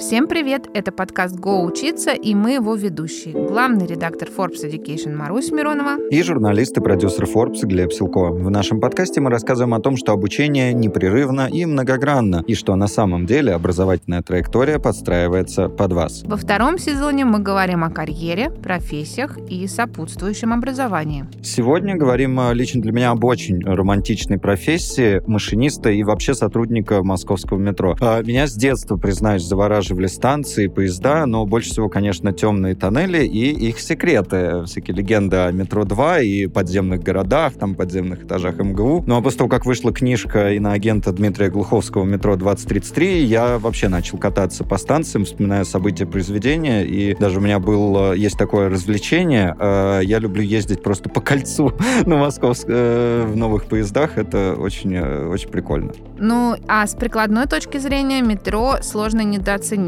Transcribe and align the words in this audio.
Всем 0.00 0.28
привет! 0.28 0.66
Это 0.72 0.92
подкаст 0.92 1.36
«Го 1.36 1.62
учиться» 1.62 2.12
и 2.12 2.34
мы 2.34 2.52
его 2.52 2.74
ведущие. 2.74 3.34
Главный 3.34 3.86
редактор 3.86 4.30
Forbes 4.34 4.64
Education 4.64 5.14
Марусь 5.14 5.52
Миронова 5.52 5.98
и 6.10 6.22
журналист 6.22 6.78
и 6.78 6.80
продюсер 6.80 7.24
Forbes 7.24 7.66
Глеб 7.66 7.92
Силко. 7.92 8.30
В 8.30 8.50
нашем 8.50 8.80
подкасте 8.80 9.20
мы 9.20 9.28
рассказываем 9.28 9.74
о 9.74 9.80
том, 9.80 9.98
что 9.98 10.12
обучение 10.12 10.72
непрерывно 10.72 11.50
и 11.52 11.66
многогранно, 11.66 12.42
и 12.46 12.54
что 12.54 12.76
на 12.76 12.86
самом 12.86 13.26
деле 13.26 13.52
образовательная 13.52 14.22
траектория 14.22 14.78
подстраивается 14.78 15.68
под 15.68 15.92
вас. 15.92 16.22
Во 16.24 16.38
втором 16.38 16.78
сезоне 16.78 17.26
мы 17.26 17.38
говорим 17.38 17.84
о 17.84 17.90
карьере, 17.90 18.50
профессиях 18.50 19.36
и 19.50 19.66
сопутствующем 19.66 20.54
образовании. 20.54 21.26
Сегодня 21.42 21.94
говорим 21.94 22.40
лично 22.52 22.80
для 22.80 22.92
меня 22.92 23.10
об 23.10 23.22
очень 23.22 23.62
романтичной 23.62 24.38
профессии 24.38 25.22
машиниста 25.26 25.90
и 25.90 26.02
вообще 26.04 26.32
сотрудника 26.32 27.02
московского 27.02 27.58
метро. 27.58 27.96
А, 28.00 28.22
меня 28.22 28.46
с 28.46 28.54
детства, 28.54 28.96
признаюсь, 28.96 29.42
завораживали 29.90 30.06
станции, 30.06 30.68
поезда, 30.68 31.26
но 31.26 31.46
больше 31.46 31.70
всего, 31.70 31.88
конечно, 31.88 32.32
темные 32.32 32.74
тоннели 32.74 33.24
и 33.24 33.68
их 33.68 33.80
секреты. 33.80 34.64
Всякие 34.66 34.96
легенды 34.96 35.36
о 35.36 35.52
метро 35.52 35.84
2 35.84 36.20
и 36.20 36.46
подземных 36.46 37.02
городах, 37.02 37.54
там 37.54 37.74
подземных 37.74 38.24
этажах 38.24 38.58
МГУ. 38.58 39.04
Ну 39.06 39.16
а 39.16 39.22
после 39.22 39.38
того, 39.38 39.50
как 39.50 39.66
вышла 39.66 39.92
книжка 39.92 40.52
иноагента 40.52 41.12
Дмитрия 41.12 41.50
Глуховского 41.50 42.04
«Метро 42.04 42.34
2033», 42.34 43.24
я 43.24 43.58
вообще 43.58 43.88
начал 43.88 44.18
кататься 44.18 44.64
по 44.64 44.76
станциям, 44.78 45.24
вспоминая 45.24 45.64
события 45.64 46.06
произведения, 46.06 46.84
и 46.84 47.16
даже 47.18 47.38
у 47.38 47.40
меня 47.40 47.58
был, 47.58 48.12
есть 48.12 48.38
такое 48.38 48.68
развлечение, 48.68 49.56
э, 49.58 50.00
я 50.04 50.18
люблю 50.18 50.42
ездить 50.42 50.82
просто 50.82 51.08
по 51.08 51.20
кольцу 51.20 51.72
на 52.06 52.16
Московск 52.16 52.66
э, 52.68 53.24
в 53.26 53.36
новых 53.36 53.64
поездах, 53.64 54.18
это 54.18 54.54
очень, 54.58 54.94
э, 54.94 55.26
очень 55.26 55.48
прикольно. 55.48 55.92
Ну, 56.18 56.56
а 56.68 56.86
с 56.86 56.94
прикладной 56.94 57.46
точки 57.46 57.78
зрения 57.78 58.22
метро 58.22 58.76
сложно 58.82 59.22
недооценить, 59.22 59.79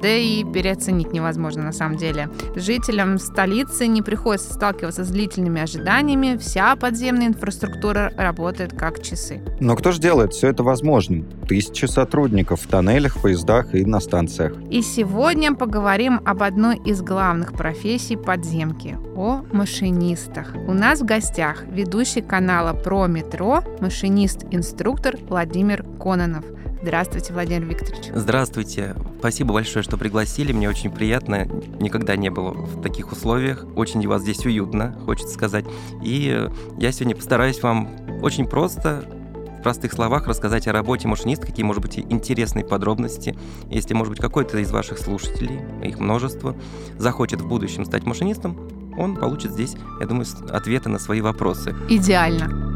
да 0.00 0.08
и 0.08 0.44
переоценить 0.44 1.12
невозможно 1.12 1.62
на 1.62 1.72
самом 1.72 1.96
деле. 1.96 2.28
Жителям 2.54 3.18
столицы 3.18 3.86
не 3.86 4.02
приходится 4.02 4.52
сталкиваться 4.52 5.04
с 5.04 5.08
длительными 5.08 5.60
ожиданиями, 5.60 6.36
вся 6.36 6.76
подземная 6.76 7.28
инфраструктура 7.28 8.12
работает 8.16 8.72
как 8.72 9.02
часы. 9.02 9.40
Но 9.60 9.76
кто 9.76 9.92
же 9.92 10.00
делает 10.00 10.32
все 10.32 10.48
это 10.48 10.62
возможным? 10.62 11.24
Тысячи 11.48 11.86
сотрудников 11.86 12.62
в 12.62 12.68
тоннелях, 12.68 13.20
поездах 13.20 13.74
и 13.74 13.84
на 13.84 14.00
станциях. 14.00 14.54
И 14.70 14.82
сегодня 14.82 15.54
поговорим 15.54 16.20
об 16.24 16.42
одной 16.42 16.76
из 16.76 17.02
главных 17.02 17.52
профессий 17.52 18.16
подземки– 18.16 18.98
о 19.16 19.42
машинистах. 19.52 20.54
У 20.68 20.72
нас 20.72 21.00
в 21.00 21.04
гостях 21.04 21.64
ведущий 21.64 22.20
канала 22.20 22.72
про 22.72 23.06
метро, 23.08 23.64
машинист-инструктор 23.80 25.16
Владимир 25.28 25.84
Кононов– 25.98 26.44
Здравствуйте, 26.82 27.32
Владимир 27.32 27.64
Викторович. 27.64 28.10
Здравствуйте. 28.14 28.94
Спасибо 29.18 29.54
большое, 29.54 29.82
что 29.82 29.96
пригласили. 29.96 30.52
Мне 30.52 30.68
очень 30.68 30.90
приятно. 30.90 31.46
Никогда 31.80 32.16
не 32.16 32.30
было 32.30 32.50
в 32.50 32.80
таких 32.82 33.10
условиях. 33.10 33.66
Очень 33.74 34.06
у 34.06 34.10
вас 34.10 34.22
здесь 34.22 34.46
уютно, 34.46 34.96
хочется 35.04 35.34
сказать. 35.34 35.64
И 36.02 36.48
я 36.78 36.92
сегодня 36.92 37.16
постараюсь 37.16 37.62
вам 37.62 37.90
очень 38.22 38.46
просто 38.46 39.04
в 39.58 39.62
простых 39.62 39.92
словах 39.92 40.28
рассказать 40.28 40.68
о 40.68 40.72
работе 40.72 41.08
машиниста, 41.08 41.46
какие, 41.46 41.64
может 41.64 41.82
быть, 41.82 41.98
интересные 41.98 42.64
подробности. 42.64 43.36
Если, 43.68 43.92
может 43.92 44.12
быть, 44.12 44.20
какой-то 44.20 44.58
из 44.58 44.70
ваших 44.70 44.98
слушателей, 44.98 45.60
их 45.82 45.98
множество, 45.98 46.56
захочет 46.96 47.40
в 47.40 47.48
будущем 47.48 47.84
стать 47.84 48.04
машинистом, 48.04 48.56
он 48.96 49.16
получит 49.16 49.52
здесь, 49.52 49.74
я 50.00 50.06
думаю, 50.06 50.26
ответы 50.50 50.88
на 50.88 51.00
свои 51.00 51.20
вопросы. 51.20 51.74
Идеально. 51.88 52.67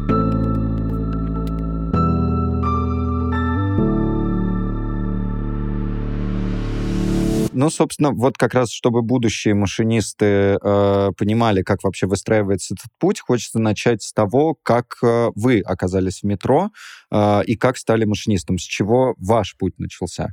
Ну, 7.62 7.70
собственно, 7.70 8.10
вот 8.10 8.36
как 8.38 8.54
раз, 8.54 8.72
чтобы 8.72 9.02
будущие 9.02 9.54
машинисты 9.54 10.58
э, 10.60 11.10
понимали, 11.16 11.62
как 11.62 11.84
вообще 11.84 12.08
выстраивается 12.08 12.74
этот 12.74 12.90
путь, 12.98 13.20
хочется 13.20 13.60
начать 13.60 14.02
с 14.02 14.12
того, 14.12 14.56
как 14.64 14.96
э, 15.00 15.28
вы 15.36 15.60
оказались 15.60 16.22
в 16.22 16.26
метро 16.26 16.70
э, 17.12 17.44
и 17.46 17.54
как 17.54 17.76
стали 17.76 18.04
машинистом, 18.04 18.58
с 18.58 18.62
чего 18.62 19.14
ваш 19.16 19.56
путь 19.56 19.78
начался. 19.78 20.30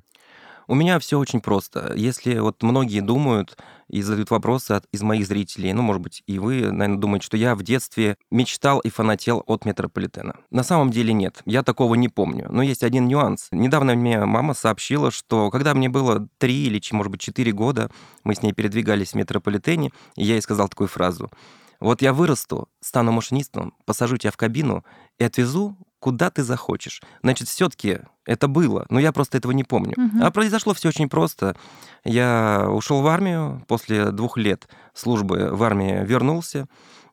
У 0.70 0.76
меня 0.76 1.00
все 1.00 1.18
очень 1.18 1.42
просто. 1.42 1.94
Если 1.96 2.38
вот 2.38 2.62
многие 2.62 3.00
думают 3.00 3.58
и 3.88 4.04
задают 4.04 4.30
вопросы 4.30 4.74
от, 4.74 4.86
из 4.92 5.02
моих 5.02 5.26
зрителей, 5.26 5.74
ну, 5.74 5.82
может 5.82 6.04
быть, 6.04 6.22
и 6.28 6.38
вы, 6.38 6.72
наверное, 6.72 7.00
думаете, 7.00 7.26
что 7.26 7.38
я 7.38 7.56
в 7.56 7.64
детстве 7.64 8.18
мечтал 8.30 8.80
и 8.82 8.90
фанател 8.90 9.42
от 9.48 9.66
метрополитена. 9.66 10.36
На 10.52 10.62
самом 10.62 10.92
деле 10.92 11.12
нет, 11.12 11.42
я 11.46 11.64
такого 11.64 11.96
не 11.96 12.08
помню. 12.08 12.46
Но 12.52 12.62
есть 12.62 12.84
один 12.84 13.08
нюанс. 13.08 13.48
Недавно 13.50 13.96
мне 13.96 14.24
мама 14.24 14.54
сообщила, 14.54 15.10
что 15.10 15.50
когда 15.50 15.74
мне 15.74 15.90
было 15.90 16.28
три 16.38 16.68
или, 16.68 16.80
может 16.92 17.12
быть, 17.12 17.22
четыре 17.22 17.52
года, 17.52 17.90
мы 18.24 18.36
с 18.36 18.44
ней 18.44 18.54
передвигались 18.54 19.14
в 19.14 19.16
метрополитене, 19.16 19.90
и 20.16 20.24
я 20.24 20.36
ей 20.36 20.42
сказал 20.44 20.70
такую 20.70 20.88
фразу. 20.88 21.32
Вот 21.80 22.04
я 22.04 22.14
вырасту, 22.14 22.70
стану 22.80 23.12
машинистом, 23.12 23.74
посажу 23.86 24.18
тебя 24.18 24.32
в 24.32 24.38
кабину 24.38 24.86
и 25.18 25.24
отвезу 25.24 25.78
куда 26.00 26.30
ты 26.30 26.44
захочешь. 26.44 27.02
Значит, 27.22 27.48
все-таки 27.48 28.00
это 28.26 28.48
было, 28.48 28.86
но 28.90 29.00
я 29.00 29.12
просто 29.12 29.38
этого 29.38 29.52
не 29.52 29.64
помню. 29.64 29.94
Угу. 29.98 30.24
А 30.24 30.32
произошло 30.32 30.74
все 30.74 30.90
очень 30.90 31.10
просто. 31.10 31.56
Я 32.04 32.68
ушел 32.70 33.02
в 33.02 33.08
армию, 33.08 33.64
после 33.68 34.12
двух 34.12 34.38
лет 34.38 34.68
службы 34.94 35.50
в 35.52 35.62
армии 35.64 36.06
вернулся 36.06 36.68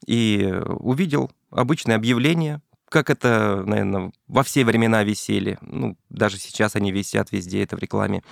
и 0.06 0.54
увидел 0.66 1.30
обычное 1.50 1.96
объявление, 1.96 2.60
как 2.88 3.10
это, 3.10 3.62
наверное, 3.66 4.12
во 4.28 4.42
все 4.42 4.64
времена 4.64 5.02
висели. 5.02 5.58
Ну, 5.60 5.96
даже 6.08 6.38
сейчас 6.38 6.76
они 6.76 6.92
висят 6.92 7.32
везде, 7.32 7.62
это 7.62 7.76
в 7.76 7.80
рекламе. 7.80 8.22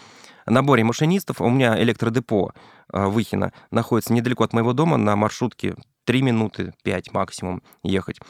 Наборе 0.47 0.85
машинистов. 0.85 1.41
У 1.41 1.49
меня 1.49 1.81
электродепо 1.83 2.53
а, 2.89 3.09
Выхина 3.09 3.53
находится 3.71 4.13
недалеко 4.13 4.45
от 4.45 4.53
моего 4.53 4.73
дома 4.73 4.97
на 4.97 5.17
маршрутке 5.17 5.75
3 6.05 6.23
минуты, 6.23 6.75
5 6.83 7.13
максимум 7.13 7.63
ехать. 7.83 8.21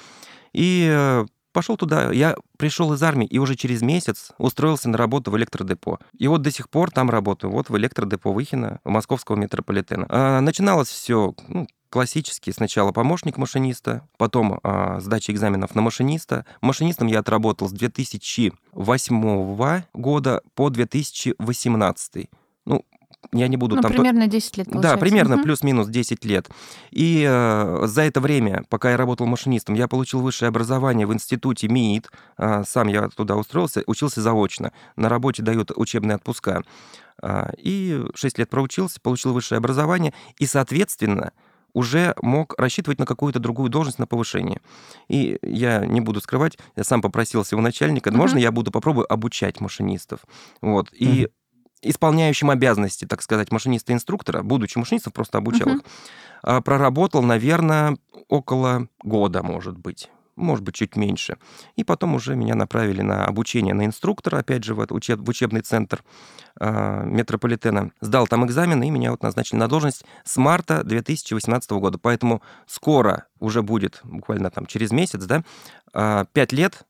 И 0.53 0.89
э, 0.89 1.27
Пошел 1.55 1.77
туда, 1.77 2.11
я 2.11 2.37
пришел 2.57 2.93
из 2.95 3.03
армии 3.05 3.29
и 3.29 3.39
уже 3.39 3.55
через 3.55 3.81
месяц 3.81 4.33
устроился 4.39 4.89
на 4.89 4.99
работу 4.99 5.31
в 5.31 5.37
электродепо. 5.37 6.01
И 6.19 6.27
вот 6.27 6.43
до 6.43 6.51
сих 6.51 6.69
пор 6.69 6.91
там 6.91 7.11
работаю, 7.11 7.53
вот 7.53 7.71
в 7.71 7.77
электродепо 7.77 8.33
Выхина, 8.33 8.81
московского 8.85 9.37
метрополитена. 9.37 10.07
А, 10.09 10.41
начиналось 10.41 10.89
все 10.89 11.33
ну, 11.47 11.69
классически. 11.91 12.51
Сначала 12.51 12.91
помощник 12.91 13.37
машиниста, 13.37 14.05
потом 14.19 14.59
а, 14.65 14.99
сдача 14.99 15.31
экзаменов 15.31 15.77
на 15.77 15.83
машиниста. 15.83 16.45
Машинистом 16.61 17.07
я 17.07 17.21
отработал 17.21 17.69
с 17.69 17.73
2008 17.73 19.85
года 19.95 20.43
по 20.57 20.71
2018. 20.71 22.31
Я 23.33 23.49
не 23.49 23.57
буду 23.57 23.77
ну, 23.77 23.83
там... 23.83 23.93
примерно 23.93 24.27
10 24.27 24.57
лет, 24.59 24.67
получается. 24.71 24.97
Да, 24.97 25.01
примерно 25.01 25.37
угу. 25.37 25.45
плюс-минус 25.45 25.89
10 25.89 26.25
лет. 26.25 26.49
И 26.91 27.25
э, 27.29 27.87
за 27.87 28.03
это 28.03 28.21
время, 28.21 28.65
пока 28.69 28.91
я 28.91 28.97
работал 28.97 29.27
машинистом, 29.27 29.75
я 29.75 29.89
получил 29.89 30.21
высшее 30.21 30.49
образование 30.49 31.07
в 31.07 31.12
институте 31.12 31.69
МИИТ. 31.69 32.11
Э, 32.39 32.65
сам 32.67 32.89
я 32.89 33.09
туда 33.09 33.37
устроился, 33.37 33.83
учился 33.87 34.21
заочно. 34.21 34.73
На 34.97 35.09
работе 35.09 35.43
дают 35.43 35.71
учебные 35.75 36.17
отпуска. 36.17 36.62
Э, 37.23 37.51
и 37.59 38.05
6 38.15 38.39
лет 38.39 38.51
проучился, 38.51 39.01
получил 39.01 39.33
высшее 39.33 39.59
образование. 39.59 40.12
И, 40.39 40.47
соответственно, 40.47 41.33
уже 41.75 42.15
мог 42.23 42.55
рассчитывать 42.56 42.99
на 42.99 43.06
какую-то 43.06 43.41
другую 43.41 43.69
должность 43.69 43.99
на 43.99 44.06
повышение. 44.06 44.61
И 45.09 45.39
я 45.43 45.85
не 45.85 46.01
буду 46.01 46.21
скрывать, 46.21 46.56
я 46.77 46.85
сам 46.85 47.03
попросил 47.03 47.45
своего 47.45 47.62
начальника, 47.62 48.11
mm-hmm. 48.11 48.17
можно 48.17 48.39
я 48.39 48.53
буду 48.53 48.71
попробую 48.71 49.12
обучать 49.12 49.61
машинистов. 49.61 50.21
Вот. 50.62 50.89
И 50.93 51.25
mm-hmm 51.25 51.31
исполняющим 51.84 52.50
обязанности, 52.50 53.05
так 53.05 53.22
сказать, 53.22 53.50
машиниста-инструктора, 53.53 54.43
будучи 54.43 54.78
машинистом, 54.78 55.12
просто 55.12 55.39
обучал 55.39 55.69
uh-huh. 55.69 55.77
их, 55.77 55.83
а, 56.43 56.61
проработал, 56.61 57.22
наверное, 57.22 57.97
около 58.28 58.89
года, 59.03 59.43
может 59.43 59.78
быть 59.78 60.11
может 60.37 60.65
быть, 60.65 60.75
чуть 60.75 60.97
меньше. 60.97 61.39
И 61.77 61.84
потом 61.84 62.15
уже 62.15 62.34
меня 62.34 62.55
направили 62.55 63.03
на 63.03 63.25
обучение 63.25 63.75
на 63.75 63.84
инструктора, 63.87 64.39
опять 64.39 64.65
же, 64.65 64.75
в, 64.75 64.85
учеб, 64.91 65.20
в 65.20 65.29
учебный 65.29 65.61
центр 65.61 66.03
э, 66.59 67.05
метрополитена. 67.05 67.91
Сдал 68.00 68.26
там 68.26 68.44
экзамен, 68.44 68.82
и 68.82 68.91
меня 68.91 69.11
вот 69.11 69.23
назначили 69.23 69.59
на 69.59 69.69
должность 69.69 70.05
с 70.25 70.37
марта 70.37 70.82
2018 70.82 71.70
года. 71.73 71.99
Поэтому 71.99 72.43
скоро 72.67 73.26
уже 73.38 73.62
будет, 73.62 74.00
буквально 74.03 74.50
там 74.50 74.67
через 74.67 74.91
месяц, 74.91 75.25
да, 75.25 75.44
э, 75.93 76.25
5 76.32 76.53
лет 76.53 76.85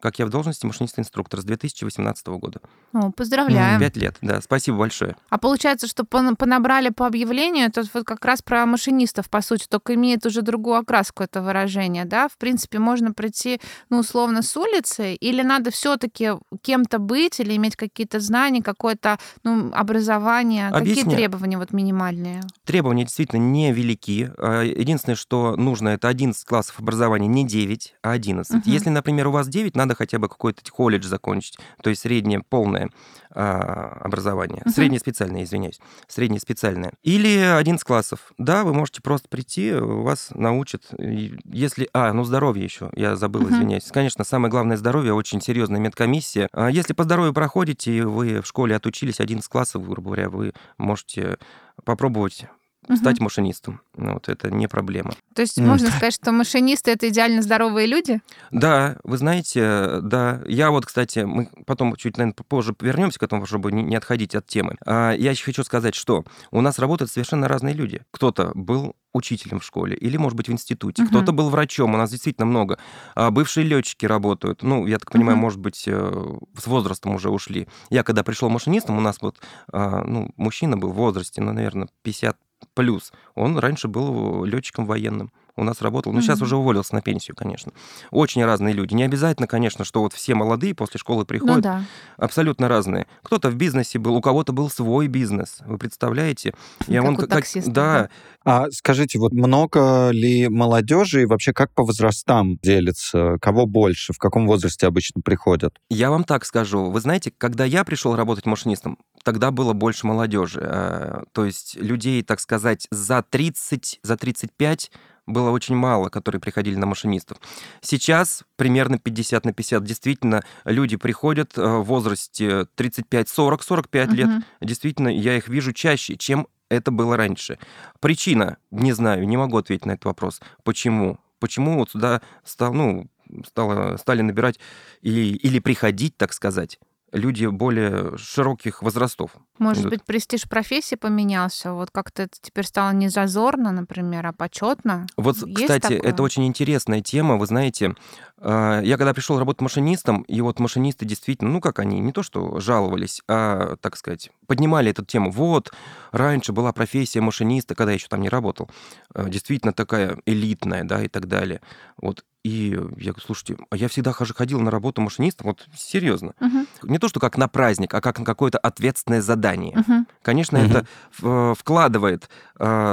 как 0.00 0.18
я 0.18 0.26
в 0.26 0.30
должности 0.30 0.66
машинист-инструктор 0.66 1.40
с 1.40 1.44
2018 1.44 2.26
года. 2.28 2.60
О, 2.92 3.10
поздравляем. 3.10 3.78
Пять 3.80 3.96
лет, 3.96 4.16
да, 4.20 4.40
спасибо 4.40 4.78
большое. 4.78 5.16
А 5.28 5.38
получается, 5.38 5.86
что 5.86 6.04
понабрали 6.04 6.88
по 6.88 7.06
объявлению, 7.06 7.66
это 7.66 7.82
вот 7.94 8.04
как 8.04 8.24
раз 8.24 8.42
про 8.42 8.66
машинистов, 8.66 9.28
по 9.30 9.40
сути, 9.42 9.66
только 9.68 9.94
имеет 9.94 10.26
уже 10.26 10.42
другую 10.42 10.76
окраску 10.76 11.22
это 11.22 11.42
выражение, 11.42 12.04
да? 12.04 12.28
В 12.28 12.36
принципе, 12.36 12.78
можно 12.78 13.12
прийти, 13.12 13.60
ну, 13.90 13.98
условно, 13.98 14.42
с 14.42 14.56
улицы, 14.56 15.14
или 15.14 15.42
надо 15.42 15.70
все 15.70 15.96
таки 15.96 16.30
кем-то 16.62 16.98
быть, 16.98 17.40
или 17.40 17.54
иметь 17.56 17.76
какие-то 17.76 18.20
знания, 18.20 18.62
какое-то, 18.62 19.18
ну, 19.44 19.70
образование? 19.72 20.68
Объясня... 20.68 21.04
Какие 21.04 21.16
требования 21.16 21.58
вот 21.58 21.72
минимальные? 21.72 22.42
Требования 22.64 23.04
действительно 23.04 23.40
невелики. 23.40 24.32
А, 24.38 24.62
единственное, 24.62 25.16
что 25.16 25.56
нужно, 25.56 25.90
это 25.90 26.08
11 26.08 26.44
классов 26.44 26.80
образования, 26.80 27.26
не 27.28 27.46
9, 27.46 27.94
а 28.02 28.12
11. 28.12 28.54
Угу. 28.54 28.62
Если, 28.64 28.90
например, 28.90 29.28
у 29.28 29.32
вас 29.32 29.48
9, 29.48 29.76
надо 29.76 29.89
надо 29.90 29.96
хотя 29.96 30.18
бы 30.18 30.28
какой-то 30.28 30.62
колледж 30.70 31.06
закончить, 31.06 31.58
то 31.82 31.90
есть 31.90 32.02
среднее 32.02 32.40
полное 32.48 32.90
а, 33.30 33.98
образование. 34.02 34.62
Мгм. 34.64 34.74
Среднее 34.74 35.00
специальное, 35.00 35.42
извиняюсь. 35.42 35.80
Среднее 36.06 36.40
специальное. 36.40 36.92
Или 37.02 37.38
11 37.38 37.84
классов. 37.84 38.32
Да, 38.38 38.64
вы 38.64 38.72
можете 38.72 39.02
просто 39.02 39.28
прийти, 39.28 39.72
вас 39.72 40.30
научат. 40.34 40.82
Если... 40.98 41.88
А, 41.92 42.12
ну 42.12 42.24
здоровье 42.24 42.64
еще. 42.64 42.90
Я 42.94 43.16
забыл, 43.16 43.42
Мгм. 43.42 43.54
извиняюсь. 43.54 43.90
Конечно, 43.92 44.24
самое 44.24 44.50
главное 44.50 44.76
здоровье, 44.76 45.12
очень 45.12 45.40
серьезная 45.40 45.80
медкомиссия. 45.80 46.48
А 46.52 46.70
Если 46.70 46.92
по 46.92 47.04
здоровью 47.04 47.32
проходите, 47.34 48.04
вы 48.04 48.40
в 48.40 48.46
школе 48.46 48.76
отучились 48.76 49.20
11 49.20 49.48
классов, 49.50 49.86
грубо 49.86 50.10
говоря, 50.10 50.28
вы 50.30 50.52
можете 50.78 51.38
попробовать 51.84 52.46
Мгм. 52.88 52.96
стать 52.98 53.20
машинистом. 53.20 53.80
Ну, 53.96 54.14
Вот 54.14 54.28
это 54.28 54.50
не 54.50 54.66
проблема. 54.66 55.12
То 55.34 55.42
есть 55.42 55.58
можно 55.58 55.88
сказать, 55.88 56.14
что 56.14 56.32
машинисты 56.32 56.90
это 56.92 57.08
идеально 57.08 57.42
здоровые 57.42 57.86
люди? 57.86 58.20
Да, 58.50 58.96
вы 59.04 59.16
знаете, 59.18 60.00
да. 60.02 60.42
Я 60.46 60.70
вот, 60.70 60.86
кстати, 60.86 61.20
мы 61.20 61.48
потом 61.66 61.94
чуть, 61.96 62.16
наверное, 62.16 62.34
позже 62.48 62.74
вернемся 62.80 63.18
к 63.18 63.22
этому, 63.22 63.46
чтобы 63.46 63.70
не 63.70 63.94
отходить 63.96 64.34
от 64.34 64.46
темы. 64.46 64.76
А, 64.86 65.12
Я 65.12 65.30
еще 65.30 65.44
хочу 65.44 65.62
сказать, 65.62 65.94
что 65.94 66.24
у 66.50 66.60
нас 66.62 66.78
работают 66.78 67.10
совершенно 67.12 67.48
разные 67.48 67.74
люди. 67.74 68.02
Кто-то 68.10 68.52
был 68.54 68.96
учителем 69.12 69.58
в 69.60 69.64
школе 69.64 69.96
или, 69.96 70.16
может 70.16 70.36
быть, 70.36 70.48
в 70.48 70.52
институте. 70.52 71.02
Мгм. 71.02 71.10
Кто-то 71.10 71.32
был 71.32 71.50
врачом. 71.50 71.94
У 71.94 71.96
нас 71.98 72.10
действительно 72.10 72.46
много. 72.46 72.78
А, 73.14 73.30
Бывшие 73.30 73.64
летчики 73.66 74.06
работают. 74.06 74.62
Ну, 74.62 74.86
я 74.86 74.98
так 74.98 75.10
понимаю, 75.12 75.36
Мгм. 75.36 75.42
может 75.42 75.60
быть, 75.60 75.84
э, 75.86 76.38
с 76.56 76.66
возрастом 76.66 77.14
уже 77.14 77.28
ушли. 77.30 77.68
Я 77.90 78.02
когда 78.04 78.22
пришел 78.24 78.48
машинистом, 78.48 78.96
у 78.96 79.00
нас 79.00 79.18
вот, 79.20 79.36
а, 79.72 80.02
ну, 80.04 80.30
мужчина 80.36 80.76
был 80.76 80.90
в 80.92 80.96
возрасте, 80.96 81.40
ну, 81.40 81.52
наверное, 81.52 81.88
50 82.02 82.36
плюс. 82.74 83.12
Он 83.34 83.58
раньше 83.58 83.88
был 83.88 84.44
летчиком 84.44 84.86
военным. 84.86 85.32
У 85.56 85.64
нас 85.64 85.82
работал, 85.82 86.12
ну, 86.12 86.20
сейчас 86.20 86.40
уже 86.42 86.56
уволился 86.56 86.94
на 86.94 87.02
пенсию, 87.02 87.36
конечно. 87.36 87.72
Очень 88.10 88.44
разные 88.44 88.72
люди. 88.74 88.94
Не 88.94 89.02
обязательно, 89.04 89.46
конечно, 89.46 89.84
что 89.84 90.00
вот 90.00 90.12
все 90.12 90.34
молодые 90.34 90.74
после 90.74 90.98
школы 90.98 91.20
Ну 91.20 91.24
приходят. 91.26 91.60
да. 91.62 91.84
Абсолютно 92.16 92.68
разные. 92.68 93.06
Кто-то 93.22 93.50
в 93.50 93.56
бизнесе 93.56 93.98
был, 93.98 94.14
у 94.14 94.20
кого-то 94.20 94.52
был 94.52 94.70
свой 94.70 95.06
бизнес. 95.08 95.58
Вы 95.66 95.78
представляете? 95.78 96.54
Как 96.86 97.02
вон 97.02 97.14
у 97.14 97.18
как- 97.18 97.28
таксистов, 97.30 97.72
да, 97.74 98.08
А 98.44 98.70
скажите, 98.70 99.18
вот 99.18 99.32
много 99.32 100.08
ли 100.10 100.48
молодежи 100.48 101.22
и 101.22 101.26
вообще 101.26 101.52
как 101.52 101.72
по 101.74 101.82
возрастам 101.84 102.56
делится? 102.62 103.36
Кого 103.40 103.66
больше? 103.66 104.12
В 104.14 104.18
каком 104.18 104.46
возрасте 104.46 104.86
обычно 104.86 105.20
приходят? 105.20 105.74
Я 105.90 106.10
вам 106.10 106.24
так 106.24 106.44
скажу. 106.46 106.90
Вы 106.90 107.00
знаете, 107.00 107.32
когда 107.36 107.64
я 107.66 107.84
пришел 107.84 108.16
работать 108.16 108.46
машинистом, 108.46 108.98
тогда 109.24 109.50
было 109.50 109.74
больше 109.74 110.06
молодежи. 110.06 110.60
Э, 110.62 111.22
То 111.32 111.44
есть 111.44 111.76
людей, 111.76 112.22
так 112.22 112.40
сказать, 112.40 112.86
за 112.90 113.22
30, 113.22 114.00
за 114.02 114.16
35 114.16 114.90
было 115.26 115.50
очень 115.50 115.76
мало, 115.76 116.08
которые 116.08 116.40
приходили 116.40 116.76
на 116.76 116.86
машинистов. 116.86 117.38
Сейчас 117.80 118.44
примерно 118.56 118.98
50 118.98 119.44
на 119.44 119.52
50. 119.52 119.84
Действительно, 119.84 120.42
люди 120.64 120.96
приходят 120.96 121.56
э, 121.56 121.62
в 121.62 121.84
возрасте 121.84 122.66
35, 122.74 123.28
40, 123.28 123.62
45 123.62 124.12
лет. 124.12 124.28
Мгм. 124.28 124.44
Действительно, 124.60 125.08
я 125.08 125.36
их 125.36 125.48
вижу 125.48 125.72
чаще, 125.72 126.16
чем 126.16 126.46
это 126.68 126.90
было 126.90 127.16
раньше. 127.16 127.58
Причина, 128.00 128.56
не 128.70 128.92
знаю, 128.92 129.26
не 129.26 129.36
могу 129.36 129.58
ответить 129.58 129.86
на 129.86 129.92
этот 129.92 130.06
вопрос. 130.06 130.40
Почему? 130.64 131.18
Почему 131.38 131.78
вот 131.78 131.90
сюда 131.90 132.22
стал, 132.44 132.72
ну, 132.72 133.08
стало, 133.46 133.96
стали 133.96 134.22
набирать 134.22 134.58
или, 135.02 135.36
или 135.36 135.58
приходить, 135.58 136.16
так 136.16 136.32
сказать, 136.32 136.78
люди 137.12 137.46
более 137.46 138.16
широких 138.16 138.82
возрастов. 138.82 139.32
Может 139.58 139.82
идут. 139.82 139.90
быть, 139.90 140.04
престиж 140.04 140.48
профессии 140.48 140.94
поменялся? 140.94 141.72
Вот 141.72 141.90
как-то 141.90 142.22
это 142.22 142.36
теперь 142.40 142.64
стало 142.64 142.92
не 142.92 143.08
зазорно, 143.08 143.72
например, 143.72 144.26
а 144.26 144.32
почетно? 144.32 145.06
Вот, 145.16 145.36
Есть 145.36 145.60
кстати, 145.60 145.96
такое? 145.96 146.00
это 146.00 146.22
очень 146.22 146.46
интересная 146.46 147.00
тема. 147.00 147.36
Вы 147.36 147.46
знаете, 147.46 147.94
э, 148.38 148.80
я 148.84 148.96
когда 148.96 149.12
пришел 149.12 149.38
работать 149.38 149.60
машинистом, 149.60 150.22
и 150.22 150.40
вот 150.40 150.60
машинисты 150.60 151.04
действительно, 151.04 151.50
ну 151.50 151.60
как 151.60 151.78
они, 151.78 152.00
не 152.00 152.12
то 152.12 152.22
что 152.22 152.60
жаловались, 152.60 153.22
а, 153.28 153.76
так 153.80 153.96
сказать, 153.96 154.30
поднимали 154.46 154.90
эту 154.90 155.04
тему. 155.04 155.30
Вот, 155.30 155.72
раньше 156.12 156.52
была 156.52 156.72
профессия 156.72 157.20
машиниста, 157.20 157.74
когда 157.74 157.92
я 157.92 157.96
еще 157.96 158.08
там 158.08 158.20
не 158.20 158.28
работал, 158.28 158.70
э, 159.14 159.28
действительно 159.28 159.72
такая 159.72 160.18
элитная, 160.26 160.84
да, 160.84 161.02
и 161.02 161.08
так 161.08 161.26
далее. 161.26 161.60
Вот, 161.98 162.24
и 162.42 162.70
я 162.70 163.12
говорю, 163.12 163.20
слушайте, 163.24 163.56
а 163.70 163.76
я 163.76 163.88
всегда 163.88 164.12
хожу- 164.12 164.34
ходил 164.34 164.60
на 164.60 164.70
работу 164.70 165.02
машинистом, 165.02 165.48
вот 165.48 165.66
серьезно. 165.76 166.32
Мгм. 166.40 166.66
Не 166.84 166.98
то, 166.98 167.08
что 167.08 167.20
как 167.20 167.36
на 167.36 167.48
праздник, 167.48 167.92
а 167.94 168.00
как 168.00 168.18
на 168.18 168.24
какое-то 168.24 168.58
ответственное 168.58 169.20
задание. 169.20 169.76
Мгм. 169.76 170.06
Конечно, 170.22 170.58
Мгм. 170.58 170.70
это 170.70 170.86
в- 171.18 171.54
вкладывает 171.54 172.24
э, 172.24 172.49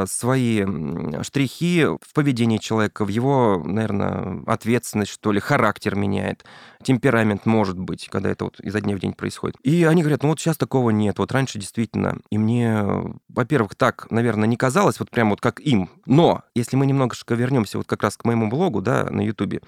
свои 0.07 0.61
м, 0.61 1.23
штрихи 1.23 1.85
в 1.85 2.13
поведение 2.13 2.59
человека, 2.59 3.03
в 3.03 3.09
его, 3.09 3.61
наверное, 3.65 4.43
ответственность, 4.47 5.11
что 5.11 5.31
ли, 5.31 5.39
характер 5.39 5.95
меняет, 5.95 6.45
темперамент 6.83 7.45
может 7.45 7.77
быть, 7.77 8.07
когда 8.09 8.29
это 8.29 8.45
вот 8.45 8.59
изо 8.61 8.79
дня 8.79 8.95
в 8.95 8.99
день 8.99 9.13
происходит. 9.13 9.57
И 9.63 9.83
они 9.83 10.03
говорят, 10.03 10.23
ну 10.23 10.29
вот 10.29 10.39
сейчас 10.39 10.57
такого 10.57 10.91
нет, 10.91 11.19
вот 11.19 11.31
раньше 11.31 11.59
действительно. 11.59 12.17
И 12.29 12.37
мне, 12.37 12.81
во-первых, 13.27 13.75
так, 13.75 14.09
наверное, 14.09 14.47
не 14.47 14.57
казалось, 14.57 14.99
вот 14.99 15.09
прям 15.09 15.31
вот 15.31 15.41
как 15.41 15.59
им. 15.59 15.89
Но 16.05 16.43
если 16.55 16.77
мы 16.77 16.85
немножко 16.85 17.35
вернемся 17.35 17.77
вот 17.77 17.87
как 17.87 18.03
раз 18.03 18.15
к 18.15 18.25
моему 18.25 18.49
блогу, 18.49 18.81
да, 18.81 19.07
на 19.09 19.21
Ютубе, 19.21 19.61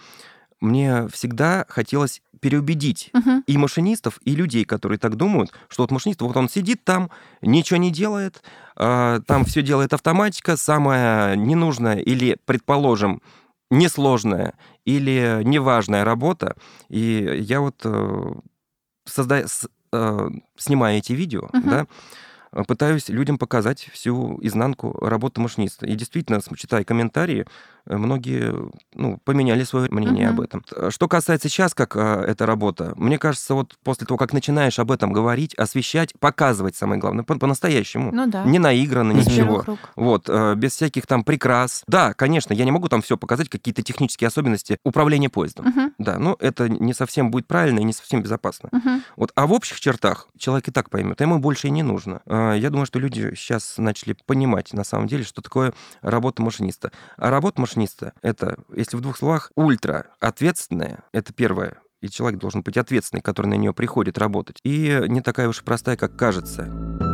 мне 0.61 1.07
всегда 1.09 1.65
хотелось 1.69 2.21
переубедить 2.41 3.09
Мгм. 3.13 3.43
и 3.47 3.57
машинистов, 3.57 4.19
и 4.23 4.35
людей, 4.35 4.63
которые 4.65 4.97
так 4.97 5.15
думают, 5.15 5.51
что 5.67 5.83
вот 5.83 5.91
машинист, 5.91 6.21
вот 6.21 6.35
он 6.37 6.49
сидит 6.49 6.83
там, 6.83 7.09
ничего 7.41 7.77
не 7.77 7.91
делает, 7.91 8.41
а, 8.75 9.19
там 9.21 9.45
все 9.45 9.61
делает 9.61 9.93
автоматика, 9.93 10.55
самая 10.57 11.35
ненужная 11.35 11.97
или, 11.97 12.37
предположим, 12.45 13.21
несложная 13.71 14.53
или 14.85 15.41
неважная 15.43 16.03
работа. 16.03 16.55
И 16.89 17.37
я 17.41 17.61
вот, 17.61 17.81
э, 17.83 18.31
созда- 19.07 19.47
с- 19.47 19.67
э, 19.93 20.29
снимая 20.57 20.97
эти 20.97 21.13
видео, 21.13 21.49
Мгм. 21.53 21.69
да, 21.69 21.87
э, 22.51 22.63
пытаюсь 22.63 23.09
людям 23.09 23.37
показать 23.37 23.89
всю 23.93 24.39
изнанку 24.41 24.97
работы 25.05 25.39
машиниста. 25.41 25.85
И 25.85 25.93
действительно, 25.95 26.39
читая 26.57 26.83
комментарии, 26.83 27.41
э, 27.41 27.45
многие 27.97 28.53
ну, 28.93 29.17
поменяли 29.23 29.63
свое 29.63 29.89
мнение 29.89 30.27
Мгм. 30.29 30.35
об 30.39 30.41
этом. 30.41 30.63
Что 30.91 31.07
касается 31.07 31.49
сейчас, 31.49 31.73
как 31.73 31.95
э, 31.95 31.99
эта 32.27 32.45
работа, 32.45 32.93
мне 32.95 33.17
кажется, 33.17 33.53
вот 33.53 33.77
после 33.83 34.05
того, 34.07 34.17
как 34.17 34.33
начинаешь 34.33 34.79
об 34.79 34.91
этом 34.91 35.11
говорить, 35.11 35.53
освещать, 35.55 36.13
показывать, 36.19 36.75
самое 36.75 36.99
главное, 36.99 37.23
по- 37.23 37.37
по-настоящему, 37.37 38.11
Ну 38.13 38.27
да. 38.27 38.43
не 38.43 38.59
наигранно, 38.59 39.11
ничего. 39.13 39.65
Вот, 39.95 40.25
э, 40.29 40.55
без 40.55 40.73
всяких 40.73 41.07
там 41.07 41.23
прикрас. 41.23 41.83
Да, 41.87 42.13
конечно, 42.13 42.53
я 42.53 42.65
не 42.65 42.71
могу 42.71 42.89
там 42.89 43.01
все 43.01 43.17
показать, 43.17 43.49
какие-то 43.49 43.81
технические 43.81 44.27
особенности 44.27 44.77
управления 44.83 45.29
поездом. 45.29 45.67
Мгм. 45.67 45.93
Да, 45.97 46.19
но 46.19 46.35
это 46.39 46.69
не 46.69 46.93
совсем 46.93 47.31
будет 47.31 47.47
правильно 47.47 47.79
и 47.79 47.83
не 47.83 47.93
совсем 47.93 48.21
безопасно. 48.21 48.69
Мгм. 48.71 49.03
Вот, 49.15 49.31
а 49.35 49.47
в 49.47 49.53
общих 49.53 49.79
чертах 49.79 50.27
человек 50.37 50.67
и 50.67 50.71
так 50.71 50.89
поймет, 50.89 51.19
а 51.21 51.23
ему 51.23 51.39
больше 51.39 51.67
и 51.67 51.71
не 51.71 51.83
нужно. 51.83 52.21
А, 52.25 52.53
Я 52.53 52.69
думаю, 52.69 52.85
что 52.85 52.99
люди 52.99 53.33
сейчас 53.35 53.75
начали 53.77 54.15
понимать, 54.25 54.73
на 54.73 54.83
самом 54.83 55.07
деле, 55.07 55.23
что 55.23 55.41
такое 55.41 55.73
работа 56.01 56.41
машиниста. 56.41 56.91
А 57.17 57.29
работа 57.29 57.61
машиниста— 57.61 57.78
это, 58.21 58.57
если 58.75 58.97
в 58.97 59.01
двух 59.01 59.17
словах, 59.17 59.51
ультра 59.55 60.07
ответственная, 60.19 61.03
это 61.11 61.33
первое, 61.33 61.79
и 62.01 62.09
человек 62.09 62.39
должен 62.39 62.61
быть 62.61 62.77
ответственный, 62.77 63.21
который 63.21 63.47
на 63.47 63.55
нее 63.55 63.73
приходит 63.73 64.17
работать. 64.17 64.59
И 64.63 65.01
не 65.07 65.21
такая 65.21 65.47
уж 65.47 65.61
и 65.61 65.63
простая, 65.63 65.97
как 65.97 66.15
кажется. 66.15 67.08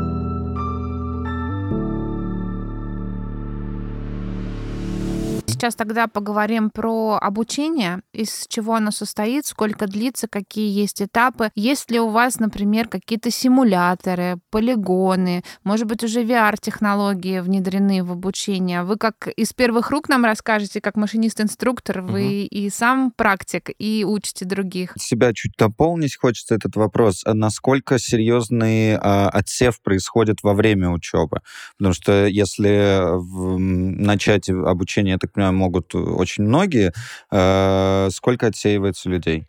Сейчас 5.65 5.74
тогда 5.77 6.05
поговорим 6.07 6.69
про 6.69 7.17
обучение, 7.19 8.01
из 8.13 8.45
чего 8.48 8.75
оно 8.75 8.91
состоит, 8.91 9.48
сколько 9.48 9.88
длится, 9.88 10.27
какие 10.27 10.69
есть 10.72 11.01
этапы. 11.01 11.50
Есть 11.55 11.89
ли 11.89 12.00
у 12.00 12.10
вас, 12.10 12.38
например, 12.39 12.88
какие-то 12.88 13.31
симуляторы, 13.31 14.38
полигоны, 14.51 15.43
может 15.63 15.88
быть, 15.88 16.03
уже 16.03 16.22
VR-технологии 16.24 17.39
внедрены 17.39 18.03
в 18.03 18.12
обучение? 18.12 18.84
Вы 18.84 18.98
как 18.98 19.27
из 19.36 19.53
первых 19.53 19.89
рук 19.89 20.07
нам 20.07 20.24
расскажете, 20.24 20.81
как 20.81 20.98
машинист-инструктор, 20.98 22.01
вы 22.01 22.43
и 22.43 22.69
сам 22.69 23.10
практик, 23.10 23.72
и 23.79 24.05
учите 24.07 24.45
других. 24.45 24.93
Себя 25.00 25.34
чуть 25.34 25.53
дополнить 25.57 26.15
хочется 26.15 26.53
этот 26.53 26.75
вопрос. 26.75 27.24
А 27.25 27.34
Насколько 27.34 27.98
серьезный 27.98 28.98
а, 28.98 29.29
отсев 29.29 29.81
происходит 29.81 30.43
во 30.43 30.53
время 30.53 30.89
учебы? 30.91 31.39
Потому 31.79 31.95
что 31.95 32.27
если 32.27 33.17
в- 33.17 33.55
м, 33.55 33.98
начать 34.03 34.48
обучение, 34.48 35.13
я 35.13 35.17
так 35.17 35.31
понимаю, 35.34 35.54
могут 35.55 35.93
очень 35.95 36.43
многие, 36.43 36.93
э, 37.31 38.09
сколько 38.12 38.47
отсеивается 38.47 39.09
людей? 39.09 39.47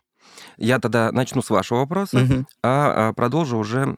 Я 0.57 0.79
тогда 0.79 1.11
начну 1.11 1.41
с 1.41 1.49
вашего 1.49 1.79
вопроса, 1.79 2.19
Мгм. 2.19 2.47
а, 2.63 3.13
продолжу 3.13 3.57
уже 3.57 3.97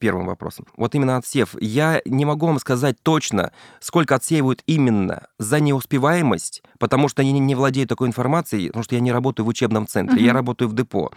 первым 0.00 0.26
вопросом. 0.26 0.66
Вот 0.76 0.94
именно 0.94 1.16
отсев. 1.16 1.54
Я 1.60 2.02
не 2.04 2.24
могу 2.24 2.46
вам 2.46 2.58
сказать 2.58 2.96
точно, 3.02 3.52
сколько 3.80 4.16
отсеивают 4.16 4.62
именно 4.66 5.28
за 5.38 5.60
неуспеваемость, 5.60 6.62
потому 6.78 7.08
что 7.08 7.22
я 7.22 7.32
не, 7.32 7.54
владею 7.54 7.86
такой 7.86 8.08
информацией, 8.08 8.68
потому 8.68 8.82
что 8.82 8.94
я 8.96 9.00
не 9.00 9.12
работаю 9.12 9.46
в 9.46 9.48
учебном 9.48 9.86
центре, 9.86 10.22
я 10.22 10.30
Мгм. 10.30 10.36
работаю 10.36 10.68
в 10.68 10.74
депо. 10.74 11.12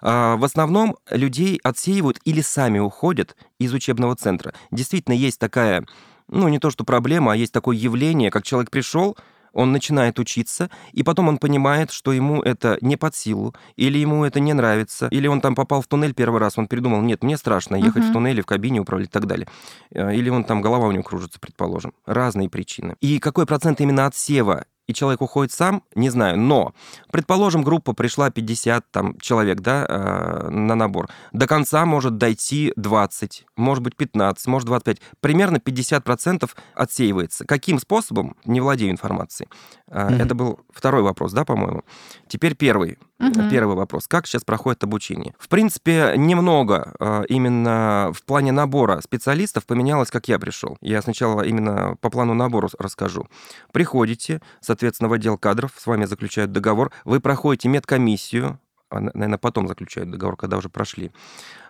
А, 0.00 0.36
в 0.36 0.44
основном 0.44 0.96
людей 1.10 1.58
отсеивают 1.62 2.20
или 2.24 2.40
сами 2.40 2.78
уходят 2.78 3.36
из 3.58 3.72
учебного 3.74 4.14
центра. 4.16 4.54
Действительно, 4.70 5.14
есть 5.14 5.38
такая, 5.38 5.84
ну, 6.28 6.48
не 6.48 6.58
то 6.58 6.70
что 6.70 6.84
проблема, 6.84 7.32
а 7.32 7.36
есть 7.36 7.52
такое 7.52 7.76
явление, 7.76 8.30
как 8.30 8.44
человек 8.44 8.70
пришел, 8.70 9.16
он 9.52 9.72
начинает 9.72 10.18
учиться, 10.18 10.70
и 10.92 11.02
потом 11.02 11.28
он 11.28 11.38
понимает, 11.38 11.90
что 11.90 12.12
ему 12.12 12.42
это 12.42 12.78
не 12.80 12.96
под 12.96 13.14
силу, 13.14 13.54
или 13.76 13.98
ему 13.98 14.24
это 14.24 14.40
не 14.40 14.52
нравится, 14.52 15.08
или 15.10 15.26
он 15.26 15.40
там 15.40 15.54
попал 15.54 15.82
в 15.82 15.86
туннель 15.86 16.14
первый 16.14 16.40
раз, 16.40 16.58
он 16.58 16.66
придумал, 16.68 17.00
нет, 17.02 17.22
мне 17.22 17.36
страшно 17.36 17.76
ехать 17.76 18.04
uh-huh. 18.04 18.10
в 18.10 18.12
туннеле, 18.12 18.42
в 18.42 18.46
кабине 18.46 18.80
управлять 18.80 19.08
и 19.08 19.12
так 19.12 19.26
далее. 19.26 19.48
Э, 19.90 20.14
или 20.14 20.28
он 20.28 20.44
там, 20.44 20.60
голова 20.62 20.88
у 20.88 20.92
него 20.92 21.02
кружится, 21.02 21.38
предположим. 21.40 21.92
Разные 22.06 22.48
причины. 22.48 22.96
И 23.00 23.18
какой 23.18 23.46
процент 23.46 23.80
именно 23.80 24.06
отсева 24.06 24.64
и 24.86 24.94
человек 24.94 25.22
уходит 25.22 25.52
сам, 25.52 25.82
не 25.94 26.10
знаю. 26.10 26.38
Но, 26.38 26.74
предположим, 27.10 27.62
группа 27.62 27.92
пришла 27.92 28.30
50 28.30 28.90
там, 28.90 29.18
человек 29.20 29.60
да, 29.60 29.86
э, 29.88 30.48
на 30.50 30.74
набор. 30.74 31.08
До 31.32 31.46
конца 31.46 31.84
может 31.86 32.18
дойти 32.18 32.72
20, 32.76 33.46
может 33.56 33.82
быть 33.82 33.96
15, 33.96 34.46
может 34.46 34.66
25. 34.66 35.00
Примерно 35.20 35.56
50% 35.58 36.50
отсеивается. 36.74 37.44
Каким 37.44 37.78
способом? 37.78 38.36
Не 38.44 38.60
владею 38.60 38.90
информацией. 38.90 39.48
Mm-hmm. 39.88 40.22
Это 40.22 40.34
был 40.34 40.60
второй 40.72 41.02
вопрос, 41.02 41.32
да, 41.32 41.44
по-моему. 41.44 41.84
Теперь 42.26 42.54
первый. 42.56 42.98
Mm-hmm. 43.20 43.50
Первый 43.50 43.76
вопрос. 43.76 44.08
Как 44.08 44.26
сейчас 44.26 44.42
проходит 44.42 44.82
обучение? 44.82 45.34
В 45.38 45.48
принципе, 45.48 46.14
немного 46.16 46.94
э, 46.98 47.24
именно 47.28 48.10
в 48.12 48.24
плане 48.24 48.50
набора 48.50 49.00
специалистов 49.00 49.64
поменялось, 49.64 50.10
как 50.10 50.26
я 50.28 50.38
пришел. 50.38 50.76
Я 50.80 51.02
сначала 51.02 51.42
именно 51.42 51.96
по 52.00 52.10
плану 52.10 52.34
набора 52.34 52.68
расскажу. 52.78 53.28
Приходите, 53.72 54.40
соответственно, 54.72 55.08
в 55.08 55.12
отдел 55.12 55.36
кадров, 55.36 55.72
с 55.76 55.86
вами 55.86 56.06
заключают 56.06 56.50
договор, 56.50 56.92
вы 57.04 57.20
проходите 57.20 57.68
медкомиссию, 57.68 58.58
а, 58.90 59.00
наверное, 59.00 59.38
потом 59.38 59.68
заключают 59.68 60.10
договор, 60.10 60.36
когда 60.36 60.56
уже 60.56 60.70
прошли, 60.70 61.12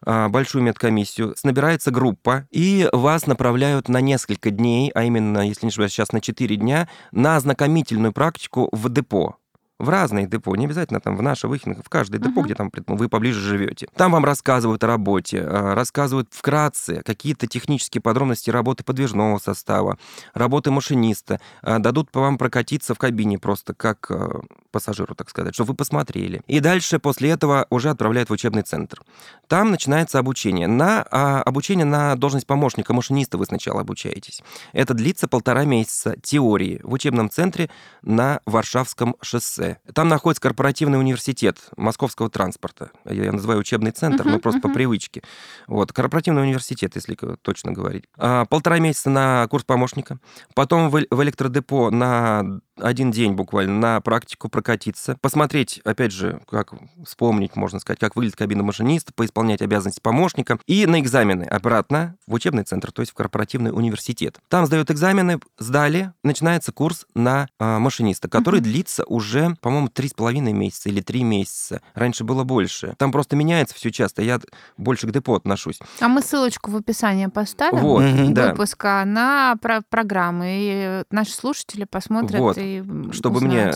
а, 0.07 0.29
большую 0.29 0.63
медкомиссию, 0.63 1.35
набирается 1.43 1.91
группа, 1.91 2.47
и 2.51 2.89
вас 2.93 3.27
направляют 3.27 3.89
на 3.89 4.01
несколько 4.01 4.51
дней, 4.51 4.91
а 4.95 5.03
именно, 5.03 5.41
если 5.41 5.67
не 5.67 5.71
ошибаюсь, 5.71 5.93
сейчас 5.93 6.13
на 6.13 6.21
4 6.21 6.57
дня, 6.57 6.89
на 7.11 7.37
ознакомительную 7.37 8.13
практику 8.13 8.69
в 8.73 8.89
депо 8.89 9.37
в 9.83 9.89
разные 9.89 10.29
депо, 10.29 10.55
не 10.55 10.67
обязательно 10.67 11.01
там 11.01 11.17
в 11.17 11.23
наше, 11.23 11.49
в 11.49 11.55
их, 11.55 11.63
в 11.65 11.89
каждое 11.89 12.19
депо, 12.19 12.41
uh-huh. 12.41 12.45
где 12.45 12.55
там 12.55 12.71
вы 12.87 13.09
поближе 13.09 13.41
живете. 13.41 13.89
Там 13.97 14.13
вам 14.13 14.25
рассказывают 14.25 14.85
о 14.85 14.87
работе, 14.87 15.43
а, 15.43 15.75
рассказывают 15.75 16.29
вкратце 16.31 17.03
какие-то 17.05 17.49
технические 17.49 18.01
подробности 18.01 18.49
работы 18.49 18.85
подвижного 18.85 19.39
состава, 19.39 19.99
работы 20.35 20.71
машиниста, 20.71 21.41
а, 21.63 21.81
дадут 21.81 22.11
вам 22.15 22.39
прокатиться 22.39 22.95
в 22.95 22.99
кабине 22.99 23.41
просто 23.41 23.75
как 23.75 24.09
а, 24.09 24.43
пассажиру, 24.71 25.17
так 25.17 25.29
сказать, 25.29 25.53
чтобы 25.55 25.73
вы 25.73 25.75
посмотрели. 25.75 26.43
И 26.47 26.61
дальше 26.61 27.01
после 27.01 27.31
этого 27.31 27.67
уже 27.69 27.91
отправляют 27.91 28.31
в 28.31 28.33
учебный 28.33 28.63
центр. 28.63 29.03
Там 29.49 29.73
начинается 29.73 30.21
обучение. 30.21 30.69
На 30.69 31.03
обучение 31.03 31.85
на 31.85 32.15
должность 32.15 32.47
помощника 32.47 32.95
машиниста 32.95 33.37
вы 33.37 33.47
сначала 33.47 33.81
обучаетесь. 33.81 34.43
Это 34.73 34.95
длится 34.95 35.27
полтора 35.27 35.65
месяца 35.65 36.15
теории 36.23 36.81
в 36.85 36.93
учебном 36.93 37.31
центре 37.31 37.69
на 38.03 38.41
Варшавском 38.47 39.17
шоссе. 39.21 39.72
Там 39.95 40.09
находится 40.09 40.41
корпоративный 40.41 40.99
университет 40.99 41.59
московского 41.77 42.31
транспорта. 42.31 42.91
Я 43.05 43.33
называю 43.33 43.61
учебный 43.61 43.91
центр, 43.91 44.27
uh-huh, 44.27 44.31
но 44.31 44.39
просто 44.39 44.61
uh-huh. 44.61 44.69
по 44.69 44.75
привычке. 44.75 45.23
Вот, 45.67 45.93
корпоративный 45.93 46.43
университет, 46.43 46.93
если 46.95 47.17
точно 47.43 47.73
говорить. 47.73 48.05
А, 48.17 48.45
полтора 48.47 48.79
месяца 48.79 49.11
на 49.11 49.47
курс 49.49 49.65
помощника. 49.65 50.19
Потом 50.55 50.91
в, 50.91 51.03
в 51.11 51.23
электродепо 51.23 51.91
на 51.91 52.61
один 52.77 53.11
день 53.11 53.33
буквально 53.33 53.79
на 53.79 54.01
практику 54.01 54.49
прокатиться, 54.49 55.17
посмотреть, 55.21 55.81
опять 55.85 56.13
же, 56.13 56.41
как 56.49 56.73
вспомнить, 57.05 57.57
можно 57.57 57.81
сказать, 57.81 57.99
как 57.99 58.17
выглядит 58.17 58.37
кабина 58.37 58.63
машиниста, 58.63 59.13
поисполнять 59.13 59.63
обязанности 59.63 60.01
помощника, 60.01 60.59
и 60.67 60.87
на 60.87 61.01
экзамены 61.01 61.45
обратно 61.45 62.17
в 62.27 62.35
учебный 62.35 62.65
центр, 62.65 62.93
то 62.93 63.01
есть 63.01 63.13
в 63.13 63.15
корпоративный 63.15 63.73
университет. 63.73 64.39
Там 64.49 64.67
сдают 64.67 64.91
экзамены, 64.91 65.41
сдали, 65.59 66.13
начинается 66.23 66.73
курс 66.73 67.07
на 67.15 67.49
э, 67.59 67.79
машиниста, 67.79 68.29
который 68.29 68.61
uh-huh. 68.61 68.65
длится 68.65 69.05
уже, 69.05 69.57
по-моему, 69.61 69.89
три 69.89 70.09
с 70.09 70.15
половиной 70.15 70.53
месяца 70.53 70.89
или 70.89 71.01
три 71.01 71.23
месяца. 71.23 71.83
Раньше 71.95 72.25
было 72.25 72.45
больше. 72.45 72.95
Там 72.99 73.13
просто 73.13 73.37
меняется 73.37 73.75
все 73.75 73.91
часто. 73.91 74.23
Я 74.23 74.41
больше 74.77 75.07
к 75.07 75.13
депо 75.13 75.35
отношусь. 75.35 75.79
А 76.01 76.09
мы 76.09 76.23
ссылочку 76.23 76.71
в 76.71 76.77
описании 76.77 77.27
поставим 77.27 77.79
вот, 77.79 78.03
uh-huh. 78.03 78.51
выпуска 78.51 79.05
на 79.07 79.57
про- 79.61 79.83
программы, 79.89 80.47
и 80.49 81.05
наши 81.11 81.33
слушатели 81.33 81.85
посмотрят 81.85 82.41
вот 82.41 82.62
и 82.63 83.13
чтобы 83.13 83.41
мне 83.41 83.73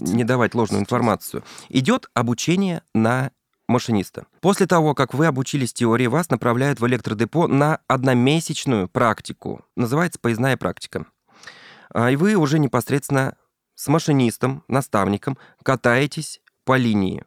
не 0.00 0.24
давать 0.24 0.54
ложную 0.54 0.80
информацию. 0.82 1.42
Идет 1.68 2.08
обучение 2.14 2.82
на 2.94 3.30
машиниста. 3.68 4.26
После 4.40 4.66
того, 4.66 4.94
как 4.94 5.14
вы 5.14 5.26
обучились 5.26 5.72
теории, 5.72 6.06
вас 6.06 6.30
направляют 6.30 6.80
в 6.80 6.86
электродепо 6.86 7.46
на 7.46 7.80
одномесячную 7.88 8.88
практику. 8.88 9.64
Называется 9.76 10.18
поездная 10.18 10.56
практика. 10.56 11.06
А, 11.90 12.10
и 12.10 12.16
вы 12.16 12.34
уже 12.34 12.58
непосредственно 12.58 13.36
с 13.74 13.88
машинистом, 13.88 14.64
наставником 14.68 15.38
катаетесь 15.62 16.40
по 16.64 16.76
линии. 16.76 17.24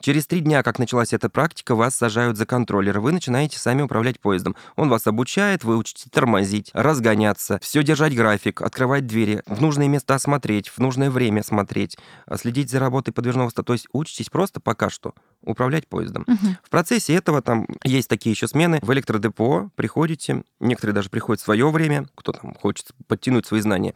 Через 0.00 0.28
три 0.28 0.40
дня, 0.40 0.62
как 0.62 0.78
началась 0.78 1.12
эта 1.12 1.28
практика, 1.28 1.74
вас 1.74 1.96
сажают 1.96 2.36
за 2.36 2.46
контроллер, 2.46 3.00
вы 3.00 3.10
начинаете 3.10 3.58
сами 3.58 3.82
управлять 3.82 4.20
поездом. 4.20 4.54
Он 4.76 4.88
вас 4.88 5.08
обучает, 5.08 5.64
вы 5.64 5.76
учите 5.76 6.08
тормозить, 6.08 6.70
разгоняться, 6.72 7.58
все 7.62 7.82
держать 7.82 8.14
график, 8.14 8.62
открывать 8.62 9.08
двери, 9.08 9.42
в 9.46 9.60
нужные 9.60 9.88
места 9.88 10.20
смотреть, 10.20 10.68
в 10.68 10.78
нужное 10.78 11.10
время 11.10 11.42
смотреть, 11.42 11.98
а, 12.26 12.36
следить 12.36 12.70
за 12.70 12.78
работой 12.78 13.10
подвижного 13.10 13.48
ста. 13.48 13.64
То 13.64 13.72
есть 13.72 13.88
учитесь 13.92 14.30
просто 14.30 14.60
пока 14.60 14.88
что 14.88 15.14
управлять 15.42 15.88
поездом. 15.88 16.22
Угу. 16.28 16.56
В 16.62 16.70
процессе 16.70 17.14
этого 17.14 17.42
там 17.42 17.66
есть 17.82 18.08
такие 18.08 18.32
еще 18.32 18.46
смены. 18.46 18.78
В 18.82 18.92
электродепо 18.92 19.70
приходите, 19.74 20.44
некоторые 20.60 20.94
даже 20.94 21.10
приходят 21.10 21.40
в 21.40 21.44
свое 21.44 21.68
время, 21.70 22.06
кто 22.14 22.30
там 22.30 22.54
хочет 22.54 22.92
подтянуть 23.08 23.46
свои 23.46 23.60
знания 23.60 23.94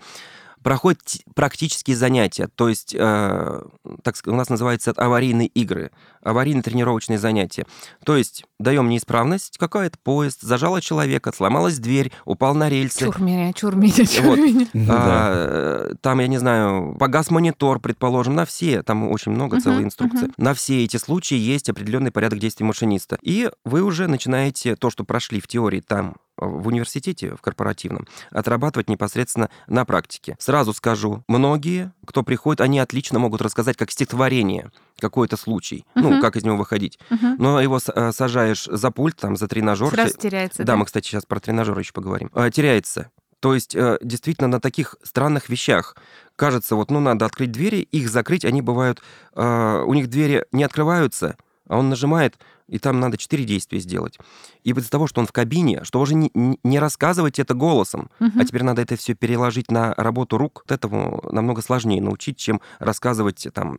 проходят 0.63 1.01
практические 1.35 1.97
занятия, 1.97 2.49
то 2.49 2.69
есть, 2.69 2.95
э, 2.95 3.63
так 4.03 4.17
у 4.27 4.35
нас 4.35 4.49
называется 4.49 4.93
аварийные 4.93 5.49
игры, 5.49 5.91
аварийные 6.23 6.63
тренировочные 6.63 7.19
занятия. 7.19 7.67
То 8.05 8.17
есть 8.17 8.45
даем 8.59 8.89
неисправность, 8.89 9.59
какая-то 9.59 9.99
поезд, 10.03 10.43
зажало 10.43 10.81
человека, 10.81 11.33
сломалась 11.35 11.79
дверь, 11.79 12.13
упал 12.25 12.55
на 12.55 12.69
рельсы. 12.69 13.01
Чур 13.01 13.21
меня, 13.21 13.53
чур 13.53 13.77
меня, 13.77 14.07
чур 14.07 14.25
вот. 14.25 14.39
меня. 14.39 14.67
А, 14.89 15.95
там, 16.01 16.21
я 16.21 16.27
не 16.27 16.39
знаю, 16.39 16.97
погас 16.99 17.31
монитор, 17.31 17.81
предположим, 17.81 18.35
на 18.35 18.45
все, 18.45 18.83
там 18.83 19.09
очень 19.11 19.33
много, 19.33 19.61
целой 19.61 19.85
инструкции. 19.85 20.31
На 20.37 20.55
все 20.55 20.85
эти 20.85 20.97
случаи 20.97 21.37
есть 21.37 21.69
определенный 21.69 22.11
порядок 22.11 22.39
действий 22.39 22.65
машиниста. 22.65 23.19
И 23.23 23.51
вы 23.65 23.83
уже 23.83 24.07
начинаете 24.07 24.77
то, 24.77 24.91
что 24.91 25.05
прошли 25.05 25.41
в 25.41 25.49
теории 25.49 25.81
там 25.81 26.17
в 26.37 26.69
университете, 26.69 27.35
в 27.35 27.41
корпоративном, 27.41 28.07
отрабатывать 28.31 28.89
непосредственно 28.89 29.51
на 29.67 29.85
практике. 29.85 30.37
Сразу 30.39 30.73
скажу, 30.73 31.23
многие, 31.29 31.93
кто 32.07 32.23
приходит, 32.23 32.61
они 32.61 32.79
отлично 32.79 33.19
могут 33.19 33.43
рассказать 33.43 33.77
как 33.77 33.91
стихотворение 33.91 34.71
какой-то 35.03 35.37
случай, 35.37 35.85
uh-huh. 35.95 36.01
ну, 36.01 36.21
как 36.23 36.37
из 36.37 36.45
него 36.45 36.57
выходить. 36.57 36.99
Uh-huh. 37.11 37.35
Но 37.39 37.61
его 37.61 37.79
э, 37.85 38.13
сажаешь 38.13 38.65
за 38.65 38.91
пульт, 38.91 39.17
там, 39.17 39.37
за 39.37 39.49
тренажер. 39.49 39.91
Сразу 39.91 40.17
теряется, 40.17 40.59
да? 40.59 40.65
Да, 40.65 40.77
мы, 40.77 40.87
кстати, 40.87 41.09
сейчас 41.09 41.27
про 41.27 41.41
тренажер 41.41 41.79
еще 41.79 41.93
поговорим. 41.93 42.31
Э, 42.35 42.51
теряется. 42.51 43.11
То 43.41 43.55
есть, 43.55 43.75
э, 43.75 43.99
действительно, 44.03 44.49
на 44.49 44.61
таких 44.61 44.97
странных 45.03 45.51
вещах 45.51 45.97
кажется, 46.37 46.77
вот, 46.77 46.91
ну, 46.91 47.01
надо 47.01 47.27
открыть 47.27 47.53
двери, 47.53 47.79
их 47.79 48.09
закрыть, 48.09 48.45
они 48.45 48.63
бывают, 48.63 49.03
у 49.35 49.95
них 49.95 50.09
двери 50.09 50.47
не 50.53 50.65
открываются, 50.65 51.37
а 51.69 51.79
он 51.79 51.89
нажимает, 51.89 52.39
и 52.69 52.79
там 52.79 53.01
надо 53.01 53.19
четыре 53.19 53.45
действия 53.45 53.81
сделать. 53.81 54.19
И 54.65 54.71
из-за 54.71 54.91
того, 54.91 55.07
что 55.07 55.21
он 55.21 55.27
в 55.27 55.33
кабине, 55.33 55.85
что 55.85 56.01
уже 56.01 56.15
не, 56.15 56.31
не 56.35 56.79
рассказывать 56.79 57.39
это 57.39 57.55
голосом, 57.55 58.11
угу. 58.19 58.31
а 58.39 58.45
теперь 58.45 58.63
надо 58.63 58.83
это 58.83 58.97
все 58.97 59.15
переложить 59.15 59.71
на 59.71 59.93
работу 59.95 60.39
рук, 60.39 60.63
вот 60.65 60.73
этому 60.73 61.23
намного 61.31 61.61
сложнее 61.63 62.01
научить, 62.01 62.39
чем 62.39 62.61
рассказывать 62.79 63.47
там 63.53 63.79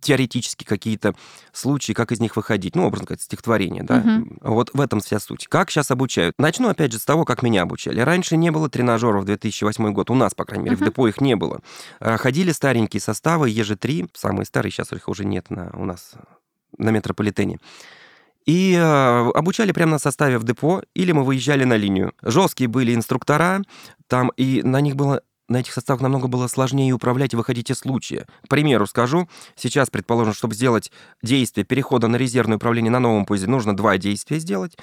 теоретически 0.00 0.64
какие-то 0.64 1.14
случаи, 1.52 1.92
как 1.92 2.12
из 2.12 2.20
них 2.20 2.36
выходить. 2.36 2.76
Ну, 2.76 2.86
образно 2.86 3.06
сказать, 3.06 3.22
стихотворение, 3.22 3.82
да. 3.82 3.98
Угу. 3.98 4.36
Вот 4.40 4.70
в 4.72 4.80
этом 4.80 5.00
вся 5.00 5.18
суть. 5.20 5.46
Как 5.48 5.70
сейчас 5.70 5.90
обучают? 5.90 6.34
Начну, 6.38 6.68
опять 6.68 6.92
же, 6.92 6.98
с 6.98 7.04
того, 7.04 7.24
как 7.24 7.42
меня 7.42 7.62
обучали. 7.62 8.00
Раньше 8.00 8.36
не 8.36 8.50
было 8.50 8.68
тренажеров 8.68 9.24
2008 9.24 9.92
год. 9.92 10.10
У 10.10 10.14
нас, 10.14 10.34
по 10.34 10.44
крайней 10.44 10.64
мере, 10.64 10.76
угу. 10.76 10.84
в 10.84 10.88
депо 10.88 11.08
их 11.08 11.20
не 11.20 11.36
было. 11.36 11.60
А, 12.00 12.16
ходили 12.16 12.52
старенькие 12.52 13.00
составы, 13.00 13.50
ЕЖ-3, 13.50 14.10
самые 14.14 14.46
старые, 14.46 14.72
сейчас 14.72 14.92
их 14.92 15.08
уже 15.08 15.24
нет 15.24 15.50
на, 15.50 15.70
у 15.74 15.84
нас 15.84 16.12
на 16.78 16.90
метрополитене. 16.90 17.58
И 18.46 18.74
э, 18.74 19.30
обучали 19.34 19.72
прямо 19.72 19.92
на 19.92 19.98
составе 19.98 20.38
в 20.38 20.44
депо, 20.44 20.82
или 20.94 21.12
мы 21.12 21.24
выезжали 21.24 21.64
на 21.64 21.76
линию. 21.76 22.14
Жесткие 22.22 22.68
были 22.68 22.94
инструктора, 22.94 23.62
там 24.08 24.32
и 24.36 24.62
на 24.62 24.80
них 24.80 24.96
было 24.96 25.22
на 25.50 25.58
этих 25.58 25.74
составах 25.74 26.00
намного 26.00 26.28
было 26.28 26.46
сложнее 26.46 26.92
управлять 26.92 27.34
и 27.34 27.36
выходить 27.36 27.70
из 27.70 27.78
случая. 27.78 28.26
К 28.44 28.48
примеру 28.48 28.86
скажу, 28.86 29.28
сейчас, 29.56 29.90
предположим, 29.90 30.32
чтобы 30.32 30.54
сделать 30.54 30.90
действие 31.22 31.64
перехода 31.64 32.06
на 32.06 32.16
резервное 32.16 32.56
управление 32.56 32.90
на 32.90 33.00
новом 33.00 33.26
поезде, 33.26 33.48
нужно 33.48 33.76
два 33.76 33.98
действия 33.98 34.38
сделать, 34.38 34.76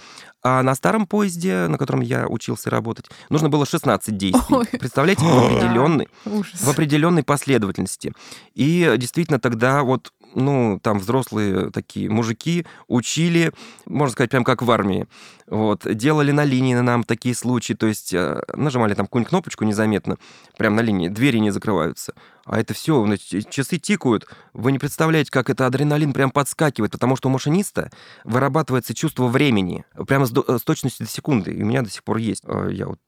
а 0.43 0.61
на 0.61 0.75
старом 0.75 1.07
поезде, 1.07 1.67
на 1.67 1.77
котором 1.77 2.01
я 2.01 2.27
учился 2.27 2.69
работать, 2.69 3.05
нужно 3.29 3.49
было 3.49 3.65
16 3.65 4.15
действий. 4.17 4.55
Ой. 4.55 4.65
Представляете, 4.65 5.23
в 5.23 5.45
определенной, 5.45 6.09
в 6.25 6.69
определенной 6.69 7.23
последовательности. 7.23 8.13
И 8.53 8.93
действительно 8.97 9.39
тогда 9.39 9.83
вот 9.83 10.11
ну, 10.35 10.79
там 10.81 10.99
взрослые 10.99 11.71
такие 11.71 12.09
мужики 12.09 12.65
учили, 12.87 13.51
можно 13.85 14.11
сказать, 14.11 14.29
прям 14.29 14.43
как 14.43 14.61
в 14.61 14.71
армии. 14.71 15.07
Вот, 15.47 15.83
делали 15.85 16.31
на 16.31 16.43
линии 16.43 16.75
нам 16.75 17.03
такие 17.03 17.35
случаи, 17.35 17.73
то 17.73 17.87
есть 17.87 18.13
э, 18.13 18.41
нажимали 18.53 18.93
там 18.93 19.05
какую-нибудь 19.05 19.29
кнопочку 19.29 19.63
незаметно, 19.63 20.17
прям 20.57 20.75
на 20.75 20.81
линии, 20.81 21.07
двери 21.07 21.37
не 21.37 21.51
закрываются. 21.51 22.13
А 22.47 22.59
это 22.59 22.73
все, 22.73 23.05
часы 23.49 23.77
тикают. 23.77 24.25
Вы 24.53 24.71
не 24.71 24.79
представляете, 24.79 25.31
как 25.31 25.49
это 25.49 25.65
адреналин 25.65 26.13
прям 26.13 26.31
подскакивает, 26.31 26.93
потому 26.93 27.17
что 27.17 27.27
у 27.27 27.31
машиниста 27.31 27.91
вырабатывается 28.23 28.93
чувство 28.93 29.27
времени, 29.27 29.83
прямо 30.07 30.25
с, 30.25 30.31
с 30.31 30.63
точностью 30.63 31.05
до 31.05 31.11
секунды. 31.11 31.51
И 31.51 31.61
у 31.61 31.65
меня 31.65 31.81
до 31.81 31.89
сих 31.89 32.03
пор 32.03 32.17
есть. 32.17 32.43
Э, 32.45 32.69
я 32.71 32.87
вот 32.87 32.99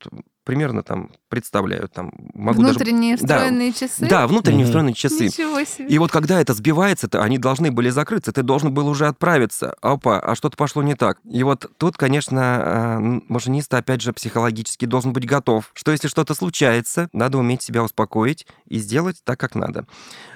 примерно 0.49 0.81
там 0.81 1.11
представляю, 1.29 1.87
там 1.89 2.11
могу 2.33 2.63
Внутренние 2.63 3.17
даже... 3.17 3.27
встроенные 3.27 3.71
да, 3.71 3.77
часы? 3.77 4.07
Да, 4.09 4.27
внутренние 4.27 4.63
mm-hmm. 4.63 4.65
встроенные 4.65 4.93
часы. 4.95 5.25
Ничего 5.25 5.63
себе. 5.63 5.87
И 5.87 5.99
вот 5.99 6.11
когда 6.11 6.41
это 6.41 6.55
сбивается, 6.55 7.07
то 7.07 7.21
они 7.21 7.37
должны 7.37 7.71
были 7.71 7.91
закрыться, 7.91 8.31
ты 8.31 8.41
должен 8.41 8.73
был 8.73 8.87
уже 8.87 9.05
отправиться. 9.05 9.75
Опа, 9.81 10.19
а 10.19 10.35
что-то 10.35 10.57
пошло 10.57 10.81
не 10.81 10.95
так. 10.95 11.19
И 11.29 11.43
вот 11.43 11.69
тут, 11.77 11.97
конечно, 11.97 12.39
э, 12.39 13.21
машинист, 13.27 13.71
опять 13.75 14.01
же, 14.01 14.11
психологически 14.11 14.85
должен 14.85 15.13
быть 15.13 15.27
готов, 15.27 15.69
что 15.73 15.91
если 15.91 16.07
что-то 16.07 16.33
случается, 16.33 17.09
надо 17.13 17.37
уметь 17.37 17.61
себя 17.61 17.83
успокоить 17.83 18.47
и 18.65 18.79
сделать 18.79 19.17
так, 19.29 19.39
как 19.39 19.53
надо. 19.53 19.85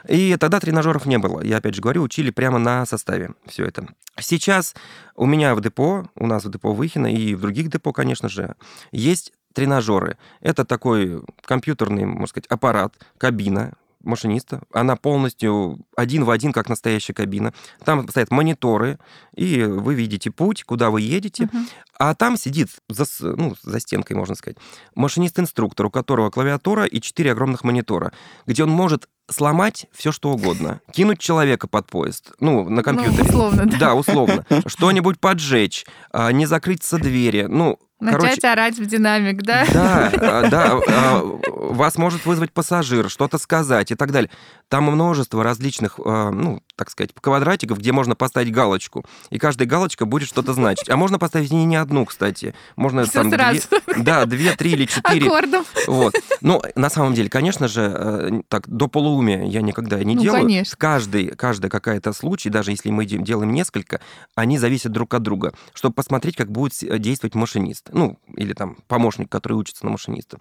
И 0.07 0.38
тогда 0.38 0.59
тренажеров 0.59 1.07
не 1.07 1.17
было. 1.17 1.41
Я 1.41 1.57
опять 1.57 1.73
же 1.73 1.81
говорю, 1.81 2.03
учили 2.03 2.29
прямо 2.29 2.59
на 2.59 2.85
составе 2.85 3.31
все 3.47 3.65
это. 3.65 3.88
Сейчас 4.19 4.75
у 5.15 5.25
меня 5.25 5.55
в 5.55 5.62
депо, 5.62 6.05
у 6.15 6.27
нас 6.27 6.45
в 6.45 6.51
депо 6.51 6.73
Выхина 6.73 7.12
и 7.12 7.33
в 7.33 7.41
других 7.41 7.69
депо, 7.69 7.91
конечно 7.91 8.29
же, 8.29 8.55
есть 8.91 9.33
тренажеры. 9.55 10.17
Это 10.41 10.63
такой 10.63 11.23
компьютерный, 11.43 12.05
можно 12.05 12.27
сказать, 12.27 12.45
аппарат, 12.50 12.93
кабина, 13.17 13.73
машиниста. 14.03 14.62
Она 14.72 14.95
полностью 14.95 15.79
один 15.95 16.24
в 16.24 16.29
один, 16.29 16.51
как 16.51 16.69
настоящая 16.69 17.13
кабина. 17.13 17.53
Там 17.83 18.07
стоят 18.10 18.31
мониторы, 18.31 19.00
и 19.36 19.63
вы 19.63 19.95
видите 19.95 20.31
путь, 20.31 20.63
куда 20.63 20.89
вы 20.89 21.01
едете. 21.01 21.45
Uh-huh. 21.45 21.65
А 21.98 22.15
там 22.15 22.38
сидит 22.38 22.69
за, 22.89 23.05
ну, 23.22 23.55
за 23.62 23.79
стенкой, 23.79 24.17
можно 24.17 24.36
сказать, 24.36 24.57
машинист-инструктор, 24.95 25.86
у 25.86 25.89
которого 25.89 26.29
клавиатура 26.29 26.86
и 26.86 27.00
четыре 27.00 27.31
огромных 27.31 27.63
монитора, 27.63 28.12
где 28.45 28.63
он 28.63 28.69
может 28.69 29.07
сломать 29.29 29.88
все 29.93 30.12
что 30.12 30.31
угодно. 30.31 30.81
Кинуть 30.91 31.19
человека 31.19 31.67
под 31.67 31.88
поезд, 31.88 32.33
ну, 32.39 32.63
на 32.63 32.77
ну, 32.77 32.83
компьютере. 32.83 33.24
Ну, 33.24 33.29
условно, 33.29 33.65
да. 33.65 33.77
Да, 33.77 33.95
условно. 33.95 34.45
Что-нибудь 34.65 35.19
поджечь, 35.19 35.86
а, 36.12 36.31
не 36.31 36.45
закрыться 36.45 36.98
двери. 36.98 37.45
Ну, 37.50 37.79
Начать 38.03 38.22
Короче, 38.22 38.48
орать 38.48 38.77
в 38.77 38.86
динамик, 38.86 39.41
да? 39.43 39.65
Да, 39.74 40.12
а, 40.15 40.50
да. 40.50 40.79
А, 40.88 41.22
вас 41.48 41.98
может 41.98 42.25
вызвать 42.25 42.51
пассажир, 42.51 43.10
что-то 43.10 43.38
сказать 43.38 43.91
и 43.91 43.95
так 43.95 44.12
далее. 44.12 44.29
Там 44.67 44.83
множество 44.86 45.43
различных, 45.43 46.00
ну, 46.00 46.62
так 46.75 46.89
сказать, 46.89 47.12
квадратиков, 47.19 47.77
где 47.77 47.91
можно 47.91 48.15
поставить 48.15 48.51
галочку. 48.51 49.05
И 49.29 49.38
каждая 49.38 49.67
галочка 49.67 50.05
будет 50.05 50.27
что-то 50.27 50.53
значить. 50.53 50.89
А 50.89 50.98
можно 50.98 51.19
поставить 51.19 51.51
не, 51.51 51.65
не 51.65 51.75
одну, 51.75 52.05
кстати. 52.05 52.55
Можно 52.75 53.03
Все 53.03 53.13
там 53.13 53.31
сразу. 53.31 53.62
Две, 53.69 54.03
да, 54.03 54.25
две, 54.25 54.55
три 54.55 54.72
или 54.72 54.86
четыре. 54.86 55.27
Аккордом. 55.27 55.63
Вот. 55.88 56.15
Ну, 56.41 56.62
на 56.75 56.89
самом 56.89 57.13
деле, 57.13 57.29
конечно 57.29 57.67
же, 57.67 57.81
э, 57.81 58.41
так, 58.48 58.67
до 58.67 58.88
полуумия 58.88 59.45
я 59.45 59.62
никогда 59.62 60.03
не 60.03 60.15
ну, 60.15 60.22
делаю. 60.22 60.41
Конечно. 60.41 60.75
Каждый, 60.77 61.27
каждый 61.27 61.69
какая-то 61.69 62.12
случай, 62.12 62.50
даже 62.50 62.72
если 62.72 62.89
мы 62.89 63.05
делаем 63.05 63.53
несколько, 63.53 64.01
они 64.36 64.57
зависят 64.57 64.91
друг 64.91 65.13
от 65.13 65.22
друга, 65.22 65.53
чтобы 65.74 65.93
посмотреть, 65.93 66.36
как 66.36 66.51
будет 66.51 66.74
действовать 67.00 67.36
машинист. 67.36 67.92
Ну, 67.93 68.19
или 68.35 68.53
там 68.53 68.77
помощник, 68.88 69.29
который 69.29 69.53
учится 69.53 69.85
на 69.85 69.91
машиниста. 69.91 70.39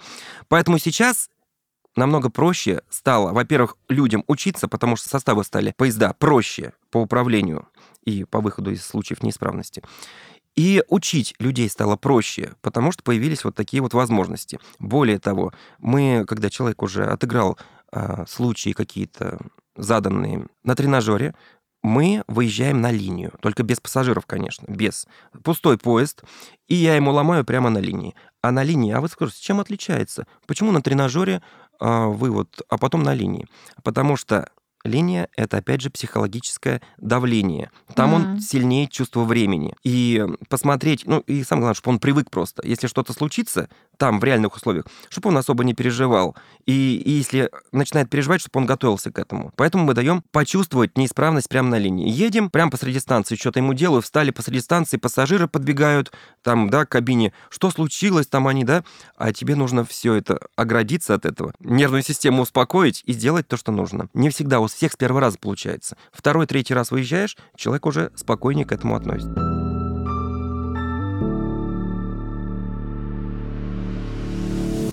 Поэтому 0.48 0.78
сейчас 0.78 1.28
намного 1.96 2.30
проще 2.30 2.82
стало, 2.88 3.32
во-первых, 3.32 3.76
людям 3.88 4.24
учиться, 4.26 4.68
потому 4.68 4.96
что 4.96 5.08
составы 5.08 5.44
стали 5.44 5.74
поезда 5.76 6.12
проще 6.14 6.72
по 6.90 6.98
управлению 6.98 7.68
и 8.04 8.24
по 8.24 8.40
выходу 8.40 8.70
из 8.72 8.84
случаев 8.84 9.22
неисправности. 9.22 9.82
И 10.54 10.82
учить 10.88 11.34
людей 11.38 11.68
стало 11.68 11.96
проще, 11.96 12.54
потому 12.60 12.92
что 12.92 13.02
появились 13.02 13.44
вот 13.44 13.54
такие 13.54 13.82
вот 13.82 13.94
возможности. 13.94 14.58
Более 14.78 15.18
того, 15.18 15.52
мы, 15.78 16.24
когда 16.28 16.50
человек 16.50 16.82
уже 16.82 17.06
отыграл 17.06 17.58
э, 17.90 18.24
случаи 18.28 18.72
какие-то 18.72 19.38
заданные 19.76 20.46
на 20.62 20.74
тренажере, 20.74 21.34
мы 21.82 22.22
выезжаем 22.28 22.80
на 22.80 22.90
линию, 22.90 23.32
только 23.40 23.62
без 23.62 23.80
пассажиров, 23.80 24.26
конечно, 24.26 24.66
без. 24.68 25.06
Пустой 25.42 25.78
поезд, 25.78 26.22
и 26.68 26.74
я 26.74 26.94
ему 26.94 27.10
ломаю 27.10 27.44
прямо 27.44 27.70
на 27.70 27.78
линии. 27.78 28.14
А 28.40 28.50
на 28.50 28.62
линии, 28.62 28.92
а 28.92 29.00
вы 29.00 29.08
скажете, 29.08 29.42
чем 29.42 29.60
отличается? 29.60 30.26
Почему 30.46 30.72
на 30.72 30.80
тренажере 30.82 31.42
а, 31.84 32.06
вывод, 32.06 32.60
а 32.68 32.78
потом 32.78 33.02
на 33.02 33.12
линии. 33.12 33.48
Потому 33.82 34.16
что 34.16 34.48
линия— 34.84 35.28
это, 35.36 35.58
опять 35.58 35.80
же, 35.80 35.90
психологическое 35.90 36.80
давление. 36.98 37.70
Там 37.94 38.10
mm. 38.10 38.14
он 38.14 38.40
сильнее 38.40 38.88
чувство 38.88 39.24
времени. 39.24 39.74
И 39.84 40.24
посмотреть, 40.48 41.06
ну, 41.06 41.20
и 41.20 41.44
самое 41.44 41.62
главное, 41.62 41.74
чтобы 41.74 41.94
он 41.94 42.00
привык 42.00 42.30
просто. 42.30 42.66
Если 42.66 42.86
что-то 42.86 43.12
случится, 43.12 43.68
там, 43.96 44.18
в 44.18 44.24
реальных 44.24 44.56
условиях, 44.56 44.86
чтобы 45.08 45.28
он 45.28 45.36
особо 45.36 45.64
не 45.64 45.74
переживал. 45.74 46.34
И, 46.66 46.96
и 47.04 47.10
если 47.10 47.50
начинает 47.70 48.10
переживать, 48.10 48.40
чтобы 48.40 48.60
он 48.60 48.66
готовился 48.66 49.12
к 49.12 49.18
этому. 49.18 49.52
Поэтому 49.56 49.84
мы 49.84 49.94
даем 49.94 50.22
почувствовать 50.32 50.98
неисправность 50.98 51.48
прямо 51.48 51.68
на 51.68 51.78
линии. 51.78 52.10
Едем 52.10 52.50
прямо 52.50 52.70
посреди 52.70 52.98
станции, 52.98 53.36
что-то 53.36 53.60
ему 53.60 53.74
делаю, 53.74 54.02
встали 54.02 54.30
посреди 54.30 54.60
станции, 54.60 54.96
пассажиры 54.96 55.46
подбегают, 55.46 56.12
там, 56.42 56.70
да, 56.70 56.84
к 56.84 56.88
кабине. 56.88 57.32
Что 57.48 57.70
случилось 57.70 58.26
там 58.26 58.48
они, 58.48 58.64
да? 58.64 58.82
А 59.16 59.32
тебе 59.32 59.54
нужно 59.54 59.84
все 59.84 60.14
это 60.14 60.40
оградиться 60.56 61.14
от 61.14 61.24
этого, 61.24 61.52
нервную 61.60 62.02
систему 62.02 62.42
успокоить 62.42 63.02
и 63.06 63.12
сделать 63.12 63.46
то, 63.46 63.56
что 63.56 63.72
нужно. 63.72 64.08
Не 64.14 64.30
всегда 64.30 64.60
у 64.72 64.76
всех 64.76 64.92
с 64.92 64.96
первого 64.96 65.20
раза 65.20 65.38
получается. 65.38 65.96
Второй, 66.12 66.46
третий 66.46 66.74
раз 66.74 66.90
выезжаешь, 66.90 67.36
человек 67.56 67.86
уже 67.86 68.10
спокойнее 68.16 68.66
к 68.66 68.72
этому 68.72 68.96
относится. 68.96 69.52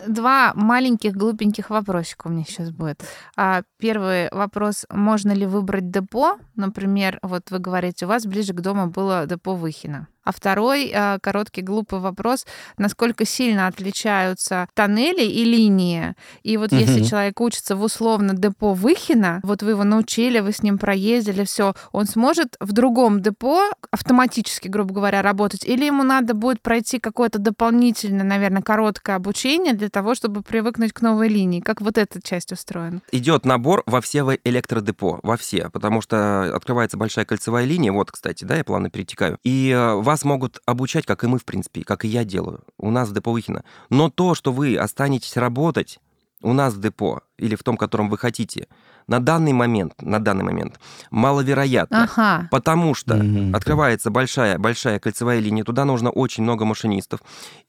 два 0.09 0.53
маленьких 0.55 1.15
глупеньких 1.15 1.69
вопросика 1.69 2.27
у 2.27 2.29
меня 2.31 2.43
сейчас 2.43 2.71
будет. 2.71 3.03
А, 3.37 3.61
первый 3.77 4.27
вопрос, 4.31 4.85
можно 4.89 5.31
ли 5.31 5.45
выбрать 5.45 5.91
депо? 5.91 6.37
Например, 6.55 7.19
вот 7.21 7.51
вы 7.51 7.59
говорите, 7.59 8.05
у 8.05 8.09
вас 8.09 8.25
ближе 8.25 8.53
к 8.53 8.61
дому 8.61 8.87
было 8.87 9.25
депо 9.27 9.55
Выхина. 9.55 10.07
А 10.29 10.31
второй 10.31 10.91
э, 10.93 11.17
короткий 11.23 11.63
глупый 11.63 11.97
вопрос, 11.97 12.45
насколько 12.77 13.25
сильно 13.25 13.65
отличаются 13.65 14.67
тоннели 14.75 15.23
и 15.23 15.43
линии. 15.43 16.13
И 16.43 16.55
вот 16.57 16.71
угу. 16.71 16.79
если 16.79 17.03
человек 17.03 17.41
учится 17.41 17.75
в 17.75 17.81
условно 17.81 18.35
депо 18.35 18.75
Выхина, 18.75 19.39
вот 19.41 19.63
вы 19.63 19.71
его 19.71 19.83
научили, 19.83 20.39
вы 20.39 20.51
с 20.51 20.61
ним 20.61 20.77
проездили, 20.77 21.45
все, 21.45 21.73
он 21.91 22.05
сможет 22.05 22.57
в 22.59 22.73
другом 22.73 23.23
депо 23.23 23.71
автоматически, 23.89 24.67
грубо 24.67 24.93
говоря, 24.93 25.23
работать, 25.23 25.65
или 25.65 25.85
ему 25.85 26.03
надо 26.03 26.35
будет 26.35 26.61
пройти 26.61 26.99
какое-то 26.99 27.39
дополнительное, 27.39 28.23
наверное, 28.23 28.61
короткое 28.61 29.15
обучение 29.15 29.73
для 29.73 29.89
того, 29.89 30.13
чтобы 30.13 30.43
привыкнуть 30.43 30.93
к 30.93 31.01
новой 31.01 31.27
линии. 31.27 31.59
Как 31.59 31.81
вот 31.81 31.97
эта 31.97 32.21
часть 32.21 32.51
устроена? 32.51 33.01
Идет 33.11 33.45
набор 33.45 33.81
во 33.87 33.99
все 33.99 34.19
электродепо, 34.43 35.21
во 35.23 35.37
все, 35.37 35.71
потому 35.71 36.01
что 36.01 36.55
открывается 36.55 36.97
большая 36.97 37.25
кольцевая 37.25 37.65
линия, 37.65 37.91
вот, 37.91 38.11
кстати, 38.11 38.45
да, 38.45 38.57
я 38.57 38.63
плавно 38.63 38.91
перетекаю, 38.91 39.39
и 39.43 39.71
э, 39.71 39.95
вас 39.95 40.18
вас 40.19 40.25
могут 40.25 40.59
обучать, 40.65 41.05
как 41.05 41.23
и 41.23 41.27
мы, 41.27 41.37
в 41.37 41.45
принципе, 41.45 41.83
как 41.83 42.03
и 42.03 42.07
я 42.07 42.25
делаю, 42.25 42.63
у 42.77 42.91
нас 42.91 43.09
в 43.09 43.13
депо 43.13 43.31
Выхина. 43.31 43.63
Но 43.89 44.09
то, 44.09 44.35
что 44.35 44.51
вы 44.51 44.77
останетесь 44.77 45.37
работать 45.37 45.99
у 46.41 46.53
нас 46.53 46.73
в 46.73 46.81
депо 46.81 47.21
или 47.37 47.55
в 47.55 47.63
том, 47.63 47.77
котором 47.77 48.09
вы 48.09 48.17
хотите, 48.17 48.67
на 49.09 49.19
данный 49.19 49.53
момент, 49.53 50.01
на 50.01 50.19
данный 50.19 50.43
момент 50.43 50.79
маловероятно, 51.11 52.03
ага. 52.03 52.47
потому 52.51 52.93
что 52.93 53.15
угу. 53.15 53.55
открывается 53.55 54.11
большая 54.11 54.57
большая 54.57 54.99
кольцевая 54.99 55.39
линия, 55.39 55.63
туда 55.63 55.85
нужно 55.85 56.11
очень 56.11 56.43
много 56.43 56.63
машинистов, 56.65 57.19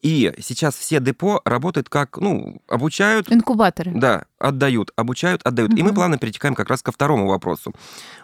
и 0.03 0.33
сейчас 0.39 0.77
все 0.77 1.01
депо 1.01 1.41
работают 1.45 1.89
как, 1.89 2.19
ну, 2.19 2.61
обучают, 2.69 3.33
инкубаторы, 3.33 3.93
да, 3.95 4.25
отдают, 4.39 4.93
обучают, 4.97 5.41
отдают, 5.45 5.73
угу. 5.73 5.81
и 5.81 5.83
мы 5.83 5.95
плавно 5.95 6.19
перетекаем 6.19 6.55
как 6.55 6.69
раз 6.69 6.83
ко 6.83 6.93
второму 6.93 7.27
вопросу: 7.27 7.73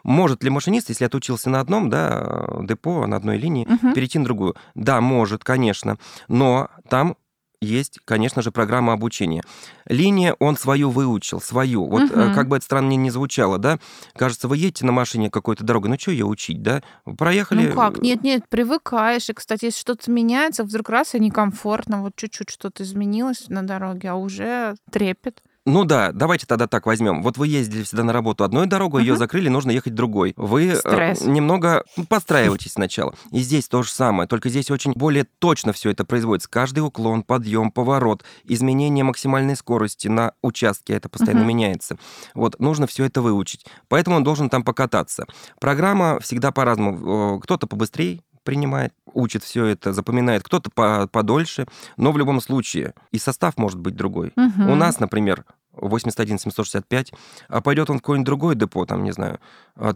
может 0.04 0.44
ли 0.44 0.50
машинист, 0.50 0.90
если 0.90 1.04
отучился 1.04 1.50
на 1.50 1.60
одном, 1.60 1.90
да, 1.90 2.46
депо 2.62 3.06
на 3.06 3.16
одной 3.16 3.38
линии, 3.38 3.66
угу. 3.66 3.94
перейти 3.94 4.18
на 4.18 4.24
другую? 4.24 4.54
Да, 4.74 5.00
может, 5.00 5.42
конечно, 5.42 5.98
но 6.28 6.68
там 6.88 7.16
есть, 7.60 7.98
конечно 8.04 8.42
же, 8.42 8.50
программа 8.50 8.92
обучения. 8.92 9.42
Линия 9.86 10.34
он 10.38 10.56
свою 10.56 10.90
выучил, 10.90 11.40
свою. 11.40 11.86
Вот 11.86 12.04
угу. 12.04 12.34
как 12.34 12.48
бы 12.48 12.56
это 12.56 12.64
странно 12.64 12.92
не 12.92 13.10
звучало, 13.10 13.58
да? 13.58 13.78
Кажется, 14.14 14.48
вы 14.48 14.56
едете 14.56 14.84
на 14.84 14.92
машине 14.92 15.30
какой-то 15.30 15.64
дорогой, 15.64 15.90
ну 15.90 15.98
что 15.98 16.10
ее 16.10 16.26
учить, 16.26 16.62
да? 16.62 16.82
Проехали... 17.16 17.68
Ну 17.68 17.74
как? 17.74 17.98
Нет-нет, 18.00 18.48
привыкаешь. 18.48 19.28
И, 19.30 19.32
кстати, 19.32 19.66
если 19.66 19.80
что-то 19.80 20.10
меняется, 20.10 20.64
вдруг 20.64 20.88
раз 20.88 21.14
и 21.14 21.20
некомфортно, 21.20 22.02
вот 22.02 22.16
чуть-чуть 22.16 22.50
что-то 22.50 22.82
изменилось 22.82 23.48
на 23.48 23.62
дороге, 23.62 24.10
а 24.10 24.14
уже 24.16 24.74
трепет. 24.90 25.42
Ну 25.68 25.84
да, 25.84 26.12
давайте 26.12 26.46
тогда 26.46 26.68
так 26.68 26.86
возьмем. 26.86 27.22
Вот 27.24 27.38
вы 27.38 27.48
ездили 27.48 27.82
всегда 27.82 28.04
на 28.04 28.12
работу 28.12 28.44
одной 28.44 28.66
дорогой, 28.66 29.02
ее 29.02 29.14
Мгм. 29.14 29.18
закрыли, 29.18 29.48
нужно 29.48 29.72
ехать 29.72 29.94
другой. 29.94 30.32
Вы 30.36 30.68
э, 30.68 30.76
Стресс. 30.76 31.22
немного 31.22 31.82
подстраиваетесь 32.08 32.72
сначала. 32.74 33.14
И 33.32 33.40
здесь 33.40 33.66
то 33.66 33.82
же 33.82 33.90
самое, 33.90 34.28
только 34.28 34.48
здесь 34.48 34.70
очень 34.70 34.92
более 34.92 35.24
точно 35.40 35.72
все 35.72 35.90
это 35.90 36.04
производится. 36.04 36.48
Каждый 36.48 36.80
уклон, 36.80 37.24
подъем, 37.24 37.72
поворот, 37.72 38.22
изменение 38.44 39.02
максимальной 39.04 39.56
скорости 39.56 40.06
на 40.06 40.32
участке, 40.40 40.92
это 40.94 41.08
постоянно 41.08 41.40
Мгм. 41.40 41.48
меняется. 41.48 41.98
Вот, 42.34 42.60
нужно 42.60 42.86
все 42.86 43.04
это 43.04 43.20
выучить. 43.20 43.66
Поэтому 43.88 44.16
он 44.16 44.22
должен 44.24 44.48
там 44.48 44.62
покататься. 44.62 45.26
Программа 45.60 46.20
всегда 46.20 46.52
по-разному. 46.52 47.36
Э, 47.36 47.40
Кто-то 47.42 47.66
побыстрее 47.66 48.20
принимает, 48.46 48.94
учит 49.12 49.42
все 49.42 49.66
это, 49.66 49.92
запоминает, 49.92 50.42
кто-то 50.42 50.70
по- 50.70 51.06
подольше, 51.06 51.66
но 51.98 52.12
в 52.12 52.16
любом 52.16 52.40
случае 52.40 52.94
и 53.10 53.18
состав 53.18 53.58
может 53.58 53.78
быть 53.78 53.94
другой. 53.94 54.32
Мгм. 54.36 54.70
У 54.70 54.74
нас, 54.74 55.00
например, 55.00 55.44
81 55.72 56.38
765, 56.38 57.12
а 57.48 57.60
пойдет 57.60 57.90
он 57.90 57.98
в 57.98 58.00
какое-нибудь 58.00 58.26
другое 58.26 58.54
депо, 58.54 58.86
там, 58.86 59.02
не 59.04 59.12
знаю, 59.12 59.40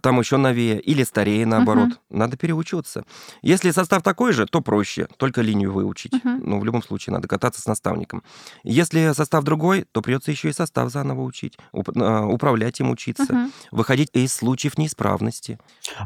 там 0.03 0.19
еще 0.21 0.37
новее 0.37 0.81
или 0.81 1.03
старее, 1.05 1.47
наоборот. 1.47 1.91
Надо 2.11 2.37
переучиваться. 2.37 3.05
Если 3.43 3.71
состав 3.71 4.03
такой 4.03 4.33
же, 4.33 4.47
то 4.47 4.61
проще, 4.61 5.07
только 5.17 5.41
линию 5.41 5.73
выучить. 5.73 6.13
Мгм. 6.13 6.43
Но 6.45 6.59
в 6.61 6.65
любом 6.65 6.83
случае 6.83 7.15
надо 7.15 7.29
кататься 7.29 7.61
с 7.63 7.67
наставником. 7.67 8.23
Если 8.63 9.13
состав 9.15 9.45
другой, 9.45 9.85
то 9.93 10.03
придется 10.03 10.31
еще 10.31 10.49
и 10.51 10.53
состав 10.53 10.91
заново 10.91 11.23
учить, 11.23 11.57
уп- 11.73 11.93
а, 12.01 12.27
управлять 12.27 12.81
им 12.81 12.91
учиться, 12.91 13.33
Мгм. 13.33 13.53
выходить 13.71 14.11
из 14.13 14.33
случаев 14.35 14.77
неисправности. 14.79 15.59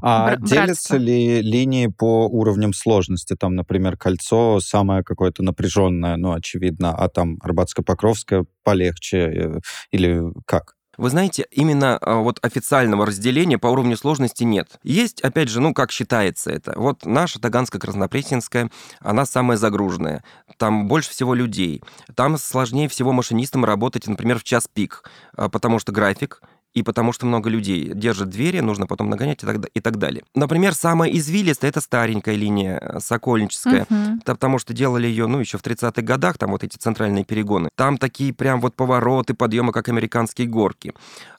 А 0.03 0.27
Бра- 0.27 0.37
делятся 0.37 0.65
братство. 0.95 0.97
ли 0.97 1.43
линии 1.43 1.87
по 1.89 2.27
уровням 2.29 2.73
сложности? 2.73 3.35
Там, 3.35 3.55
например, 3.55 3.97
кольцо 3.97 4.61
самое 4.61 5.03
какое-то 5.03 5.43
напряженное, 5.43 6.17
ну, 6.17 6.33
очевидно, 6.33 6.95
а 6.97 7.09
там 7.09 7.39
Арбатско-Покровское 7.43 8.45
полегче 8.63 9.19
э, 9.19 9.61
или 9.91 10.23
как? 10.47 10.75
Вы 10.97 11.11
знаете, 11.11 11.47
именно 11.51 11.97
а, 11.99 12.17
вот 12.17 12.39
официального 12.43 13.07
разделения 13.07 13.59
по 13.59 13.69
уровню 13.69 13.97
сложности 13.97 14.45
нет. 14.45 14.79
Есть, 14.83 15.21
опять 15.21 15.49
же, 15.49 15.61
ну, 15.61 15.75
как 15.75 15.91
считается 15.91 16.51
это. 16.51 16.75
Вот 16.77 17.05
наша 17.05 17.39
Таганска-Краснопресненская, 17.39 18.71
она 19.01 19.27
самая 19.27 19.57
загруженная. 19.57 20.25
Там 20.57 20.89
больше 20.89 21.11
всего 21.11 21.35
людей. 21.35 21.83
Там 22.15 22.39
сложнее 22.39 22.89
всего 22.89 23.13
машинистам 23.13 23.65
работать, 23.65 24.07
например, 24.07 24.39
в 24.39 24.45
час 24.45 24.69
пик, 24.73 25.05
а, 25.37 25.49
потому 25.49 25.79
что 25.79 25.93
график 25.93 26.41
и 26.75 26.83
потому 26.83 27.13
что 27.13 27.25
много 27.25 27.49
людей 27.49 27.93
держат 27.95 28.29
двери, 28.31 28.59
нужно 28.61 28.87
потом 28.87 29.09
нагонять 29.09 29.43
и 29.43 29.47
так, 29.47 29.57
и 29.73 29.81
так 29.81 29.97
далее. 29.97 30.25
Например, 30.35 30.75
самая 30.75 31.11
извилистая— 31.11 31.71
это 31.71 31.81
старенькая 31.81 32.35
линия, 32.35 32.79
э, 32.81 33.01
Сокольническая. 33.01 33.87
Да, 33.89 34.35
потому 34.35 34.59
что 34.59 34.75
делали 34.75 35.07
ее, 35.07 35.27
ну, 35.27 35.39
еще 35.39 35.57
в 35.57 35.63
30-х 35.63 36.03
годах, 36.03 36.37
там 36.37 36.51
вот 36.51 36.65
эти 36.65 36.77
центральные 36.77 37.25
перегоны. 37.25 37.69
Там 37.77 37.97
такие 37.97 38.33
прям 38.35 38.61
вот 38.61 38.75
повороты, 38.75 39.35
подъемы, 39.35 39.73
как 39.73 39.89
американские 39.89 40.49
горки. 40.49 40.93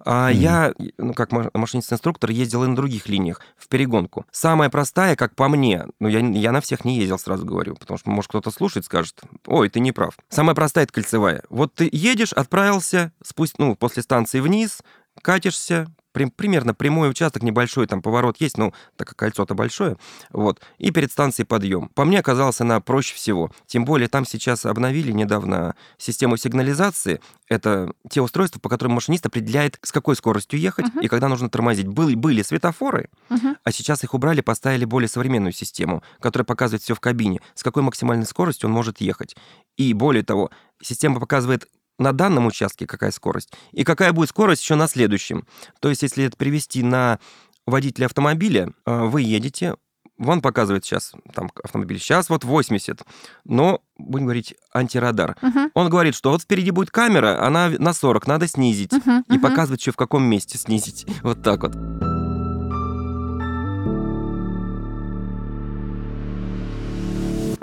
А 0.06 0.30
Мгм. 0.32 0.40
я, 0.40 0.74
ну, 0.98 1.14
как 1.14 1.32
ма- 1.32 1.50
машинист-инструктор, 1.54 2.30
ездил 2.30 2.64
и 2.64 2.68
на 2.68 2.76
других 2.76 3.10
линиях, 3.10 3.42
в 3.58 3.68
перегонку. 3.68 4.26
Самая 4.32 4.70
простая, 4.70 5.16
как 5.16 5.36
по 5.36 5.50
мне, 5.50 5.86
ну, 6.00 6.08
я, 6.08 6.20
я 6.20 6.52
на 6.52 6.62
всех 6.62 6.86
не 6.86 6.98
ездил, 6.98 7.20
сразу 7.20 7.46
говорю, 7.46 7.76
потому 7.76 7.98
что, 7.98 8.10
может, 8.10 8.30
кто-то 8.30 8.52
слушает, 8.52 8.86
скажет, 8.86 9.20
ой, 9.48 9.68
ты 9.70 9.80
не 9.82 9.92
прав. 9.92 10.16
Самая 10.30 10.56
простая— 10.56 10.84
это 10.86 10.94
кольцевая. 10.94 11.44
Вот 11.50 11.74
ты 11.74 11.90
едешь, 11.92 12.32
отправился, 12.32 13.12
спусть, 13.24 13.60
ну, 13.60 13.76
после 13.76 14.02
станции 14.04 14.40
вниз, 14.40 14.80
катишься, 15.26 15.88
прим- 16.12 16.30
примерно 16.30 16.76
прямой 16.76 17.10
участок, 17.10 17.42
небольшой 17.42 17.88
там 17.88 18.04
поворот 18.04 18.38
есть, 18.40 18.60
ну, 18.60 18.74
так 18.96 19.08
как 19.08 19.18
кольцо-то 19.18 19.56
большое, 19.56 19.98
вот, 20.30 20.62
и 20.78 20.92
перед 20.92 21.12
станцией 21.12 21.48
подъем. 21.48 21.90
По 21.96 22.06
мне 22.06 22.20
оказалась 22.20 22.62
она 22.62 22.80
проще 22.80 23.16
всего. 23.16 23.52
Тем 23.66 23.86
более 23.86 24.08
там 24.08 24.24
сейчас 24.26 24.66
обновили 24.68 25.12
недавно 25.12 25.76
систему 25.98 26.38
сигнализации. 26.38 27.22
Это 27.50 27.92
те 28.10 28.22
устройства, 28.22 28.60
по 28.60 28.70
которым 28.70 28.94
машинист 28.94 29.26
определяет, 29.26 29.80
с 29.82 29.92
какой 29.92 30.16
скоростью 30.16 30.60
ехать 30.60 30.86
Мгм. 30.94 31.00
и 31.00 31.08
когда 31.08 31.28
нужно 31.28 31.50
тормозить. 31.50 31.88
Были, 31.88 32.14
были 32.14 32.44
светофоры, 32.44 33.10
Мгм. 33.30 33.58
а 33.64 33.72
сейчас 33.72 34.04
их 34.04 34.14
убрали, 34.14 34.42
поставили 34.42 34.86
более 34.86 35.10
современную 35.10 35.54
систему, 35.54 36.04
которая 36.20 36.46
показывает 36.46 36.84
все 36.84 36.94
в 36.94 37.00
кабине, 37.00 37.42
с 37.56 37.64
какой 37.64 37.82
максимальной 37.82 38.26
скоростью 38.28 38.70
он 38.70 38.74
может 38.74 39.02
ехать. 39.02 39.36
И 39.76 39.92
более 39.94 40.24
того, 40.24 40.52
система 40.82 41.20
показывает 41.20 41.68
на 42.00 42.12
данном 42.14 42.46
участке 42.48 42.86
какая 42.88 43.12
скорость, 43.12 43.52
и 43.72 43.84
какая 43.84 44.12
будет 44.14 44.30
скорость 44.30 44.62
еще 44.62 44.76
на 44.76 44.88
следующем. 44.88 45.46
То 45.80 45.90
есть, 45.90 46.02
если 46.04 46.26
это 46.26 46.38
перевести 46.38 46.84
на 46.84 47.20
водителя 47.66 48.06
автомобиля, 48.06 48.72
э, 48.86 49.04
вы 49.06 49.22
едете, 49.22 49.76
он 50.18 50.42
показывает 50.42 50.86
сейчас, 50.86 51.14
там, 51.34 51.52
автомобиль, 51.64 52.00
сейчас 52.00 52.30
вот 52.30 52.44
80, 52.46 53.02
но, 53.44 53.82
будем 53.98 54.26
говорить, 54.26 54.56
антирадар. 54.74 55.36
Мгм. 55.42 55.72
Он 55.74 55.90
говорит, 55.90 56.16
что 56.16 56.32
вот 56.32 56.42
впереди 56.42 56.72
будет 56.72 56.90
камера, 56.92 57.46
она 57.46 57.70
на 57.70 57.94
40, 57.94 58.26
надо 58.28 58.48
снизить. 58.48 58.94
Мгм. 58.94 59.26
И 59.30 59.34
Мгм. 59.34 59.42
показывает 59.42 59.82
еще 59.82 59.92
в 59.92 59.98
каком 59.98 60.24
месте 60.24 60.58
снизить. 60.58 61.06
Вот 61.22 61.44
так 61.44 61.64
вот. 61.64 62.15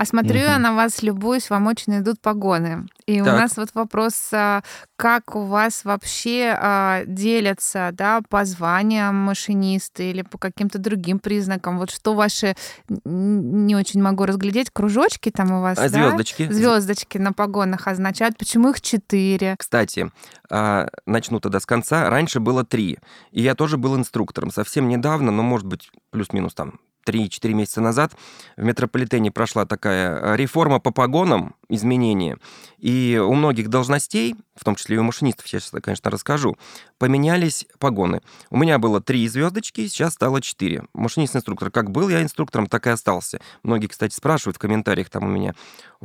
А 0.02 0.04
смотрю 0.04 0.40
я 0.40 0.58
на 0.58 0.74
вас, 0.74 1.00
любуюсь, 1.04 1.48
вам 1.48 1.68
очень 1.68 2.00
идут 2.00 2.20
погоны. 2.20 2.88
И 3.06 3.20
у 3.20 3.24
Так. 3.24 3.38
нас 3.40 3.56
вот 3.56 3.68
вопрос, 3.74 4.14
а, 4.32 4.62
как 4.96 5.36
у 5.36 5.44
вас 5.44 5.84
вообще 5.84 6.56
а, 6.58 7.04
делятся 7.06 7.90
да, 7.92 8.20
по 8.28 8.44
званиям 8.44 9.14
машинисты 9.14 10.10
или 10.10 10.22
по 10.22 10.38
каким-то 10.38 10.80
другим 10.80 11.20
признакам? 11.20 11.78
Вот 11.78 11.92
что 11.92 12.14
ваши, 12.14 12.56
не 13.04 13.76
очень 13.76 14.02
могу 14.02 14.24
разглядеть, 14.24 14.70
кружочки 14.72 15.30
там 15.30 15.52
у 15.52 15.62
вас, 15.62 15.78
А 15.78 15.82
да? 15.82 15.88
звездочки? 15.88 16.50
Звездочки 16.50 17.18
на 17.18 17.32
погонах 17.32 17.86
означают. 17.86 18.36
Почему 18.36 18.70
их 18.70 18.80
четыре? 18.80 19.54
Кстати, 19.56 20.10
а, 20.50 20.88
начну 21.06 21.38
тогда 21.38 21.60
с 21.60 21.66
конца. 21.66 22.10
Раньше 22.10 22.40
было 22.40 22.64
три. 22.64 22.98
И 23.30 23.40
я 23.40 23.54
тоже 23.54 23.76
был 23.76 23.96
инструктором. 23.96 24.50
Совсем 24.50 24.88
недавно, 24.88 25.30
ну, 25.30 25.44
может 25.44 25.68
быть, 25.68 25.92
плюс-минус 26.10 26.54
там 26.54 26.80
3-4 27.06 27.52
месяца 27.52 27.80
назад 27.80 28.12
в 28.56 28.62
метрополитене 28.62 29.30
прошла 29.30 29.66
такая 29.66 30.32
а, 30.32 30.36
реформа 30.36 30.80
по 30.80 30.90
погонам, 30.90 31.54
изменения. 31.68 32.38
И 32.78 33.20
у 33.22 33.34
многих 33.34 33.68
должностей, 33.68 34.36
в 34.54 34.64
том 34.64 34.74
числе 34.74 34.96
и 34.96 34.98
у 34.98 35.02
машинистов, 35.02 35.46
я 35.46 35.60
сейчас, 35.60 35.72
конечно, 35.82 36.10
расскажу, 36.10 36.56
поменялись 36.98 37.66
погоны. 37.78 38.20
У 38.50 38.56
меня 38.56 38.78
было 38.78 39.00
три 39.00 39.26
звездочки, 39.28 39.86
сейчас 39.86 40.14
стало 40.14 40.40
четыре. 40.40 40.84
Машинист-инструктор. 40.92 41.70
Как 41.70 41.90
был 41.90 42.08
я 42.08 42.22
инструктором, 42.22 42.66
так 42.66 42.86
и 42.86 42.90
остался. 42.90 43.40
Многие, 43.62 43.86
кстати, 43.86 44.14
спрашивают 44.14 44.56
в 44.56 44.60
комментариях 44.60 45.08
там 45.08 45.24
у 45.24 45.28
меня, 45.28 45.54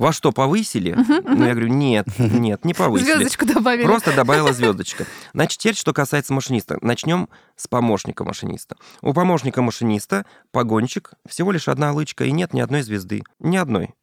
вас 0.01 0.15
что, 0.15 0.31
повысили? 0.31 0.93
Ну, 0.95 1.45
я 1.45 1.51
говорю, 1.51 1.67
нет, 1.69 2.07
нет, 2.17 2.65
не 2.65 2.73
повысили. 2.73 3.15
Звездочку 3.15 3.45
добавили. 3.45 3.85
Просто 3.85 4.15
добавила 4.15 4.53
звездочка. 4.53 5.05
Значит, 5.33 5.59
теперь, 5.59 5.75
что 5.75 5.93
касается 5.93 6.33
машиниста. 6.33 6.77
Начнем 6.81 7.29
с 7.55 7.67
помощника 7.67 8.23
машиниста. 8.23 8.75
У 9.01 9.13
помощника 9.13 9.61
машиниста 9.61 10.25
погонщик 10.51 11.11
всего 11.27 11.51
лишь 11.51 11.67
одна 11.67 11.91
лычка, 11.93 12.25
и 12.25 12.31
нет 12.31 12.53
ни 12.53 12.59
одной 12.61 12.81
звезды. 12.81 13.23
Ни 13.39 13.57
одной. 13.57 13.95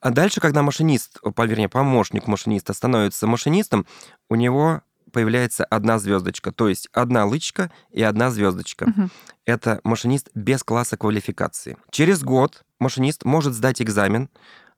А 0.00 0.10
дальше, 0.10 0.40
когда 0.40 0.62
машинист, 0.62 1.20
по- 1.36 1.46
вернее, 1.46 1.68
помощник 1.68 2.26
машиниста 2.26 2.72
становится 2.72 3.28
машинистом, 3.28 3.86
у 4.28 4.34
него 4.34 4.82
появляется 5.12 5.64
одна 5.64 5.98
звездочка, 5.98 6.50
то 6.52 6.68
есть 6.68 6.88
одна 6.92 7.24
лычка 7.26 7.70
и 7.90 8.02
одна 8.02 8.30
звездочка. 8.30 8.86
Мгм. 8.88 9.10
Это 9.44 9.80
машинист 9.84 10.30
без 10.34 10.64
класса 10.64 10.96
квалификации. 10.96 11.76
Через 11.90 12.22
год 12.22 12.64
машинист 12.80 13.24
может 13.24 13.52
сдать 13.54 13.80
экзамен 13.82 14.28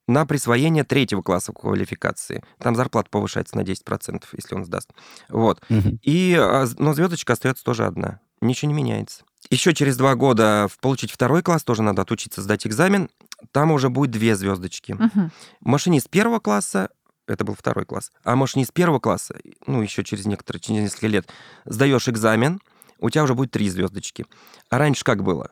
на 0.07 0.27
присвоение 0.27 0.85
третьего 0.85 1.23
класса 1.23 1.53
квалификации. 1.53 2.45
Там 2.59 2.77
зарплата 2.77 3.09
повышается 3.11 3.57
на 3.57 3.62
10%, 3.62 4.25
если 4.33 4.55
он 4.55 4.64
сдаст. 4.64 4.90
Вот. 5.29 5.62
Мгм. 5.69 5.99
И, 6.03 6.35
а, 6.38 6.67
но 6.79 6.95
звездочка 6.95 7.33
остается 7.33 7.64
тоже 7.64 7.87
одна. 7.87 8.21
Ничего 8.40 8.71
не 8.71 8.75
меняется. 8.77 9.25
Еще 9.51 9.73
через 9.75 9.97
два 9.97 10.14
года 10.14 10.67
в- 10.71 10.79
получить 10.79 11.11
второй 11.11 11.43
класс 11.43 11.64
тоже 11.64 11.83
надо 11.83 12.03
отучиться 12.03 12.43
сдать 12.43 12.67
экзамен. 12.67 13.09
Там 13.53 13.73
уже 13.73 13.88
будет 13.88 14.11
две 14.11 14.37
звездочки. 14.37 14.93
Мгм. 14.93 15.31
Машинист 15.61 16.11
первого 16.11 16.40
класса 16.40 16.90
это 17.27 17.45
был 17.45 17.55
второй 17.55 17.87
класс. 17.87 18.11
А 18.23 18.37
машинист 18.37 18.73
первого 18.75 19.01
класса, 19.01 19.37
ну, 19.67 19.81
еще 19.81 20.05
через 20.05 20.27
некоторые, 20.27 20.61
через 20.61 20.81
несколько 20.83 21.07
лет, 21.07 21.29
сдаешь 21.64 22.09
экзамен, 22.09 22.61
у 22.99 23.09
тебя 23.09 23.25
уже 23.25 23.35
будет 23.35 23.51
три 23.51 23.69
звездочки. 23.71 24.27
А 24.71 24.79
раньше 24.79 25.05
как 25.05 25.23
было? 25.23 25.51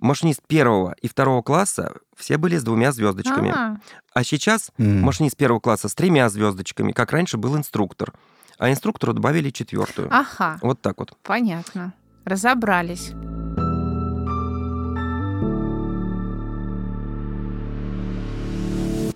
Машинист 0.00 0.40
первого 0.46 0.94
и 1.02 1.08
второго 1.08 1.42
класса 1.42 1.92
все 2.16 2.36
были 2.38 2.56
с 2.56 2.62
двумя 2.62 2.92
звездочками. 2.92 3.50
А, 3.54 3.76
А 4.14 4.24
сейчас 4.24 4.70
М. 4.78 5.02
машинист 5.02 5.36
первого 5.36 5.60
класса 5.60 5.88
с 5.88 5.94
тремя 5.94 6.28
звездочками, 6.28 6.92
как 6.92 7.12
раньше 7.12 7.36
был 7.36 7.56
инструктор. 7.56 8.12
А 8.58 8.70
инструктору 8.70 9.12
добавили 9.14 9.50
четвертую. 9.50 10.08
Ага, 10.10 10.58
Вот 10.62 10.80
так 10.82 10.98
вот. 10.98 11.16
понятно. 11.22 11.92
Разобрались. 12.24 13.12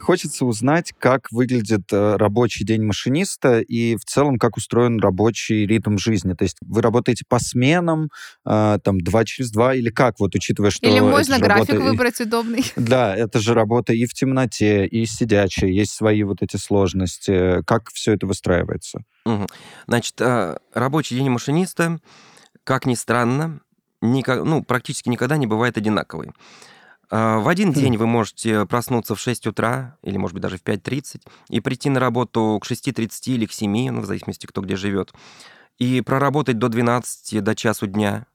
Хочется 0.05 0.45
узнать, 0.45 0.93
как 0.99 1.33
выглядит 1.33 1.93
э, 1.93 2.17
рабочий 2.17 2.65
день 2.65 2.83
машиниста 2.83 3.61
и 3.61 3.97
в 3.97 4.05
целом, 4.05 4.39
как 4.39 4.57
устроен 4.57 5.01
рабочий 5.01 5.67
ритм 5.67 5.97
жизни. 5.97 6.35
То 6.35 6.45
есть 6.45 6.59
вы 6.61 6.83
работаете 6.83 7.25
по 7.27 7.39
сменам, 7.39 8.11
э, 8.47 8.79
там, 8.85 9.01
два 9.01 9.25
через 9.25 9.51
два, 9.51 9.75
или 9.75 9.89
как, 9.91 10.21
вот 10.21 10.35
учитывая, 10.35 10.71
что... 10.71 10.87
Или 10.87 11.01
можно 11.01 11.39
график 11.39 11.71
работа 11.71 11.91
выбрать 11.91 12.21
удобный. 12.21 12.65
Да, 12.77 13.17
это 13.17 13.41
же 13.41 13.55
работа 13.55 13.93
и 13.93 14.05
в 14.05 14.13
темноте, 14.13 14.87
и 14.87 15.07
сидячая, 15.07 15.71
есть 15.71 15.93
свои 15.93 16.23
вот 16.23 16.43
эти 16.43 16.57
сложности. 16.57 17.63
Как 17.65 17.91
все 17.93 18.13
это 18.13 18.27
выстраивается? 18.27 19.05
Значит, 19.87 20.21
а, 20.21 20.59
рабочий 20.75 21.17
день 21.17 21.31
машиниста, 21.31 21.99
как 22.63 22.85
ни 22.85 22.95
странно, 22.95 23.61
нико- 24.03 24.45
ну, 24.45 24.63
практически 24.63 25.09
никогда 25.09 25.37
не 25.37 25.47
бывает 25.47 25.79
одинаковый. 25.79 26.33
А, 27.11 27.39
В 27.39 27.49
один 27.49 27.71
Хм. 27.71 27.75
день 27.75 27.97
вы 27.97 28.07
можете 28.07 28.67
проснуться 28.67 29.15
в 29.15 29.21
6 29.21 29.47
утра, 29.47 29.97
или, 30.03 30.17
может 30.17 30.35
быть, 30.35 30.43
даже 30.43 30.59
в 30.59 30.63
5.30, 30.63 31.21
и 31.49 31.61
прийти 31.61 31.91
на 31.91 32.01
работу 32.01 32.59
к 32.63 32.67
6.30 32.67 33.35
или 33.35 33.47
к 33.47 33.53
7, 33.53 33.91
ну, 33.91 34.01
в 34.01 34.07
зависимости, 34.07 34.47
кто 34.47 34.61
где 34.61 34.77
живет, 34.77 35.13
и 35.79 36.01
проработать 36.01 36.59
до 36.59 36.69
12, 36.69 37.43
до 37.43 37.55
часу 37.55 37.87
дня. 37.87 38.27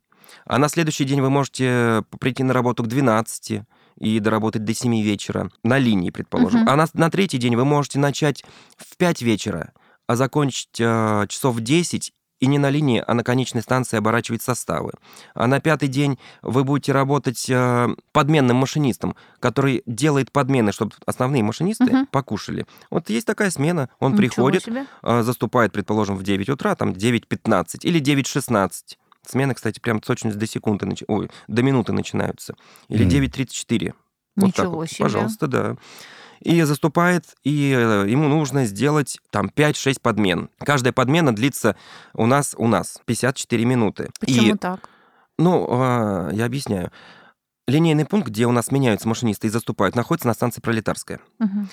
А 0.46 0.58
на 0.58 0.70
следующий 0.70 1.06
день 1.06 1.22
вы 1.22 1.30
можете 1.30 2.04
прийти 2.20 2.44
на 2.44 2.54
работу 2.54 2.84
к 2.84 2.88
12 2.88 3.62
и 4.00 4.20
доработать 4.20 4.64
до 4.64 4.74
7 4.74 5.02
вечера, 5.02 5.52
на 5.64 5.78
линии, 5.78 6.10
предположим. 6.10 6.62
Мгм. 6.62 6.70
А 6.70 6.76
на, 6.76 6.88
на 6.94 7.10
третий 7.10 7.38
день 7.38 7.56
вы 7.56 7.66
можете 7.66 8.00
начать 8.00 8.44
в 8.78 8.98
5 8.98 9.22
вечера, 9.22 9.74
а 10.08 10.16
закончить 10.16 10.80
э, 10.80 11.26
часов 11.28 11.56
в 11.56 11.62
10 11.62 12.14
и 12.40 12.48
не 12.48 12.58
на 12.58 12.70
линии, 12.70 13.04
а 13.06 13.14
на 13.14 13.24
конечной 13.24 13.62
станции 13.62 13.98
оборачивать 13.98 14.42
составы. 14.42 14.94
А 15.34 15.48
на 15.48 15.60
пятый 15.60 15.88
день 15.90 16.18
вы 16.42 16.64
будете 16.64 16.92
работать 16.94 17.50
э, 17.50 17.88
подменным 18.12 18.58
машинистом, 18.58 19.16
который 19.40 19.84
делает 19.86 20.32
подмены, 20.32 20.72
чтобы 20.72 20.94
основные 21.06 21.44
машинисты 21.44 21.84
Мгм. 21.86 22.06
покушали. 22.08 22.66
Вот 22.90 23.10
есть 23.10 23.28
такая 23.28 23.50
смена, 23.52 23.90
он 24.00 24.12
Ничего 24.14 24.22
приходит, 24.22 24.64
себе. 24.64 24.86
э, 25.04 25.22
заступает, 25.24 25.72
предположим, 25.74 26.16
в 26.18 26.24
9 26.24 26.50
утра, 26.50 26.76
там 26.76 26.94
9.15 26.94 27.84
или 27.84 28.00
9.16. 28.00 28.98
Смены, 29.26 29.54
кстати, 29.54 29.80
прям 29.80 30.02
с 30.02 30.06
точностью 30.08 30.40
до 30.40 30.48
секунды, 30.48 30.86
начи- 30.86 31.06
ой, 31.08 31.30
до 31.48 31.62
минуты 31.62 31.92
начинаются. 31.92 32.56
Или 32.88 33.04
Мгм. 33.04 33.10
9.34. 33.12 33.94
Вот 34.38 34.56
так 34.56 34.66
Ничего 34.66 34.76
вот. 34.78 34.90
себе. 34.90 35.04
Пожалуйста, 35.04 35.48
да. 35.48 35.76
И 36.42 36.62
заступает, 36.62 37.36
и 37.44 37.74
э, 37.76 38.06
ему 38.08 38.28
нужно 38.28 38.66
сделать 38.66 39.20
там 39.30 39.52
5-6 39.54 40.00
подмен. 40.02 40.50
Каждая 40.60 40.94
подмена 40.94 41.36
длится 41.36 41.76
у 42.14 42.26
нас, 42.26 42.56
у 42.58 42.68
нас 42.68 43.00
54 43.06 43.66
минуты. 43.66 44.10
Почему 44.20 44.56
И, 44.56 44.58
так? 44.58 44.90
ну, 45.38 45.68
а, 45.70 46.30
я 46.32 46.46
объясняю. 46.46 46.92
Линейный 47.68 48.06
пункт, 48.06 48.30
где 48.30 48.46
у 48.48 48.52
нас 48.52 48.72
меняются 48.72 49.08
машинисты 49.08 49.48
и 49.48 49.50
заступают, 49.50 49.96
находится 49.96 50.28
на 50.28 50.34
станции 50.34 50.62
Пролетарская. 50.62 51.20
Мгм. 51.40 51.70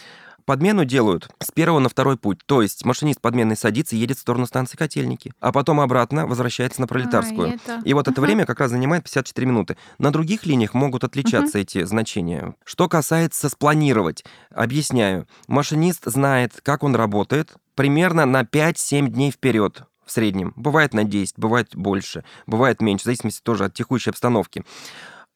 Подмену 0.46 0.84
делают 0.84 1.28
с 1.42 1.50
первого 1.50 1.80
на 1.80 1.88
второй 1.88 2.16
путь. 2.16 2.38
То 2.46 2.62
есть 2.62 2.84
машинист 2.84 3.20
подменный 3.20 3.56
садится 3.56 3.96
и 3.96 3.98
едет 3.98 4.16
в 4.16 4.20
сторону 4.20 4.46
станции 4.46 4.76
Котельники, 4.76 5.32
а 5.40 5.50
потом 5.50 5.80
обратно 5.80 6.26
возвращается 6.26 6.80
на 6.80 6.86
Пролетарскую. 6.86 7.48
А, 7.48 7.50
и 7.50 7.54
это- 7.56 7.80
И 7.84 7.92
вот 7.94 8.06
это 8.06 8.20
Мгм. 8.20 8.26
время 8.26 8.46
как 8.46 8.60
раз 8.60 8.70
занимает 8.70 9.02
54 9.02 9.44
минуты. 9.46 9.76
На 9.98 10.12
других 10.12 10.46
линиях 10.46 10.72
могут 10.72 11.02
отличаться 11.02 11.58
эти 11.58 11.84
значения. 11.84 12.54
Что 12.64 12.88
касается 12.88 13.48
спланировать, 13.48 14.24
объясняю. 14.54 15.26
Машинист 15.48 16.04
знает, 16.06 16.52
как 16.62 16.84
он 16.84 16.94
работает, 16.94 17.52
примерно 17.74 18.24
на 18.24 18.44
5-7 18.44 19.08
дней 19.08 19.32
вперед 19.32 19.82
в 20.04 20.12
среднем. 20.12 20.52
Бывает 20.54 20.94
на 20.94 21.02
10, 21.02 21.36
бывает 21.36 21.74
больше, 21.74 22.22
бывает 22.46 22.80
меньше, 22.80 23.02
в 23.02 23.06
зависимости 23.06 23.42
тоже 23.42 23.64
от 23.64 23.74
текущей 23.74 24.10
обстановки. 24.10 24.62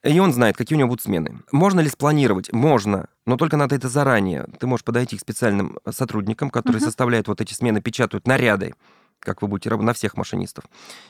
И 0.02 0.18
он 0.18 0.32
знает, 0.32 0.56
какие 0.56 0.76
у 0.76 0.78
него 0.78 0.88
будут 0.88 1.02
смены. 1.04 1.42
Можно 1.52 1.80
ли 1.80 1.88
спланировать? 1.88 2.52
Можно, 2.52 3.08
но 3.26 3.36
только 3.36 3.56
надо 3.56 3.74
это 3.74 3.88
заранее. 3.88 4.46
Ты 4.58 4.66
можешь 4.66 4.84
подойти 4.84 5.16
к 5.16 5.20
специальным 5.20 5.78
сотрудникам, 5.90 6.50
которые 6.50 6.80
Мгм. 6.80 6.86
составляют 6.86 7.28
вот 7.28 7.40
эти 7.40 7.52
смены, 7.52 7.82
печатают 7.82 8.26
наряды, 8.26 8.74
как 9.18 9.42
вы 9.42 9.48
будете 9.48 9.68
работать, 9.68 9.86
на 9.88 9.92
всех 9.92 10.16
машинистов. 10.16 10.64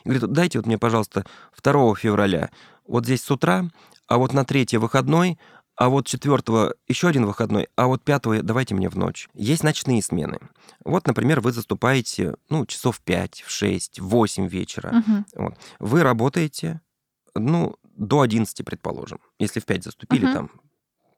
И 0.05 0.09
говорит, 0.09 0.29
дайте 0.33 0.59
вот 0.59 0.67
мне, 0.67 0.77
пожалуйста, 0.77 1.25
2 1.53 1.95
февраля 1.95 2.51
вот 2.87 3.05
здесь 3.05 3.23
с 3.23 3.31
утра, 3.31 3.71
а 4.09 4.19
вот 4.19 4.33
на 4.33 4.45
3 4.45 4.79
выходной, 4.79 5.39
а 5.77 5.89
вот 5.89 6.07
4 6.09 6.75
еще 6.89 7.09
один 7.09 7.27
выходной, 7.27 7.69
а 7.77 7.87
вот 7.87 8.03
5 8.03 8.43
давайте 8.43 8.75
мне 8.75 8.89
в 8.91 8.99
ночь. 8.99 9.29
Есть 9.35 9.63
ночные 9.63 10.03
смены. 10.03 10.41
Вот, 10.85 11.07
например, 11.07 11.41
вы 11.41 11.53
заступаете, 11.53 12.35
ну, 12.49 12.67
часов 12.67 12.97
в 12.97 13.01
5, 13.03 13.45
в 13.47 13.51
6, 13.51 14.01
в 14.01 14.09
8 14.09 14.49
вечера. 14.49 14.93
Мгм. 14.93 15.27
Вот. 15.37 15.55
Вы 15.79 16.03
работаете, 16.03 16.81
ну, 17.37 17.77
до 17.97 18.21
11, 18.21 18.65
предположим. 18.65 19.19
Если 19.39 19.61
в 19.61 19.67
5 19.67 19.85
заступили, 19.85 20.25
Мгм. 20.25 20.35
там 20.35 20.51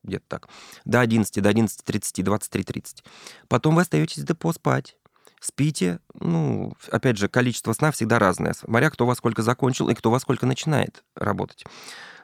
где-то 0.03 0.25
так. 0.29 0.49
До 0.85 1.01
11, 1.01 1.41
до 1.41 1.49
11.30, 1.51 2.23
23.30. 2.23 3.05
Потом 3.49 3.77
вы 3.77 3.83
остаетесь 3.83 4.19
в 4.19 4.25
депо 4.27 4.53
спать. 4.53 4.97
Спите, 5.41 5.99
ну, 6.15 6.73
опять 6.91 7.19
же, 7.19 7.29
количество 7.29 7.73
сна 7.73 7.91
всегда 7.91 8.19
разное. 8.19 8.53
Смотря 8.53 8.91
кто 8.91 9.07
во 9.07 9.15
сколько 9.17 9.43
закончил 9.43 9.89
и 9.89 9.95
кто 9.95 10.11
во 10.11 10.21
сколько 10.21 10.47
начинает 10.47 11.03
работать. 11.17 11.65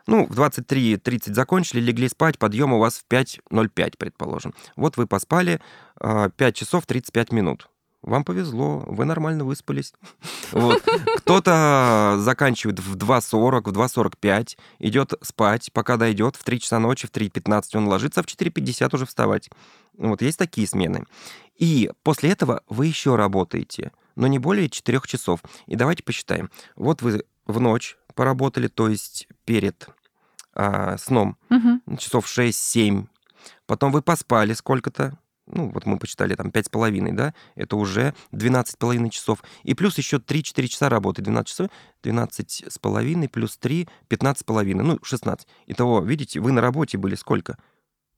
Ну, 0.07 0.25
в 0.27 0.39
23.30 0.39 1.35
закончили, 1.35 1.81
легли 1.81 2.09
спать, 2.09 2.39
подъем 2.39 2.73
у 2.73 2.79
вас 2.79 2.99
в 2.99 3.05
5.05, 3.13 3.97
предположим. 3.99 4.55
Вот 4.77 4.97
вы 4.97 5.07
поспали 5.07 5.61
а, 6.01 6.31
5 6.31 6.57
часов 6.57 6.87
35 6.87 7.33
минут. 7.33 7.69
Вам 8.03 8.25
повезло, 8.25 8.85
вы 8.87 9.05
нормально 9.05 9.45
выспались. 9.45 9.93
Вот. 10.51 10.83
Кто-то 11.19 12.17
заканчивает 12.21 12.81
в 12.81 12.97
2.40, 12.97 13.65
в 13.65 13.73
2.45, 13.73 14.57
идет 14.79 15.13
спать, 15.21 15.71
пока 15.75 15.99
дойдет, 15.99 16.37
в 16.37 16.43
3 16.43 16.61
часа 16.61 16.79
ночи, 16.79 17.07
в 17.07 17.11
3.15 17.11 17.63
он 17.75 17.87
ложится, 17.87 18.21
а 18.21 18.23
в 18.23 18.27
4.50 18.27 18.95
уже 18.95 19.05
вставать. 19.05 19.51
Вот 19.99 20.23
есть 20.23 20.39
такие 20.39 20.67
смены. 20.67 21.05
И 21.59 21.91
после 22.03 22.31
этого 22.31 22.63
вы 22.71 22.87
еще 22.87 23.15
работаете, 23.17 23.93
но 24.17 24.27
не 24.27 24.39
более 24.39 24.71
4 24.71 25.01
часов. 25.05 25.41
И 25.67 25.77
давайте 25.77 26.03
посчитаем. 26.03 26.51
Вот 26.77 27.03
вы 27.03 27.25
в 27.47 27.61
ночь 27.61 27.99
поработали, 28.15 28.69
то 28.69 28.89
есть 28.89 29.29
перед 29.45 29.87
а, 30.55 30.97
сном, 30.99 31.37
часов 31.99 32.27
6-7. 32.27 33.07
Потом 33.67 33.93
вы 33.93 34.03
поспали 34.03 34.55
сколько-то, 34.55 35.19
ну, 35.51 35.71
вот 35.71 35.87
мы 35.87 35.99
посчитали 35.99 36.35
там 36.35 36.49
5,5, 36.49 37.13
да, 37.13 37.35
это 37.55 37.77
уже 37.77 38.15
12,5 38.33 39.11
часов. 39.11 39.43
И 39.63 39.75
плюс 39.75 39.99
еще 39.99 40.17
3-4 40.19 40.67
часа 40.69 40.89
работы, 40.89 41.23
12 41.23 41.49
часов, 41.49 41.69
12,5 42.03 43.29
плюс 43.29 43.57
3, 43.59 43.89
15,5, 44.09 44.83
ну, 44.83 44.99
16. 45.03 45.47
Итого, 45.67 46.01
видите, 46.01 46.41
вы 46.41 46.53
на 46.53 46.61
работе 46.61 46.99
были 46.99 47.15
сколько? 47.15 47.57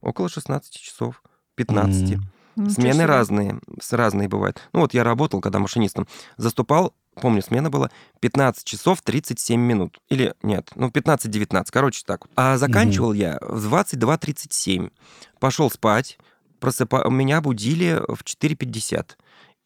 Около 0.00 0.28
16 0.28 0.72
часов, 0.74 1.22
15. 1.56 2.12
М. 2.12 2.32
Ничего 2.56 2.70
Смены 2.74 2.94
себе. 2.94 3.06
разные, 3.06 3.60
с- 3.80 3.92
разные 3.92 4.28
бывают. 4.28 4.60
Ну 4.72 4.80
вот 4.80 4.92
я 4.92 5.04
работал, 5.04 5.40
когда 5.40 5.60
машинистом 5.60 6.08
заступал, 6.36 6.94
помню, 7.14 7.42
смена 7.42 7.70
была 7.70 7.90
15 8.20 8.64
часов 8.66 9.00
37 9.02 9.60
минут. 9.60 9.98
Или 10.08 10.34
нет, 10.42 10.70
ну 10.74 10.90
15-19, 10.90 11.70
короче 11.70 12.02
так. 12.04 12.26
А 12.34 12.58
заканчивал 12.58 13.12
я 13.12 13.38
в 13.40 13.72
22.37. 13.72 14.90
Пошел 15.38 15.70
спать, 15.70 16.18
просыпа... 16.60 17.08
меня 17.10 17.40
будили 17.40 18.00
в 18.08 18.22
4.50. 18.22 19.16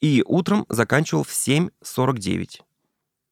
И 0.01 0.23
утром 0.27 0.67
заканчивал 0.69 1.25
в 1.25 1.31
7.49. 1.31 2.61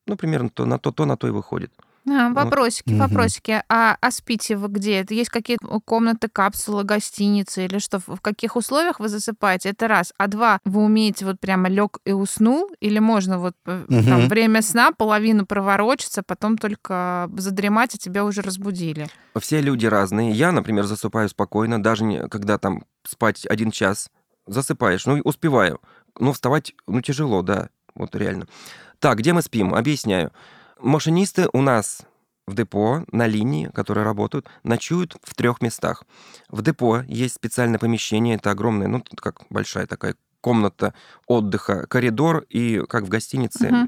Ну, 0.07 0.17
примерно 0.17 0.51
то, 0.51 0.67
на 0.67 0.79
то, 0.79 0.91
то 0.91 1.05
на 1.05 1.17
то 1.17 1.29
и 1.29 1.31
выходит. 1.31 1.73
А, 2.09 2.29
Вот. 2.31 2.35
вопросики, 2.45 2.91
Мгм. 2.91 2.99
вопросики. 2.99 3.63
А, 3.69 3.97
а 4.01 4.11
спите 4.11 4.57
вы 4.57 4.69
где? 4.69 5.01
Это 5.01 5.15
есть 5.15 5.31
какие-то 5.31 5.81
комнаты, 5.85 6.29
капсулы, 6.29 6.83
гостиницы 6.83 7.65
или 7.65 7.79
что? 7.79 8.01
В 8.01 8.21
каких 8.21 8.57
условиях 8.57 8.99
вы 8.99 9.09
засыпаете? 9.09 9.71
Это 9.71 9.87
раз. 9.87 10.13
А 10.19 10.27
два, 10.27 10.59
вы 10.65 10.83
умеете 10.83 11.25
вот 11.25 11.39
прямо 11.39 11.69
лег 11.69 11.99
и 12.05 12.13
уснул? 12.13 12.69
Или 12.81 12.99
можно 12.99 13.39
вот 13.39 13.55
э, 13.67 13.85
там, 13.89 14.29
время 14.29 14.63
сна, 14.63 14.91
половину 14.91 15.47
проворочиться, 15.47 16.23
потом 16.25 16.59
только 16.59 17.31
задремать, 17.37 17.95
а 17.95 17.99
тебя 17.99 18.25
уже 18.25 18.43
разбудили? 18.43 19.07
Все 19.39 19.61
люди 19.61 19.87
разные. 19.87 20.33
Я, 20.33 20.51
например, 20.51 20.85
засыпаю 20.85 21.29
спокойно, 21.29 21.81
даже 21.81 22.03
не, 22.05 22.27
когда 22.29 22.59
там 22.59 22.85
спать 23.05 23.47
один 23.47 23.71
час. 23.71 24.11
Засыпаешь, 24.49 25.07
ну, 25.07 25.19
и 25.19 25.21
успеваю. 25.23 25.81
Но 26.19 26.33
вставать, 26.33 26.75
ну, 26.89 27.01
тяжело, 27.01 27.43
да, 27.43 27.69
вот 27.95 28.17
реально. 28.17 28.49
Так, 28.99 29.19
где 29.19 29.33
мы 29.33 29.41
спим? 29.43 29.73
Объясняю. 29.73 30.33
Машинисты 30.83 31.49
у 31.53 31.61
нас 31.63 32.03
в 32.49 32.55
депо 32.55 33.05
на 33.13 33.29
линии, 33.29 33.71
которые 33.73 34.05
работают, 34.05 34.49
ночуют 34.65 35.17
в 35.23 35.35
трех 35.35 35.63
местах. 35.63 36.03
В 36.49 36.61
депо 36.61 37.03
есть 37.07 37.35
специальное 37.35 37.79
помещение, 37.79 38.35
это 38.35 38.51
огромное, 38.51 38.89
ну, 38.89 39.01
тут 39.01 39.21
как 39.21 39.43
большая 39.49 39.87
такая 39.87 40.17
комната 40.41 40.93
отдыха, 41.29 41.87
коридор 41.87 42.45
и, 42.51 42.83
как 42.89 43.05
в 43.05 43.09
гостинице, 43.09 43.87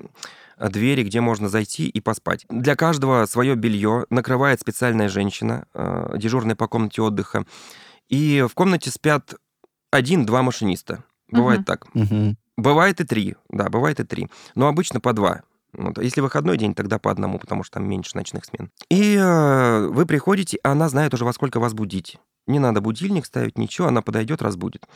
э, 0.57 0.68
двери, 0.68 1.02
где 1.02 1.20
можно 1.20 1.48
зайти 1.48 1.88
и 1.88 2.00
поспать. 2.00 2.46
Для 2.48 2.76
каждого 2.76 3.26
свое 3.26 3.57
белье 3.57 4.07
накрывает 4.09 4.61
специальная 4.61 5.09
женщина, 5.09 5.66
э, 5.74 6.14
дежурная 6.16 6.54
по 6.54 6.68
комнате 6.68 7.02
отдыха. 7.02 7.44
И 8.09 8.46
в 8.48 8.54
комнате 8.54 8.90
спят 8.90 9.35
один-два 9.90 10.42
машиниста. 10.42 11.02
Бывает 11.28 11.61
Мгм. 11.61 11.64
так. 11.64 11.94
Мгм. 11.94 12.37
Бывает 12.57 13.00
и 13.00 13.04
три, 13.04 13.35
да, 13.48 13.68
бывает 13.68 13.98
и 13.98 14.04
три. 14.04 14.28
Но 14.54 14.68
обычно 14.68 15.00
по 15.00 15.12
два. 15.12 15.42
Вот. 15.76 15.98
Если 15.98 16.20
выходной 16.20 16.56
день, 16.56 16.74
тогда 16.74 16.98
по 16.98 17.10
одному, 17.10 17.38
потому 17.38 17.64
что 17.64 17.74
там 17.74 17.88
меньше 17.88 18.16
ночных 18.16 18.44
смен. 18.44 18.70
И 18.90 19.16
э, 19.16 19.87
вы 19.88 20.06
приходите, 20.06 20.58
а 20.62 20.72
она 20.72 20.88
знает 20.88 21.14
уже, 21.14 21.24
во 21.24 21.32
сколько 21.32 21.60
вас 21.60 21.74
будить. 21.74 22.18
Не 22.46 22.58
надо 22.58 22.80
будильник 22.80 23.26
ставить, 23.26 23.58
ничего, 23.58 23.88
она 23.88 24.02
подойдет, 24.02 24.42
разбудит. 24.42 24.87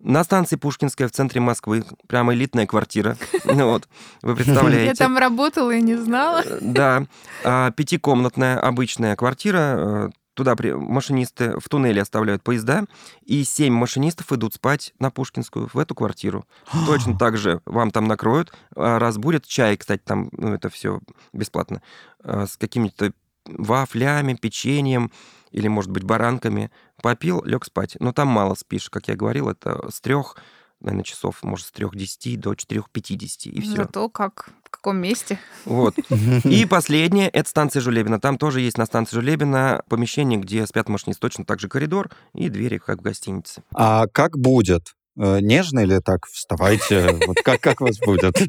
На 0.00 0.22
станции 0.24 0.56
Пушкинская 0.56 1.08
в 1.08 1.12
центре 1.12 1.40
Москвы, 1.40 1.84
прямо 2.08 2.34
элитная 2.34 2.66
квартира. 2.66 3.16
Ну 3.44 3.70
Вот, 3.70 3.88
вы 4.22 4.34
представляете. 4.36 4.86
Я 4.86 4.94
там 4.94 5.16
работала 5.18 5.70
и 5.70 5.80
не 5.80 5.96
знала. 5.96 6.42
Э, 6.44 6.58
Да, 6.60 7.06
а, 7.44 7.70
пятикомнатная 7.70 8.58
обычная 8.58 9.16
квартира, 9.16 9.58
э, 9.58 10.10
туда 10.34 10.54
машинисты 10.56 11.58
в 11.58 11.68
туннеле 11.68 12.02
оставляют 12.02 12.42
поезда, 12.42 12.84
и 13.22 13.44
семь 13.44 13.72
машинистов 13.72 14.32
идут 14.32 14.54
спать 14.54 14.92
на 14.98 15.10
Пушкинскую, 15.10 15.70
в 15.72 15.78
эту 15.78 15.94
квартиру. 15.94 16.46
Точно 16.86 17.16
так 17.16 17.36
же 17.36 17.60
вам 17.64 17.90
там 17.90 18.06
накроют, 18.06 18.52
а, 18.76 18.98
разбудят. 18.98 19.46
Чай, 19.46 19.76
кстати, 19.76 20.02
там, 20.04 20.28
ну, 20.32 20.54
это 20.54 20.68
все 20.68 21.00
бесплатно. 21.32 21.82
А, 22.22 22.46
с 22.46 22.56
какими-то 22.56 23.12
вафлями, 23.46 24.34
печеньем 24.34 25.12
или, 25.50 25.68
может 25.68 25.90
быть, 25.90 26.02
баранками. 26.02 26.70
Попил, 27.02 27.42
лег 27.44 27.64
спать. 27.64 27.96
Но 28.00 28.12
там 28.12 28.28
мало 28.28 28.54
спишь, 28.54 28.90
как 28.90 29.08
я 29.08 29.16
говорил, 29.16 29.48
это 29.48 29.90
с 29.90 30.00
трех 30.00 30.36
наверное, 30.80 31.04
часов, 31.04 31.42
может, 31.42 31.66
с 31.66 31.72
3.10 31.72 32.36
до 32.36 32.52
4.50, 32.52 33.50
и 33.50 33.60
все. 33.60 33.76
Зато 33.76 34.08
как, 34.08 34.50
каком 34.76 34.98
месте. 34.98 35.38
Вот. 35.64 35.94
И 36.44 36.66
последнее, 36.66 37.28
это 37.28 37.48
станция 37.48 37.80
Жулебина. 37.80 38.20
Там 38.20 38.38
тоже 38.38 38.60
есть 38.60 38.78
на 38.78 38.86
станции 38.86 39.16
Жулебина 39.16 39.82
помещение, 39.88 40.38
где 40.38 40.66
спят 40.66 40.88
машинисты. 40.88 41.20
Точно 41.20 41.44
так 41.44 41.60
же 41.60 41.68
коридор 41.68 42.10
и 42.34 42.48
двери, 42.48 42.78
как 42.78 42.98
в 42.98 43.02
гостинице. 43.02 43.62
А 43.74 44.06
как 44.08 44.38
будет? 44.38 44.94
Э, 45.16 45.38
нежно 45.40 45.80
или 45.80 46.00
так 46.00 46.26
вставайте? 46.26 47.16
Вот 47.26 47.36
как, 47.44 47.60
как 47.60 47.80
вас 47.80 47.98
будет? 47.98 48.34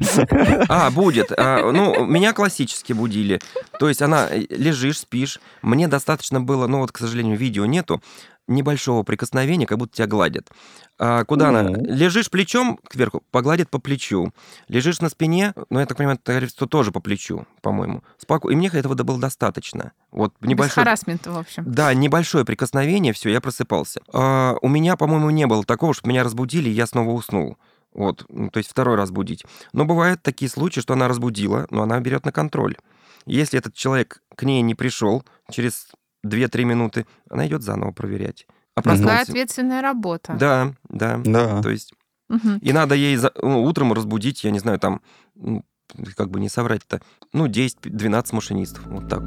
А, 0.68 0.90
будет. 0.90 1.32
А, 1.36 1.70
ну, 1.70 2.04
меня 2.04 2.32
классически 2.32 2.92
будили. 2.92 3.40
То 3.78 3.88
есть 3.88 4.02
она 4.02 4.28
э, 4.28 4.46
лежишь, 4.50 4.98
спишь. 4.98 5.40
Мне 5.62 5.86
достаточно 5.86 6.40
было, 6.40 6.66
ну 6.66 6.80
вот, 6.80 6.90
к 6.90 6.98
сожалению, 6.98 7.36
видео 7.36 7.66
нету, 7.66 8.02
небольшого 8.48 9.02
прикосновения, 9.02 9.66
как 9.66 9.78
будто 9.78 9.96
тебя 9.96 10.06
гладят. 10.06 10.50
А 10.98 11.24
куда 11.24 11.50
mm-hmm. 11.50 11.58
она? 11.58 11.94
Лежишь 11.94 12.30
плечом 12.30 12.78
кверху, 12.88 13.22
погладит 13.30 13.68
по 13.68 13.78
плечу. 13.78 14.32
Лежишь 14.68 15.00
на 15.00 15.08
спине, 15.08 15.52
ну, 15.68 15.80
я 15.80 15.86
так 15.86 15.98
понимаю, 15.98 16.18
это 16.24 16.66
тоже 16.66 16.92
по 16.92 17.00
плечу, 17.00 17.46
по-моему. 17.60 18.02
Споко... 18.18 18.50
И 18.50 18.56
мне 18.56 18.68
этого 18.68 18.94
было 18.94 19.18
достаточно. 19.18 19.92
Вот 20.10 20.34
небольшой... 20.40 20.68
Без 20.68 20.74
харасмента, 20.74 21.32
в 21.32 21.38
общем. 21.38 21.64
Да, 21.66 21.92
небольшое 21.92 22.44
прикосновение, 22.44 23.12
все, 23.12 23.30
я 23.30 23.40
просыпался. 23.40 24.00
А, 24.12 24.56
у 24.62 24.68
меня, 24.68 24.96
по-моему, 24.96 25.30
не 25.30 25.46
было 25.46 25.64
такого, 25.64 25.92
что 25.92 26.08
меня 26.08 26.24
разбудили, 26.24 26.68
и 26.68 26.72
я 26.72 26.86
снова 26.86 27.10
уснул. 27.10 27.58
Вот, 27.92 28.26
ну, 28.28 28.50
то 28.50 28.58
есть 28.58 28.70
второй 28.70 28.96
раз 28.96 29.10
будить. 29.10 29.44
Но 29.72 29.86
бывают 29.86 30.22
такие 30.22 30.50
случаи, 30.50 30.80
что 30.80 30.92
она 30.92 31.08
разбудила, 31.08 31.66
но 31.70 31.82
она 31.82 31.98
берет 32.00 32.24
на 32.24 32.32
контроль. 32.32 32.76
Если 33.24 33.58
этот 33.58 33.74
человек 33.74 34.22
к 34.34 34.42
ней 34.44 34.62
не 34.62 34.74
пришел 34.74 35.24
через 35.50 35.88
2-3 36.26 36.64
минуты, 36.64 37.06
она 37.28 37.46
идет 37.46 37.62
заново 37.62 37.92
проверять. 37.92 38.46
А 38.74 38.82
Такая 38.82 39.22
ответственная 39.22 39.80
работа. 39.80 40.36
Да, 40.38 40.74
да. 40.88 41.18
да. 41.24 41.62
То 41.62 41.70
есть 41.70 41.94
угу. 42.28 42.58
и 42.60 42.72
надо 42.72 42.94
ей 42.94 43.16
за, 43.16 43.32
ну, 43.40 43.62
утром 43.64 43.92
разбудить, 43.92 44.44
я 44.44 44.50
не 44.50 44.58
знаю, 44.58 44.78
там, 44.78 45.00
ну, 45.34 45.64
как 46.16 46.30
бы 46.30 46.40
не 46.40 46.48
соврать-то, 46.48 47.00
ну, 47.32 47.46
10-12 47.46 48.34
машинистов, 48.34 48.86
вот 48.86 49.08
так. 49.08 49.22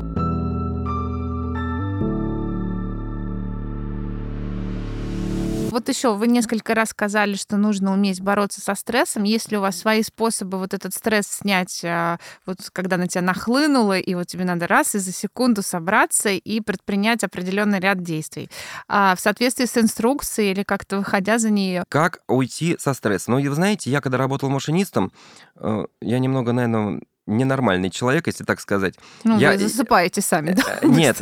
Вот 5.71 5.87
еще 5.87 6.15
вы 6.15 6.27
несколько 6.27 6.73
раз 6.73 6.89
сказали, 6.89 7.35
что 7.35 7.57
нужно 7.57 7.93
уметь 7.93 8.21
бороться 8.21 8.59
со 8.59 8.73
стрессом. 8.75 9.23
Есть 9.23 9.51
ли 9.51 9.57
у 9.57 9.61
вас 9.61 9.77
свои 9.77 10.01
способы 10.01 10.57
вот 10.57 10.73
этот 10.73 10.93
стресс 10.93 11.27
снять, 11.27 11.81
а, 11.83 12.17
вот 12.45 12.57
когда 12.73 12.97
на 12.97 13.07
тебя 13.07 13.21
нахлынуло, 13.21 13.99
и 13.99 14.15
вот 14.15 14.27
тебе 14.27 14.45
надо 14.45 14.67
раз 14.67 14.95
и 14.95 14.99
за 14.99 15.11
секунду 15.11 15.61
собраться 15.61 16.29
и 16.29 16.61
предпринять 16.61 17.23
определенный 17.23 17.79
ряд 17.79 18.01
действий 18.01 18.49
а 18.87 19.15
в 19.15 19.19
соответствии 19.19 19.65
с 19.65 19.77
инструкцией 19.77 20.51
или 20.51 20.63
как-то 20.63 20.97
выходя 20.97 21.37
за 21.37 21.49
нее? 21.49 21.83
Как 21.89 22.21
уйти 22.27 22.75
со 22.79 22.93
стрессом? 22.93 23.35
Ну, 23.35 23.49
вы 23.49 23.55
знаете, 23.55 23.89
я 23.91 24.01
когда 24.01 24.17
работал 24.17 24.49
машинистом, 24.49 25.11
э, 25.55 25.85
я 26.01 26.19
немного, 26.19 26.51
наверное, 26.51 27.01
ненормальный 27.29 27.89
человек, 27.89 28.27
если 28.27 28.43
так 28.43 28.59
сказать. 28.59 28.95
Ну, 29.23 29.37
я... 29.37 29.51
вы 29.51 29.57
засыпаете 29.57 30.21
сами, 30.21 30.51
да? 30.51 30.79
Э, 30.81 30.87
нет, 30.87 31.21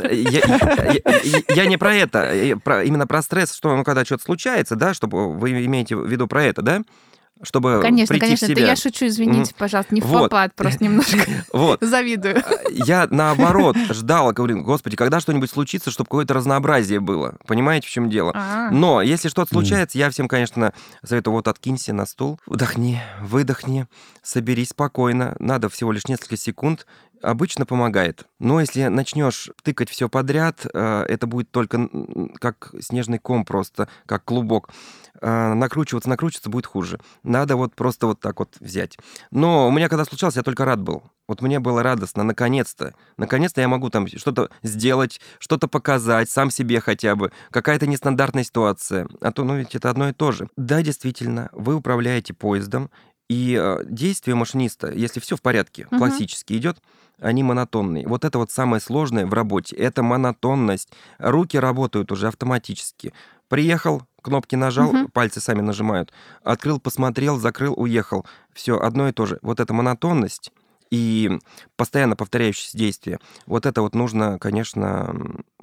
я, 1.54 1.66
не 1.66 1.76
про 1.76 1.94
это, 1.94 2.34
именно 2.82 3.06
про 3.06 3.22
стресс, 3.22 3.54
что, 3.54 3.76
ну, 3.76 3.84
когда 3.84 4.04
что-то 4.04 4.24
случается, 4.24 4.76
да, 4.76 4.94
чтобы 4.94 5.34
вы 5.34 5.64
имеете 5.66 5.96
в 5.96 6.06
виду 6.06 6.26
про 6.26 6.44
это, 6.44 6.62
да? 6.62 6.82
Чтобы 7.42 7.80
конечно, 7.82 8.12
прийти 8.12 8.26
конечно, 8.26 8.46
в 8.46 8.50
себя. 8.50 8.62
это 8.62 8.70
я 8.70 8.76
шучу, 8.76 9.06
извините, 9.06 9.54
пожалуйста, 9.56 9.94
не 9.94 10.00
в 10.00 10.06
вот. 10.06 10.30
попад, 10.30 10.54
просто 10.54 10.84
немножко 10.84 11.18
вот. 11.52 11.80
завидую. 11.80 12.38
А, 12.38 12.70
я 12.70 13.06
наоборот 13.10 13.76
ждала, 13.90 14.32
говорю, 14.32 14.62
господи, 14.62 14.96
когда 14.96 15.20
что-нибудь 15.20 15.50
случится, 15.50 15.90
чтобы 15.90 16.08
какое-то 16.08 16.34
разнообразие 16.34 17.00
было. 17.00 17.36
Понимаете, 17.46 17.88
в 17.88 17.90
чем 17.90 18.10
дело? 18.10 18.32
А-а-а. 18.34 18.70
Но 18.70 19.02
если 19.02 19.28
что-то 19.28 19.50
случается, 19.52 19.98
я 19.98 20.10
всем, 20.10 20.28
конечно, 20.28 20.72
советую, 21.04 21.34
вот 21.34 21.48
откинься 21.48 21.92
на 21.92 22.06
стул, 22.06 22.40
вдохни, 22.46 23.00
выдохни, 23.20 23.86
соберись 24.22 24.70
спокойно, 24.70 25.36
надо 25.38 25.68
всего 25.68 25.92
лишь 25.92 26.06
несколько 26.06 26.36
секунд, 26.36 26.86
обычно 27.22 27.66
помогает. 27.66 28.26
Но 28.38 28.60
если 28.60 28.84
начнешь 28.84 29.50
тыкать 29.62 29.90
все 29.90 30.08
подряд, 30.08 30.66
э, 30.72 31.04
это 31.08 31.26
будет 31.26 31.50
только 31.50 31.88
как 32.40 32.74
снежный 32.80 33.18
ком 33.18 33.44
просто, 33.44 33.88
как 34.06 34.24
клубок. 34.24 34.70
Э, 35.20 35.54
накручиваться, 35.54 36.08
накручиваться 36.08 36.50
будет 36.50 36.66
хуже. 36.66 37.00
Надо 37.22 37.56
вот 37.56 37.74
просто 37.74 38.06
вот 38.06 38.20
так 38.20 38.38
вот 38.38 38.56
взять. 38.60 38.96
Но 39.30 39.68
у 39.68 39.70
меня 39.70 39.88
когда 39.88 40.04
случалось, 40.04 40.36
я 40.36 40.42
только 40.42 40.64
рад 40.64 40.80
был. 40.80 41.02
Вот 41.26 41.42
мне 41.42 41.58
было 41.58 41.82
радостно, 41.82 42.22
наконец-то. 42.22 42.94
Наконец-то 43.16 43.60
я 43.60 43.68
могу 43.68 43.90
там 43.90 44.06
что-то 44.06 44.50
сделать, 44.62 45.20
что-то 45.38 45.68
показать, 45.68 46.30
сам 46.30 46.50
себе 46.50 46.80
хотя 46.80 47.16
бы. 47.16 47.32
Какая-то 47.50 47.86
нестандартная 47.86 48.44
ситуация. 48.44 49.08
А 49.20 49.32
то, 49.32 49.44
ну 49.44 49.56
ведь 49.56 49.74
это 49.74 49.90
одно 49.90 50.08
и 50.08 50.12
то 50.12 50.32
же. 50.32 50.48
Да, 50.56 50.82
действительно, 50.82 51.48
вы 51.52 51.74
управляете 51.74 52.32
поездом, 52.32 52.90
и 53.28 53.58
э, 53.60 53.84
действие 53.84 54.34
машиниста, 54.34 54.90
если 54.90 55.20
все 55.20 55.36
в 55.36 55.42
порядке, 55.42 55.86
угу. 55.86 55.98
классически 55.98 56.54
идет, 56.54 56.78
они 57.20 57.42
монотонные. 57.42 58.06
Вот 58.06 58.24
это 58.24 58.38
вот 58.38 58.50
самое 58.50 58.80
сложное 58.80 59.26
в 59.26 59.34
работе. 59.34 59.76
Это 59.76 60.02
монотонность. 60.02 60.88
Руки 61.18 61.58
работают 61.58 62.12
уже 62.12 62.28
автоматически. 62.28 63.12
Приехал, 63.48 64.02
кнопки 64.22 64.56
нажал, 64.56 64.90
угу. 64.90 65.08
пальцы 65.08 65.40
сами 65.40 65.60
нажимают. 65.60 66.12
Открыл, 66.42 66.80
посмотрел, 66.80 67.38
закрыл, 67.38 67.74
уехал. 67.76 68.24
Все 68.52 68.78
одно 68.78 69.08
и 69.08 69.12
то 69.12 69.26
же. 69.26 69.38
Вот 69.42 69.60
эта 69.60 69.74
монотонность 69.74 70.52
и 70.90 71.38
постоянно 71.76 72.16
повторяющиеся 72.16 72.78
действия. 72.78 73.18
Вот 73.46 73.66
это 73.66 73.82
вот 73.82 73.94
нужно, 73.94 74.38
конечно, 74.38 75.14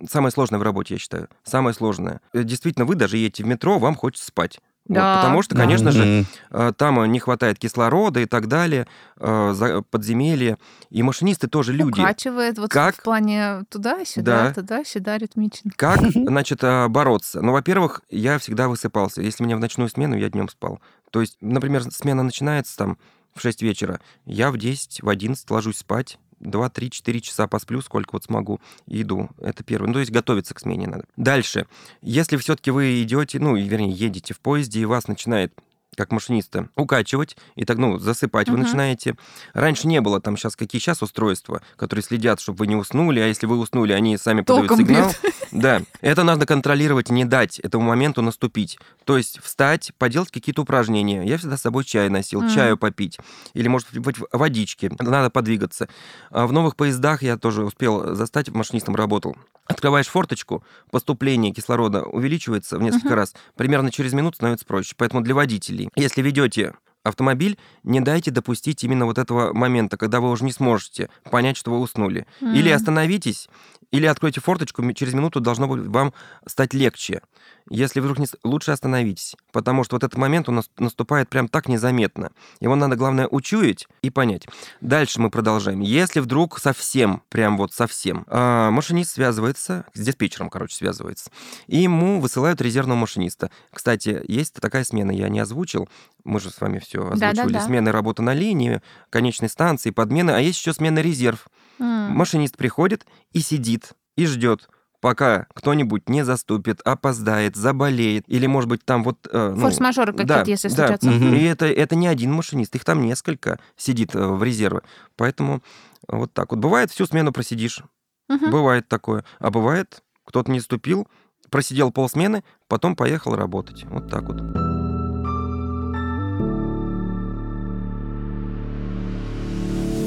самое 0.07 0.31
сложное 0.31 0.59
в 0.59 0.63
работе, 0.63 0.95
я 0.95 0.99
считаю. 0.99 1.29
Самое 1.43 1.73
сложное. 1.73 2.21
Э, 2.33 2.43
действительно, 2.43 2.85
вы 2.85 2.95
даже 2.95 3.17
едете 3.17 3.43
в 3.43 3.47
метро, 3.47 3.79
вам 3.79 3.95
хочется 3.95 4.27
спать. 4.27 4.59
Да. 4.87 5.15
Вот, 5.15 5.21
потому 5.21 5.41
что, 5.41 5.55
конечно 5.55 5.91
же, 5.91 6.25
э, 6.51 6.73
там 6.77 7.03
не 7.11 7.19
хватает 7.19 7.57
кислорода 7.57 8.19
и 8.19 8.25
так 8.25 8.47
далее, 8.47 8.87
э, 9.17 9.81
подземелье. 9.89 10.57
И 10.91 11.01
машинисты 11.01 11.47
тоже 11.47 11.73
люди. 11.73 11.99
Укачивает 11.99 12.59
вот 12.59 12.69
как? 12.69 12.95
в 12.95 13.01
плане 13.01 13.63
туда-сюда, 13.69 14.47
да. 14.47 14.53
туда-сюда 14.53 15.17
ритмично. 15.17 15.71
Как, 15.75 15.99
значит, 16.13 16.63
э, 16.63 16.87
бороться? 16.87 17.41
Ну, 17.41 17.51
во-первых, 17.51 18.01
я 18.09 18.37
всегда 18.37 18.67
высыпался. 18.67 19.21
Если 19.21 19.43
меня 19.43 19.57
в 19.57 19.59
ночную 19.59 19.89
смену, 19.89 20.15
я 20.15 20.29
днем 20.29 20.49
спал. 20.49 20.79
То 21.09 21.21
есть, 21.21 21.37
например, 21.41 21.83
смена 21.91 22.21
начинается 22.21 22.77
там 22.77 22.97
в 23.33 23.41
6 23.41 23.61
вечера, 23.63 23.99
я 24.25 24.51
в 24.51 24.57
10, 24.57 25.01
в 25.01 25.09
11 25.09 25.49
ложусь 25.51 25.77
спать, 25.77 26.19
2, 26.45 26.69
3, 26.69 26.91
4 26.91 27.21
часа 27.21 27.47
посплю, 27.47 27.81
сколько 27.81 28.09
вот 28.13 28.23
смогу, 28.23 28.59
и 28.87 29.01
иду. 29.01 29.29
Это 29.39 29.63
первое. 29.63 29.87
Ну, 29.87 29.93
то 29.93 29.99
есть 29.99 30.11
готовиться 30.11 30.53
к 30.53 30.59
смене 30.59 30.87
надо. 30.87 31.05
Дальше. 31.17 31.67
Если 32.01 32.37
все-таки 32.37 32.71
вы 32.71 33.01
идете, 33.03 33.39
ну, 33.39 33.55
вернее, 33.55 33.91
едете 33.91 34.33
в 34.33 34.39
поезде, 34.39 34.81
и 34.81 34.85
вас 34.85 35.07
начинает 35.07 35.53
как 35.95 36.11
машиниста, 36.11 36.69
укачивать 36.75 37.37
и 37.55 37.65
так, 37.65 37.77
ну, 37.77 37.97
засыпать 37.97 38.47
угу. 38.47 38.57
вы 38.57 38.63
начинаете. 38.63 39.15
Раньше 39.53 39.87
не 39.87 40.01
было 40.01 40.21
там 40.21 40.37
сейчас 40.37 40.55
какие 40.55 40.79
сейчас 40.81 41.01
устройства, 41.01 41.61
которые 41.77 42.03
следят, 42.03 42.39
чтобы 42.39 42.59
вы 42.59 42.67
не 42.67 42.75
уснули, 42.75 43.19
а 43.19 43.27
если 43.27 43.45
вы 43.45 43.57
уснули, 43.57 43.93
они 43.93 44.17
сами 44.17 44.41
Током 44.41 44.67
подают 44.67 44.87
сигнал. 44.87 45.09
Бьет. 45.09 45.33
Да, 45.51 45.81
это 46.01 46.23
надо 46.23 46.45
контролировать, 46.45 47.09
не 47.09 47.23
дать 47.23 47.59
этому 47.59 47.85
моменту 47.85 48.21
наступить. 48.21 48.77
То 49.05 49.15
есть 49.15 49.39
встать, 49.41 49.93
поделать 49.97 50.29
какие-то 50.29 50.63
упражнения. 50.63 51.23
Я 51.23 51.37
всегда 51.37 51.55
с 51.55 51.61
собой 51.61 51.85
чай 51.85 52.09
носил, 52.09 52.43
mm. 52.43 52.53
чаю 52.53 52.77
попить. 52.77 53.19
Или, 53.53 53.69
может 53.69 53.87
быть, 53.97 54.17
водички. 54.33 54.91
Надо 54.99 55.29
подвигаться. 55.29 55.87
А 56.29 56.45
в 56.45 56.51
новых 56.51 56.75
поездах 56.75 57.23
я 57.23 57.37
тоже 57.37 57.63
успел 57.63 58.15
застать, 58.15 58.49
машинистом 58.49 58.95
работал. 58.95 59.37
Открываешь 59.67 60.07
форточку, 60.07 60.63
поступление 60.91 61.51
кислорода 61.51 62.03
увеличивается 62.03 62.77
в 62.77 62.83
несколько 62.83 63.09
uh-huh. 63.09 63.15
раз. 63.15 63.33
Примерно 63.55 63.91
через 63.91 64.13
минуту 64.13 64.35
становится 64.35 64.65
проще. 64.65 64.93
Поэтому 64.95 65.23
для 65.23 65.33
водителей, 65.33 65.84
если 65.95 66.21
ведете 66.21 66.73
автомобиль, 67.03 67.57
не 67.83 68.01
дайте 68.01 68.31
допустить 68.31 68.83
именно 68.83 69.05
вот 69.05 69.17
этого 69.17 69.53
момента, 69.53 69.97
когда 69.97 70.19
вы 70.19 70.31
уже 70.31 70.43
не 70.43 70.51
сможете 70.51 71.09
понять, 71.29 71.57
что 71.57 71.71
вы 71.71 71.79
уснули. 71.79 72.25
Mm-hmm. 72.41 72.55
Или 72.55 72.69
остановитесь, 72.69 73.47
или 73.91 74.05
откройте 74.05 74.41
форточку, 74.41 74.89
через 74.93 75.13
минуту 75.13 75.39
должно 75.39 75.67
вам 75.67 76.13
стать 76.45 76.73
легче. 76.73 77.21
Если 77.69 77.99
вдруг 77.99 78.19
не... 78.19 78.27
Лучше 78.43 78.71
остановитесь, 78.71 79.35
потому 79.51 79.83
что 79.83 79.95
вот 79.95 80.03
этот 80.03 80.17
момент 80.17 80.49
у 80.49 80.51
нас 80.51 80.69
наступает 80.77 81.29
прям 81.29 81.47
так 81.47 81.67
незаметно. 81.67 82.31
Его 82.59 82.75
надо, 82.75 82.95
главное, 82.95 83.27
учуять 83.27 83.87
и 84.01 84.09
понять. 84.09 84.47
Дальше 84.81 85.19
мы 85.19 85.29
продолжаем. 85.29 85.81
Если 85.81 86.19
вдруг 86.19 86.59
совсем, 86.59 87.23
прям 87.29 87.57
вот 87.57 87.73
совсем, 87.73 88.25
э, 88.27 88.69
машинист 88.69 89.11
связывается, 89.11 89.85
с 89.93 89.99
диспетчером, 89.99 90.49
короче, 90.49 90.75
связывается, 90.75 91.31
и 91.67 91.77
ему 91.77 92.19
высылают 92.19 92.61
резервного 92.61 92.99
машиниста. 92.99 93.49
Кстати, 93.71 94.21
есть 94.27 94.53
такая 94.53 94.83
смена, 94.83 95.11
я 95.11 95.29
не 95.29 95.39
озвучил, 95.39 95.89
мы 96.23 96.39
же 96.39 96.49
с 96.49 96.61
вами 96.61 96.79
все 96.79 96.99
озвучивали. 96.99 97.35
Да, 97.35 97.43
да, 97.45 97.49
да. 97.49 97.61
Смены 97.61 97.91
работы 97.91 98.21
на 98.21 98.33
линии, 98.33 98.81
конечной 99.09 99.49
станции, 99.49 99.89
подмены, 99.89 100.31
а 100.31 100.39
есть 100.39 100.59
еще 100.59 100.73
смена 100.73 100.99
резерв. 100.99 101.47
Mm. 101.79 102.09
Машинист 102.09 102.57
приходит 102.57 103.05
и 103.31 103.39
сидит, 103.39 103.93
и 104.15 104.25
ждет, 104.25 104.69
пока 105.01 105.45
кто-нибудь 105.53 106.09
не 106.09 106.23
заступит, 106.25 106.81
опоздает, 106.81 107.55
заболеет, 107.55 108.23
или, 108.27 108.47
может 108.47 108.69
быть, 108.69 108.83
там 108.83 109.03
вот... 109.03 109.27
Э, 109.31 109.53
ну, 109.55 109.61
Форс-мажоры 109.61 110.13
какие-то, 110.13 110.43
да, 110.43 110.49
если 110.49 110.69
да. 110.69 110.87
случатся. 110.87 111.11
И 111.11 111.43
это, 111.43 111.65
это 111.65 111.95
не 111.95 112.07
один 112.07 112.31
машинист, 112.31 112.75
их 112.75 112.83
там 112.83 113.03
несколько 113.03 113.59
сидит 113.77 114.15
э, 114.15 114.25
в 114.25 114.41
резерве. 114.43 114.81
Поэтому 115.15 115.61
вот 116.07 116.33
так 116.33 116.51
вот. 116.51 116.59
Бывает, 116.59 116.91
всю 116.91 117.05
смену 117.05 117.31
просидишь. 117.31 117.83
Угу. 118.29 118.49
Бывает 118.49 118.87
такое. 118.87 119.23
А 119.39 119.51
бывает, 119.51 120.01
кто-то 120.25 120.51
не 120.51 120.59
ступил, 120.59 121.07
просидел 121.49 121.91
полсмены, 121.91 122.43
потом 122.67 122.95
поехал 122.95 123.35
работать. 123.35 123.83
Вот 123.85 124.09
так 124.09 124.23
вот. 124.23 124.74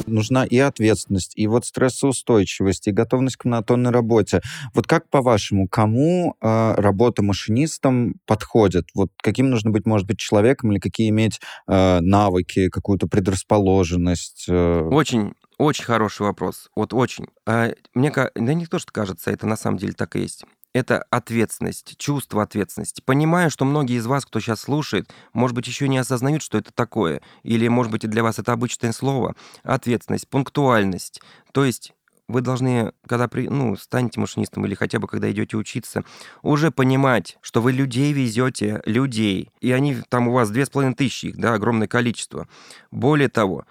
Нужна 0.09 0.45
и 0.45 0.59
ответственность, 0.59 1.33
и 1.37 1.47
вот 1.47 1.65
стрессоустойчивость, 1.65 2.89
и 2.89 2.93
готовность 2.93 3.37
к 3.37 3.45
монотонной 3.45 3.91
работе. 3.91 4.41
Вот 4.75 4.87
как 4.87 5.09
по-вашему, 5.09 5.69
кому 5.69 6.37
э, 6.41 6.75
работа 6.77 7.23
машинистом 7.23 8.15
подходит? 8.27 8.89
Вот 8.95 9.11
каким 9.23 9.51
нужно 9.51 9.71
быть, 9.71 9.87
может 9.87 10.07
быть, 10.07 10.19
человеком, 10.19 10.73
или 10.73 10.79
какие 10.79 11.09
иметь 11.11 11.41
э, 11.67 12.01
навыки, 12.01 12.69
какую-то 12.69 13.07
предрасположенность? 13.07 14.47
Э? 14.49 14.81
Очень 14.91 15.33
очень 15.59 15.85
хороший 15.85 16.23
вопрос. 16.23 16.71
Вот 16.77 16.95
очень. 16.95 17.27
А, 17.45 17.73
мне 17.93 18.13
да 18.13 18.55
не 18.55 18.67
то, 18.67 18.79
что 18.79 18.93
кажется, 18.93 19.33
это 19.33 19.47
на 19.47 19.57
самом 19.57 19.79
деле 19.79 19.93
так 19.93 20.15
и 20.15 20.21
есть 20.21 20.45
это 20.73 21.05
ответственность, 21.11 21.97
чувство 21.99 22.43
ответственности. 22.43 23.01
Понимаю, 23.01 23.51
что 23.51 23.65
многие 23.65 23.97
из 23.97 24.07
вас, 24.07 24.27
кто 24.27 24.41
сейчас 24.41 24.61
слушает, 24.61 25.11
может 25.33 25.55
быть, 25.55 25.67
еще 25.67 25.89
не 25.89 25.99
осознают, 25.99 26.43
что 26.43 26.59
это 26.59 26.73
такое. 26.73 27.23
Или, 27.43 27.69
может 27.69 27.91
быть, 27.91 28.09
для 28.09 28.23
вас 28.23 28.39
это 28.39 28.53
обычное 28.53 28.93
слово. 28.93 29.35
Ответственность, 29.63 30.29
пунктуальность. 30.29 31.21
То 31.53 31.65
есть 31.65 31.95
вы 32.29 32.43
должны, 32.43 32.93
когда 33.07 33.27
при, 33.27 33.49
ну, 33.49 33.75
станете 33.77 34.21
машинистом 34.21 34.67
или 34.67 34.75
хотя 34.75 34.99
бы 34.99 35.09
когда 35.09 35.31
идете 35.31 35.57
учиться, 35.57 36.05
уже 36.43 36.71
понимать, 36.71 37.39
что 37.41 37.63
вы 37.63 37.73
людей 37.73 38.13
везете, 38.13 38.83
людей, 38.85 39.51
и 39.61 39.73
они 39.73 39.97
там 40.09 40.29
у 40.29 40.33
вас 40.33 40.51
две 40.51 40.67
с 40.67 40.71
половиной 40.71 40.95
тысячи, 40.95 41.33
да, 41.33 41.55
огромное 41.55 41.89
количество. 41.89 42.47
Более 42.91 43.31
того, 43.31 43.65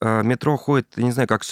а, 0.00 0.22
метро 0.22 0.56
ходит, 0.56 0.96
не 0.96 1.12
знаю, 1.12 1.28
как, 1.28 1.42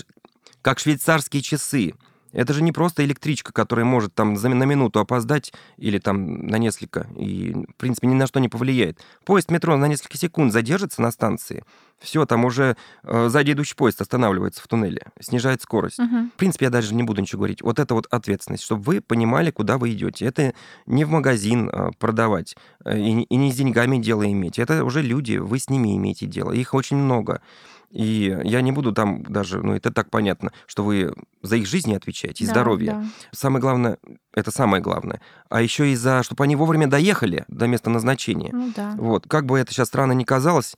как 0.61 0.81
швейцарские 0.81 1.41
часы. 1.41 1.95
Это 2.33 2.53
же 2.53 2.63
не 2.63 2.73
просто 2.73 3.05
электричка, 3.05 3.53
которая 3.53 3.85
может 3.85 4.15
там 4.15 4.35
на 4.35 4.65
минуту 4.65 5.01
опоздать 5.01 5.53
или 5.77 5.99
там 5.99 6.47
на 6.47 6.57
несколько, 6.57 7.07
и, 7.17 7.53
в 7.53 7.75
принципе, 7.77 8.07
ни 8.07 8.15
на 8.15 8.27
что 8.27 8.41
не 8.41 8.49
повлияет. 8.49 9.01
Поезд 9.25 9.51
метро 9.51 9.77
на 9.77 9.87
несколько 9.87 10.17
секунд 10.17 10.53
задержится 10.53 11.03
на 11.03 11.11
станции, 11.11 11.65
все, 12.01 12.25
там 12.25 12.47
уже 12.47 12.77
э, 13.03 13.29
сзади 13.29 13.53
идущий 13.53 13.75
поезд 13.75 14.01
останавливается 14.01 14.63
в 14.63 14.69
туннеле, 14.69 15.03
снижает 15.21 15.61
скорость. 15.61 15.99
Угу. 15.99 16.31
В 16.35 16.39
принципе, 16.39 16.67
я 16.67 16.71
даже 16.71 16.95
не 16.95 17.03
буду 17.03 17.21
ничего 17.21 17.41
говорить. 17.41 17.63
Вот 17.63 17.79
это 17.79 17.95
вот 17.95 18.07
ответственность, 18.11 18.65
чтобы 18.65 18.83
вы 18.83 19.01
понимали, 19.03 19.51
куда 19.51 19.77
вы 19.77 19.93
идете. 19.93 20.25
Это 20.25 20.55
не 20.87 21.05
в 21.05 21.11
магазин 21.11 21.69
э, 21.69 21.91
продавать 21.99 22.57
э, 22.85 22.99
и, 22.99 23.23
и 23.23 23.37
не 23.37 23.53
с 23.53 23.57
деньгами 23.57 23.99
дело 23.99 24.31
иметь. 24.31 24.59
Это 24.59 24.83
уже 24.85 25.03
люди, 25.03 25.37
вы 25.37 25.59
с 25.59 25.69
ними 25.69 25.95
имеете 25.97 26.25
дело. 26.25 26.53
Их 26.53 26.73
очень 26.73 26.97
много. 26.97 27.43
И 27.91 28.39
я 28.45 28.61
не 28.61 28.71
буду 28.71 28.93
там 28.93 29.23
даже, 29.25 29.61
ну 29.63 29.75
это 29.75 29.93
так 29.93 30.11
понятно, 30.11 30.53
что 30.67 30.85
вы 30.85 31.13
за 31.43 31.57
их 31.57 31.67
жизни 31.67 31.95
отвечаете, 31.95 32.45
и 32.45 32.47
да, 32.47 32.53
здоровье. 32.53 32.93
Да. 32.93 33.05
Самое 33.33 33.61
главное, 33.61 33.99
это 34.33 34.53
самое 34.53 34.83
главное. 34.83 35.21
А 35.49 35.61
еще 35.61 35.91
и 35.91 35.97
за, 35.97 36.23
чтобы 36.23 36.45
они 36.45 36.55
вовремя 36.55 36.87
доехали 36.87 37.45
до 37.49 37.67
места 37.67 37.91
назначения. 37.91 38.51
Ну, 38.53 38.73
да. 38.77 38.95
Вот, 38.97 39.27
как 39.27 39.47
бы 39.47 39.59
это 39.59 39.73
сейчас 39.73 39.89
странно 39.89 40.13
ни 40.13 40.23
казалось, 40.23 40.77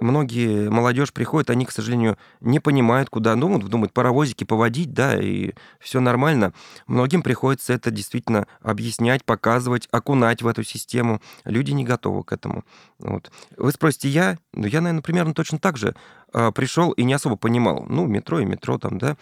многие 0.00 0.68
молодежь 0.70 1.12
приходит, 1.12 1.50
они, 1.50 1.64
к 1.64 1.70
сожалению, 1.70 2.18
не 2.40 2.60
понимают, 2.60 3.10
куда 3.10 3.34
думают, 3.34 3.64
ну, 3.64 3.68
думают, 3.68 3.92
паровозики 3.92 4.44
поводить, 4.44 4.92
да, 4.92 5.20
и 5.20 5.52
все 5.80 6.00
нормально. 6.00 6.52
Многим 6.86 7.22
приходится 7.22 7.72
это 7.72 7.90
действительно 7.90 8.46
объяснять, 8.62 9.24
показывать, 9.24 9.88
окунать 9.90 10.42
в 10.42 10.46
эту 10.46 10.62
систему. 10.62 11.20
Люди 11.44 11.72
не 11.72 11.84
готовы 11.84 12.24
к 12.24 12.32
этому. 12.32 12.64
Вот. 12.98 13.30
Вы 13.56 13.72
спросите, 13.72 14.08
я? 14.08 14.38
Ну, 14.52 14.66
я, 14.66 14.80
наверное, 14.80 15.02
примерно 15.02 15.34
точно 15.34 15.58
так 15.58 15.76
же 15.76 15.94
э, 16.32 16.52
пришел 16.52 16.92
и 16.92 17.04
не 17.04 17.14
особо 17.14 17.36
понимал. 17.36 17.86
Ну, 17.88 18.06
метро 18.06 18.40
и 18.40 18.44
метро 18.44 18.78
там, 18.78 18.98
да. 18.98 19.16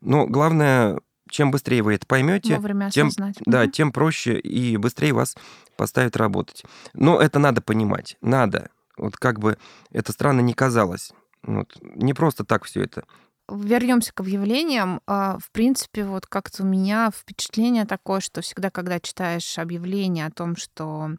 Но 0.00 0.26
главное, 0.26 1.00
чем 1.30 1.50
быстрее 1.50 1.82
вы 1.82 1.94
это 1.94 2.06
поймете, 2.06 2.60
тем, 2.90 3.10
да, 3.46 3.66
тем 3.66 3.92
проще 3.92 4.38
и 4.38 4.76
быстрее 4.76 5.12
вас 5.12 5.36
поставят 5.76 6.16
работать. 6.16 6.64
Но 6.92 7.20
это 7.20 7.38
надо 7.38 7.60
понимать, 7.60 8.16
надо. 8.20 8.70
Вот 8.96 9.16
как 9.16 9.40
бы 9.40 9.58
это 9.90 10.12
странно 10.12 10.40
не 10.40 10.54
казалось. 10.54 11.12
Вот. 11.42 11.76
Не 11.82 12.14
просто 12.14 12.44
так 12.44 12.64
все 12.64 12.82
это 12.82 13.04
вернемся 13.48 14.12
к 14.12 14.20
объявлениям. 14.20 15.00
А, 15.06 15.38
в 15.38 15.50
принципе, 15.50 16.04
вот 16.04 16.26
как-то 16.26 16.62
у 16.62 16.66
меня 16.66 17.10
впечатление 17.14 17.84
такое, 17.84 18.20
что 18.20 18.40
всегда, 18.40 18.70
когда 18.70 19.00
читаешь 19.00 19.58
объявление 19.58 20.26
о 20.26 20.30
том, 20.30 20.56
что 20.56 21.10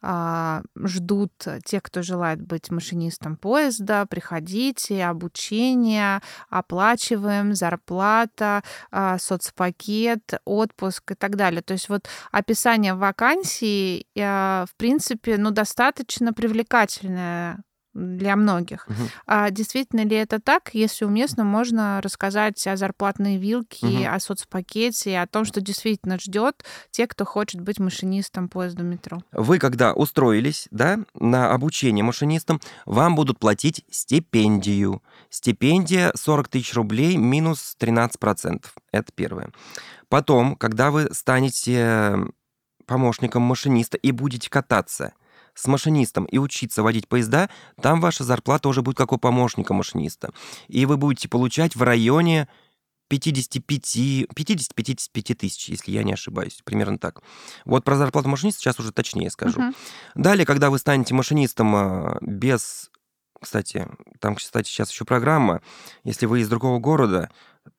а, 0.00 0.62
ждут 0.76 1.32
те, 1.64 1.80
кто 1.80 2.02
желает 2.02 2.40
быть 2.40 2.70
машинистом 2.70 3.36
поезда, 3.36 4.06
приходите, 4.06 5.04
обучение, 5.04 6.20
оплачиваем, 6.48 7.54
зарплата, 7.54 8.62
а, 8.90 9.18
соцпакет, 9.18 10.40
отпуск 10.44 11.12
и 11.12 11.14
так 11.14 11.36
далее. 11.36 11.62
То 11.62 11.72
есть 11.74 11.88
вот 11.88 12.08
описание 12.32 12.94
вакансии, 12.94 14.06
в 14.14 14.76
принципе, 14.76 15.36
ну, 15.38 15.50
достаточно 15.50 16.32
привлекательное 16.32 17.62
для 17.98 18.36
многих. 18.36 18.86
Угу. 18.88 19.08
А 19.26 19.50
действительно 19.50 20.04
ли 20.04 20.16
это 20.16 20.40
так? 20.40 20.70
Если 20.72 21.04
уместно, 21.04 21.44
можно 21.44 22.00
рассказать 22.00 22.64
о 22.66 22.76
зарплатной 22.76 23.36
вилке, 23.36 23.86
угу. 23.86 24.06
о 24.08 24.20
соцпакете, 24.20 25.18
о 25.18 25.26
том, 25.26 25.44
что 25.44 25.60
действительно 25.60 26.18
ждет 26.18 26.64
те, 26.90 27.06
кто 27.06 27.24
хочет 27.24 27.60
быть 27.60 27.78
машинистом 27.78 28.48
поезда 28.48 28.82
метро. 28.82 29.18
Вы, 29.32 29.58
когда 29.58 29.92
устроились 29.92 30.68
да, 30.70 31.00
на 31.14 31.52
обучение 31.52 32.04
машинистам, 32.04 32.60
вам 32.86 33.14
будут 33.14 33.38
платить 33.38 33.84
стипендию. 33.90 35.02
Стипендия 35.30 36.12
40 36.14 36.48
тысяч 36.48 36.74
рублей 36.74 37.16
минус 37.16 37.76
13%. 37.80 38.64
Это 38.92 39.12
первое. 39.14 39.50
Потом, 40.08 40.56
когда 40.56 40.90
вы 40.90 41.08
станете 41.12 42.16
помощником 42.86 43.42
машиниста 43.42 43.98
и 43.98 44.12
будете 44.12 44.48
кататься– 44.48 45.12
с 45.58 45.66
машинистом 45.66 46.24
и 46.24 46.38
учиться 46.38 46.82
водить 46.82 47.08
поезда, 47.08 47.50
там 47.82 48.00
ваша 48.00 48.22
зарплата 48.22 48.68
уже 48.68 48.82
будет 48.82 48.96
как 48.96 49.12
у 49.12 49.18
помощника 49.18 49.74
машиниста. 49.74 50.30
И 50.68 50.86
вы 50.86 50.96
будете 50.96 51.28
получать 51.28 51.74
в 51.74 51.82
районе 51.82 52.48
55, 53.08 54.28
50-55 54.32 55.34
тысяч, 55.34 55.68
если 55.68 55.90
я 55.90 56.04
не 56.04 56.12
ошибаюсь, 56.12 56.60
примерно 56.64 56.98
так. 56.98 57.22
Вот 57.64 57.82
про 57.82 57.96
зарплату 57.96 58.28
машиниста 58.28 58.60
сейчас 58.60 58.78
уже 58.78 58.92
точнее 58.92 59.30
скажу. 59.30 59.60
Uh-huh. 59.60 59.74
Далее, 60.14 60.46
когда 60.46 60.70
вы 60.70 60.78
станете 60.78 61.14
машинистом 61.14 61.74
а, 61.74 62.18
без... 62.20 62.90
Кстати, 63.40 63.88
там, 64.20 64.34
кстати, 64.34 64.68
сейчас 64.68 64.90
еще 64.90 65.04
программа. 65.04 65.62
Если 66.04 66.26
вы 66.26 66.40
из 66.40 66.48
другого 66.48 66.78
города, 66.80 67.30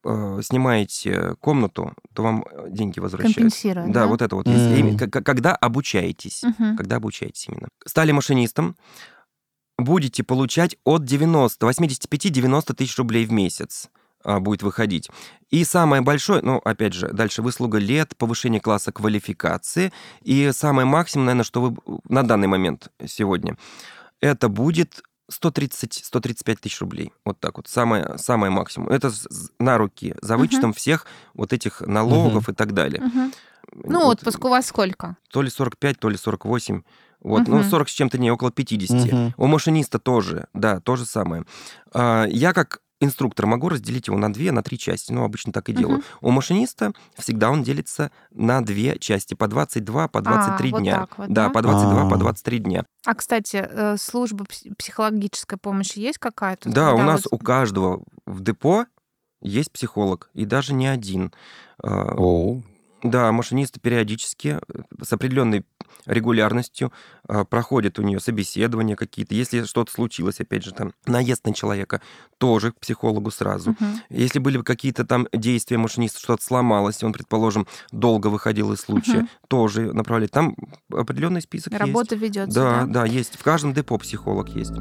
э, 0.04 0.40
снимаете 0.42 1.34
комнату, 1.40 1.92
то 2.14 2.22
вам 2.22 2.44
э, 2.50 2.68
деньги 2.70 3.00
возвращаются. 3.00 3.40
Компенсируют, 3.40 3.92
да? 3.92 4.00
да, 4.02 4.06
вот 4.06 4.22
это 4.22 4.36
вот. 4.36 4.46
Mm-hmm. 4.46 4.92
Если, 4.92 5.06
когда 5.08 5.54
обучаетесь, 5.54 6.44
uh-huh. 6.44 6.76
когда 6.76 6.96
обучаетесь 6.96 7.48
именно. 7.48 7.68
Стали 7.86 8.12
машинистом, 8.12 8.76
будете 9.78 10.22
получать 10.22 10.76
от 10.84 11.04
90, 11.04 11.66
85-90 11.66 12.74
тысяч 12.74 12.96
рублей 12.98 13.24
в 13.26 13.32
месяц 13.32 13.88
а, 14.22 14.40
будет 14.40 14.62
выходить. 14.62 15.10
И 15.48 15.64
самое 15.64 16.02
большое, 16.02 16.42
ну, 16.42 16.58
опять 16.58 16.92
же, 16.92 17.08
дальше 17.08 17.42
выслуга 17.42 17.78
лет, 17.78 18.16
повышение 18.16 18.60
класса 18.60 18.92
квалификации. 18.92 19.92
И 20.22 20.50
самое 20.52 20.86
максимум, 20.86 21.26
наверное, 21.26 21.44
что 21.44 21.62
вы 21.62 21.76
на 22.08 22.22
данный 22.22 22.48
момент 22.48 22.88
сегодня, 23.06 23.56
это 24.20 24.48
будет 24.48 25.02
130-135 25.30 26.56
тысяч 26.56 26.80
рублей. 26.80 27.12
Вот 27.24 27.38
так 27.40 27.56
вот. 27.56 27.68
Самое, 27.68 28.18
самое 28.18 28.50
максимум. 28.50 28.88
Это 28.88 29.12
на 29.58 29.78
руки, 29.78 30.14
за 30.20 30.36
вычетом 30.36 30.70
uh-huh. 30.70 30.76
всех 30.76 31.06
вот 31.34 31.52
этих 31.52 31.80
налогов 31.80 32.48
uh-huh. 32.48 32.52
и 32.52 32.54
так 32.54 32.72
далее. 32.72 33.02
Uh-huh. 33.02 33.34
Ну, 33.72 34.04
вот, 34.04 34.18
отпуск 34.18 34.44
у 34.44 34.48
вас 34.48 34.66
сколько? 34.66 35.16
То 35.30 35.42
ли 35.42 35.50
45, 35.50 35.98
то 35.98 36.08
ли 36.08 36.16
48. 36.16 36.82
Вот, 37.20 37.42
uh-huh. 37.42 37.48
ну, 37.48 37.62
40 37.62 37.88
с 37.88 37.92
чем-то 37.92 38.18
не, 38.18 38.30
около 38.30 38.50
50. 38.50 38.90
Uh-huh. 38.90 39.32
У 39.36 39.46
машиниста 39.46 39.98
тоже, 39.98 40.46
да, 40.54 40.80
то 40.80 40.96
же 40.96 41.04
самое. 41.04 41.44
А, 41.92 42.26
я 42.28 42.52
как 42.52 42.80
инструктор 43.00 43.46
могу 43.46 43.68
разделить 43.68 44.06
его 44.06 44.18
на 44.18 44.32
две, 44.32 44.52
на 44.52 44.62
три 44.62 44.78
части. 44.78 45.12
Ну, 45.12 45.24
обычно 45.24 45.52
так 45.52 45.68
и 45.68 45.72
делаю. 45.72 45.98
Угу. 45.98 46.28
У 46.28 46.30
машиниста 46.30 46.92
всегда 47.16 47.50
он 47.50 47.62
делится 47.62 48.10
на 48.30 48.64
две 48.64 48.98
части, 48.98 49.34
по 49.34 49.48
22, 49.48 50.08
по 50.08 50.20
23 50.20 50.72
а, 50.72 50.78
дня. 50.78 51.00
Вот 51.00 51.10
вот, 51.18 51.28
да, 51.28 51.46
да, 51.46 51.50
по 51.50 51.62
22, 51.62 51.92
А-а-а. 51.92 52.10
по 52.10 52.16
23 52.16 52.58
дня. 52.58 52.84
А, 53.06 53.14
кстати, 53.14 53.66
э, 53.68 53.96
служба 53.98 54.44
психологической 54.78 55.58
помощи 55.58 55.98
есть 55.98 56.18
какая-то? 56.18 56.70
Да, 56.70 56.92
у 56.92 56.98
нас 56.98 57.24
вот... 57.24 57.40
у 57.40 57.44
каждого 57.44 58.04
в 58.26 58.42
депо 58.42 58.86
есть 59.40 59.72
психолог, 59.72 60.30
и 60.34 60.44
даже 60.44 60.74
не 60.74 60.86
один. 60.86 61.32
А, 61.82 62.14
О. 62.16 62.62
Да, 63.02 63.32
машинисты 63.32 63.80
периодически 63.80 64.58
э, 64.60 64.82
с 65.02 65.12
определенной 65.12 65.64
регулярностью, 66.06 66.92
а, 67.28 67.44
проходят 67.44 67.98
у 67.98 68.02
нее 68.02 68.20
собеседования 68.20 68.96
какие-то. 68.96 69.34
Если 69.34 69.64
что-то 69.64 69.92
случилось, 69.92 70.40
опять 70.40 70.64
же, 70.64 70.72
там, 70.72 70.92
наезд 71.06 71.44
на 71.46 71.54
человека, 71.54 72.00
тоже 72.38 72.72
к 72.72 72.80
психологу 72.80 73.30
сразу. 73.30 73.70
Мгм. 73.70 74.00
Если 74.08 74.38
были 74.38 74.60
какие-то 74.62 75.04
там 75.04 75.28
действия 75.32 75.76
машиниста, 75.78 76.18
что-то 76.20 76.42
сломалось, 76.42 77.02
он, 77.02 77.12
предположим, 77.12 77.66
долго 77.92 78.28
выходил 78.28 78.72
из 78.72 78.80
случая, 78.80 79.18
Мгм. 79.18 79.28
тоже 79.48 79.92
направлять. 79.92 80.30
Там 80.30 80.56
определенный 80.92 81.42
список 81.42 81.72
есть. 81.72 81.80
Работа 81.84 82.16
ведется. 82.16 82.54
Да, 82.60 82.84
да, 82.86 83.04
есть. 83.04 83.38
В 83.38 83.42
каждом 83.42 83.72
депо 83.74 83.98
психолог 83.98 84.48
есть. 84.50 84.72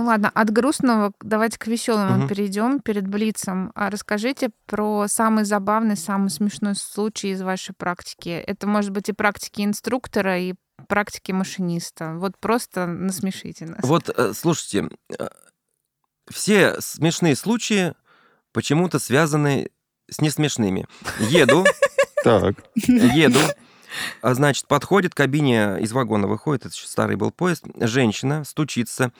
Ну 0.00 0.06
ладно, 0.06 0.30
от 0.32 0.48
грустного 0.50 1.12
давайте 1.20 1.58
к 1.58 1.66
веселому 1.66 2.20
Мгм. 2.20 2.28
перейдем 2.28 2.80
перед 2.80 3.06
Блицем. 3.06 3.70
А 3.74 3.90
расскажите 3.90 4.48
про 4.64 5.06
самый 5.08 5.44
забавный, 5.44 5.94
самый 5.94 6.30
смешной 6.30 6.74
случай 6.74 7.32
из 7.32 7.42
вашей 7.42 7.74
практики. 7.74 8.30
Это 8.30 8.66
может 8.66 8.92
быть 8.92 9.10
и 9.10 9.12
практики 9.12 9.60
инструктора, 9.60 10.38
и 10.40 10.54
практики 10.88 11.32
машиниста. 11.32 12.14
Вот 12.14 12.38
просто 12.38 12.86
насмешите 12.86 13.66
нас. 13.66 13.80
Вот, 13.82 14.08
э, 14.08 14.32
слушайте, 14.34 14.88
э, 15.18 15.28
все 16.30 16.80
смешные 16.80 17.36
случаи 17.36 17.92
почему-то 18.52 18.98
связаны 18.98 19.68
с 20.08 20.22
несмешными. 20.22 20.86
Еду, 21.18 21.66
Так. 22.24 22.54
еду, 22.74 23.40
а, 24.22 24.32
значит, 24.32 24.66
подходит 24.66 25.12
к 25.12 25.18
кабине, 25.18 25.76
из 25.78 25.92
вагона 25.92 26.26
выходит, 26.26 26.64
это 26.64 26.74
еще 26.74 26.86
старый 26.86 27.16
был 27.16 27.30
поезд, 27.32 27.64
женщина 27.78 28.44
стучится, 28.44 29.12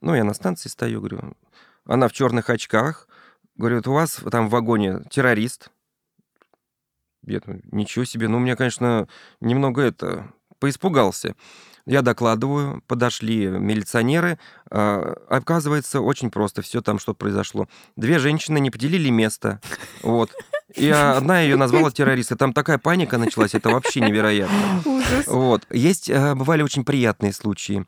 ну, 0.00 0.14
я 0.14 0.24
на 0.24 0.34
станции 0.34 0.68
стою, 0.68 1.00
говорю, 1.00 1.34
она 1.84 2.08
в 2.08 2.12
черных 2.12 2.50
очках, 2.50 3.08
говорю, 3.56 3.76
вот 3.76 3.88
у 3.88 3.92
вас 3.92 4.20
там 4.30 4.48
в 4.48 4.50
вагоне 4.50 5.02
террорист. 5.10 5.70
Я 7.24 7.40
думаю, 7.40 7.62
ничего 7.72 8.04
себе, 8.04 8.28
ну, 8.28 8.36
у 8.36 8.40
меня, 8.40 8.56
конечно, 8.56 9.08
немного 9.40 9.82
это, 9.82 10.32
поиспугался. 10.58 11.34
Я 11.86 12.02
докладываю, 12.02 12.82
подошли 12.88 13.46
милиционеры. 13.46 14.38
а, 14.70 15.14
Оказывается, 15.28 16.00
очень 16.00 16.30
просто 16.30 16.60
все 16.60 16.82
там, 16.82 16.98
что 16.98 17.14
произошло. 17.14 17.68
Две 17.94 18.18
женщины 18.18 18.58
не 18.58 18.72
поделили 18.72 19.08
место. 19.08 19.60
Вот. 20.02 20.32
И 20.74 20.90
а, 20.90 21.16
одна 21.16 21.40
ее 21.40 21.56
назвала 21.56 21.92
террористом. 21.92 22.38
Там 22.38 22.52
такая 22.52 22.78
паника 22.78 23.18
началась, 23.18 23.54
это 23.54 23.70
вообще 23.70 24.00
невероятно. 24.00 24.82
Ужас. 24.84 25.26
Вот. 25.28 25.66
Есть, 25.70 26.10
э, 26.10 26.34
бывали 26.34 26.62
очень 26.62 26.84
приятные 26.84 27.32
случаи. 27.32 27.86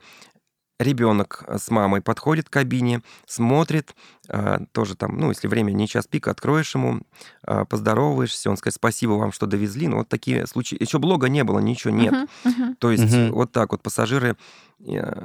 Ребенок 0.79 1.45
с 1.49 1.71
мамой 1.71 2.01
подходит 2.01 2.49
к 2.49 2.53
кабине, 2.53 3.03
смотрит, 3.27 3.97
а, 4.29 4.61
тоже 4.73 4.95
там, 4.95 5.19
ну, 5.19 5.31
если 5.31 5.49
время 5.49 5.73
не 5.73 5.89
час 5.89 6.07
пик, 6.07 6.29
откроешь 6.29 6.73
ему, 6.75 7.01
а, 7.43 7.65
поздороваешься, 7.65 8.49
он 8.49 8.57
скажет 8.57 8.77
спасибо 8.77 9.13
вам, 9.13 9.33
что 9.33 9.47
довезли. 9.47 9.89
Ну, 9.89 9.99
вот 9.99 10.09
такие 10.09 10.47
случаи. 10.47 10.77
Еще 10.81 10.99
блога 10.99 11.29
не 11.29 11.43
было, 11.43 11.59
ничего 11.59 11.93
нет. 11.93 12.13
Мгм, 12.13 12.29
мгм. 12.45 12.77
То 12.77 12.93
есть 12.93 13.13
Мгм. 13.13 13.33
вот 13.33 13.51
так 13.51 13.73
вот 13.73 13.83
пассажиры 13.83 14.31
э, 14.31 14.35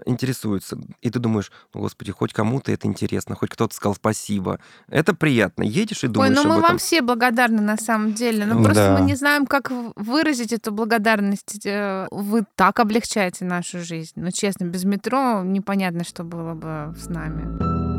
интересуются. 0.06 0.78
И 1.02 1.10
ты 1.10 1.20
думаешь, 1.20 1.52
господи, 1.74 2.12
хоть 2.12 2.34
кому-то 2.34 2.72
это 2.72 2.88
интересно, 2.88 3.36
хоть 3.36 3.50
кто-то 3.50 3.76
сказал 3.76 3.96
спасибо. 3.96 4.60
Это 4.88 5.14
приятно. 5.14 5.64
Едешь 5.64 6.04
и 6.04 6.08
Ой, 6.08 6.14
думаешь 6.14 6.36
ну 6.36 6.44
мы 6.44 6.56
об 6.56 6.62
вам 6.62 6.66
этом. 6.66 6.78
все 6.80 7.02
благодарны 7.02 7.62
на 7.62 7.78
самом 7.78 8.14
деле. 8.14 8.46
Ну 8.46 8.64
просто 8.64 8.96
Да. 8.96 9.00
мы 9.00 9.06
не 9.06 9.16
знаем, 9.16 9.46
как 9.46 9.72
выразить 9.96 10.54
эту 10.54 10.72
благодарность. 10.72 11.66
Э, 11.66 12.08
Вы 12.12 12.44
так 12.56 12.80
облегчаете 12.80 13.46
нашу 13.46 13.80
жизнь. 13.80 14.14
Ну 14.16 14.32
честно, 14.32 14.66
без 14.66 14.84
метро 14.86 15.44
непонятно, 15.44 16.04
что 16.04 16.24
было 16.24 16.54
бы 16.54 16.96
с 16.98 17.08
нами. 17.08 17.93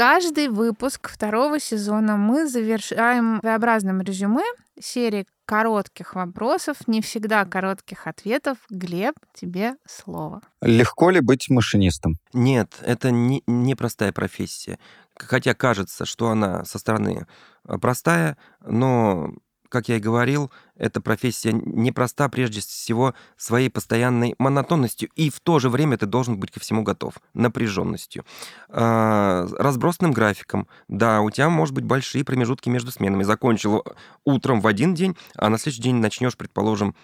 Каждый 0.00 0.48
выпуск 0.48 1.10
второго 1.10 1.60
сезона 1.60 2.16
мы 2.16 2.48
завершаем 2.48 3.38
своеобразным 3.40 4.00
резюме 4.00 4.44
серии 4.80 5.26
коротких 5.44 6.14
вопросов, 6.14 6.88
не 6.88 7.02
всегда 7.02 7.44
коротких 7.44 8.06
ответов. 8.06 8.56
Глеб, 8.70 9.12
тебе 9.34 9.74
слово. 9.86 10.40
Легко 10.62 11.10
ли 11.10 11.20
быть 11.20 11.50
машинистом? 11.50 12.16
Нет, 12.32 12.78
это 12.80 13.10
не, 13.10 13.42
не 13.46 13.74
простая 13.74 14.10
профессия. 14.10 14.78
Хотя 15.18 15.52
кажется, 15.52 16.06
что 16.06 16.30
она 16.30 16.64
со 16.64 16.78
стороны 16.78 17.26
э, 17.68 17.76
простая, 17.76 18.38
но, 18.64 19.34
как 19.70 19.88
я 19.88 19.96
и 19.96 20.00
говорил, 20.00 20.50
эта 20.76 21.00
профессия 21.00 21.52
непроста 21.52 22.28
прежде 22.28 22.60
всего 22.60 23.14
своей 23.36 23.70
постоянной 23.70 24.34
монотонностью, 24.38 25.08
и 25.14 25.30
в 25.30 25.40
то 25.40 25.58
же 25.58 25.70
время 25.70 25.96
ты 25.96 26.06
должен 26.06 26.38
быть 26.38 26.50
ко 26.50 26.60
всему 26.60 26.82
готов, 26.82 27.14
напряженностью, 27.32 28.24
А, 28.68 29.46
разбросанным 29.58 30.12
графиком. 30.12 30.68
Да, 30.88 31.22
у 31.22 31.30
тебя, 31.30 31.48
может 31.48 31.74
быть, 31.74 31.84
большие 31.84 32.24
промежутки 32.24 32.68
между 32.68 32.90
сменами. 32.90 33.22
Закончил 33.22 33.84
утром 34.24 34.60
в 34.60 34.66
один 34.66 34.94
день, 34.94 35.16
а 35.36 35.48
на 35.48 35.58
следующий 35.58 35.82
день 35.82 35.96
начнешь, 35.96 36.36
предположим, 36.36 36.94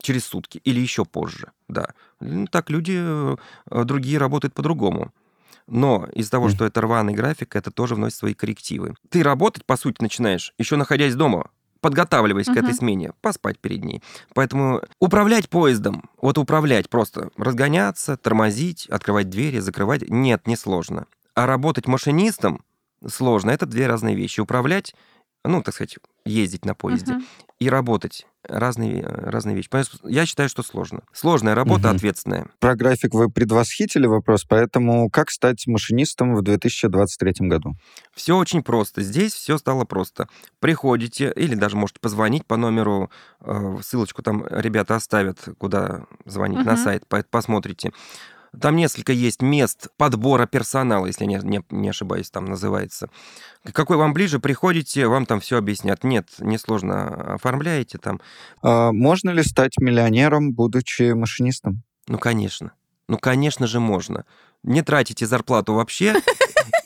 через 0.00 0.24
сутки 0.24 0.58
или 0.64 0.80
еще 0.80 1.04
позже. 1.04 1.50
Да. 1.68 1.88
Ну, 2.20 2.46
Так 2.46 2.70
люди 2.70 2.96
э, 2.96 3.36
другие 3.84 4.18
работают 4.18 4.54
по-другому. 4.54 5.12
Но 5.66 6.08
из-за 6.14 6.30
того, 6.30 6.48
что 6.48 6.64
это 6.64 6.80
рваный 6.80 7.12
график, 7.12 7.54
это 7.54 7.70
тоже 7.70 7.94
вносит 7.94 8.16
свои 8.16 8.32
коррективы. 8.34 8.94
Ты 9.10 9.22
работать, 9.22 9.66
по 9.66 9.76
сути, 9.76 10.00
начинаешь, 10.00 10.54
еще 10.56 10.76
находясь 10.76 11.14
дома, 11.14 11.50
подготавливаясь 11.80 12.46
к 12.46 12.56
этой 12.56 12.74
смене, 12.74 13.12
поспать 13.20 13.58
перед 13.58 13.84
ней. 13.84 14.02
Поэтому 14.34 14.82
управлять 15.00 15.48
поездом, 15.48 16.08
вот 16.20 16.38
управлять 16.38 16.88
просто, 16.88 17.30
разгоняться, 17.36 18.16
тормозить, 18.16 18.86
открывать 18.86 19.28
двери, 19.30 19.58
закрывать, 19.58 20.08
нет, 20.08 20.46
не 20.46 20.56
сложно. 20.56 21.06
А 21.34 21.46
работать 21.46 21.86
машинистом 21.86 22.64
сложно. 23.06 23.50
Это 23.50 23.66
две 23.66 23.86
разные 23.86 24.16
вещи. 24.16 24.40
Управлять, 24.40 24.94
ну, 25.44 25.62
так 25.62 25.74
сказать, 25.74 25.98
ездить 26.24 26.64
на 26.64 26.74
поезде 26.74 27.14
Мгм. 27.14 27.24
и 27.60 27.68
работать 27.70 28.26
разные, 28.48 29.02
э, 29.02 29.30
разные 29.30 29.54
вещи. 29.54 29.68
Поэтому 29.70 30.10
я 30.10 30.26
считаю, 30.26 30.48
что 30.48 30.62
сложно. 30.62 31.00
Сложная 31.12 31.54
работа, 31.54 31.88
Мгм. 31.88 31.96
ответственная. 31.96 32.46
Про 32.58 32.74
график 32.74 33.14
вы 33.14 33.30
предвосхитили 33.30 34.06
вопрос, 34.06 34.44
поэтому 34.44 35.10
как 35.10 35.30
стать 35.30 35.66
машинистом 35.66 36.34
в 36.34 36.42
2023 36.42 37.48
году? 37.48 37.74
Все 38.14 38.36
очень 38.36 38.62
просто. 38.62 39.02
Здесь 39.02 39.32
все 39.34 39.58
стало 39.58 39.84
просто. 39.84 40.28
Приходите, 40.60 41.32
или 41.36 41.54
даже 41.54 41.76
можете 41.76 42.00
позвонить 42.00 42.46
по 42.46 42.56
номеру, 42.56 43.10
э, 43.40 43.76
ссылочку 43.82 44.22
там 44.22 44.44
ребята 44.50 44.96
оставят, 44.96 45.48
куда 45.58 46.06
звонить 46.24 46.64
на 46.64 46.72
Мгм. 46.72 46.82
сайт, 46.82 47.06
по- 47.06 47.22
посмотрите. 47.30 47.92
Там 48.60 48.76
несколько 48.76 49.12
есть 49.12 49.42
мест 49.42 49.88
подбора 49.96 50.46
персонала, 50.46 51.06
если 51.06 51.24
не, 51.24 51.40
не, 51.42 51.62
не 51.70 51.88
ошибаюсь, 51.88 52.30
там 52.30 52.46
называется. 52.46 53.10
Какой 53.72 53.96
вам 53.96 54.12
ближе, 54.12 54.38
приходите, 54.38 55.06
вам 55.06 55.26
там 55.26 55.40
все 55.40 55.58
объяснят. 55.58 56.02
Нет, 56.04 56.28
несложно 56.38 57.34
оформляете 57.34 57.98
там. 57.98 58.20
А 58.62 58.92
можно 58.92 59.30
ли 59.30 59.42
стать 59.42 59.78
миллионером, 59.78 60.52
будучи 60.52 61.12
машинистом? 61.12 61.82
Ну, 62.06 62.18
конечно. 62.18 62.72
Ну, 63.08 63.18
конечно 63.18 63.66
же, 63.66 63.80
можно. 63.80 64.24
Не 64.62 64.82
тратите 64.82 65.26
зарплату 65.26 65.74
вообще, 65.74 66.14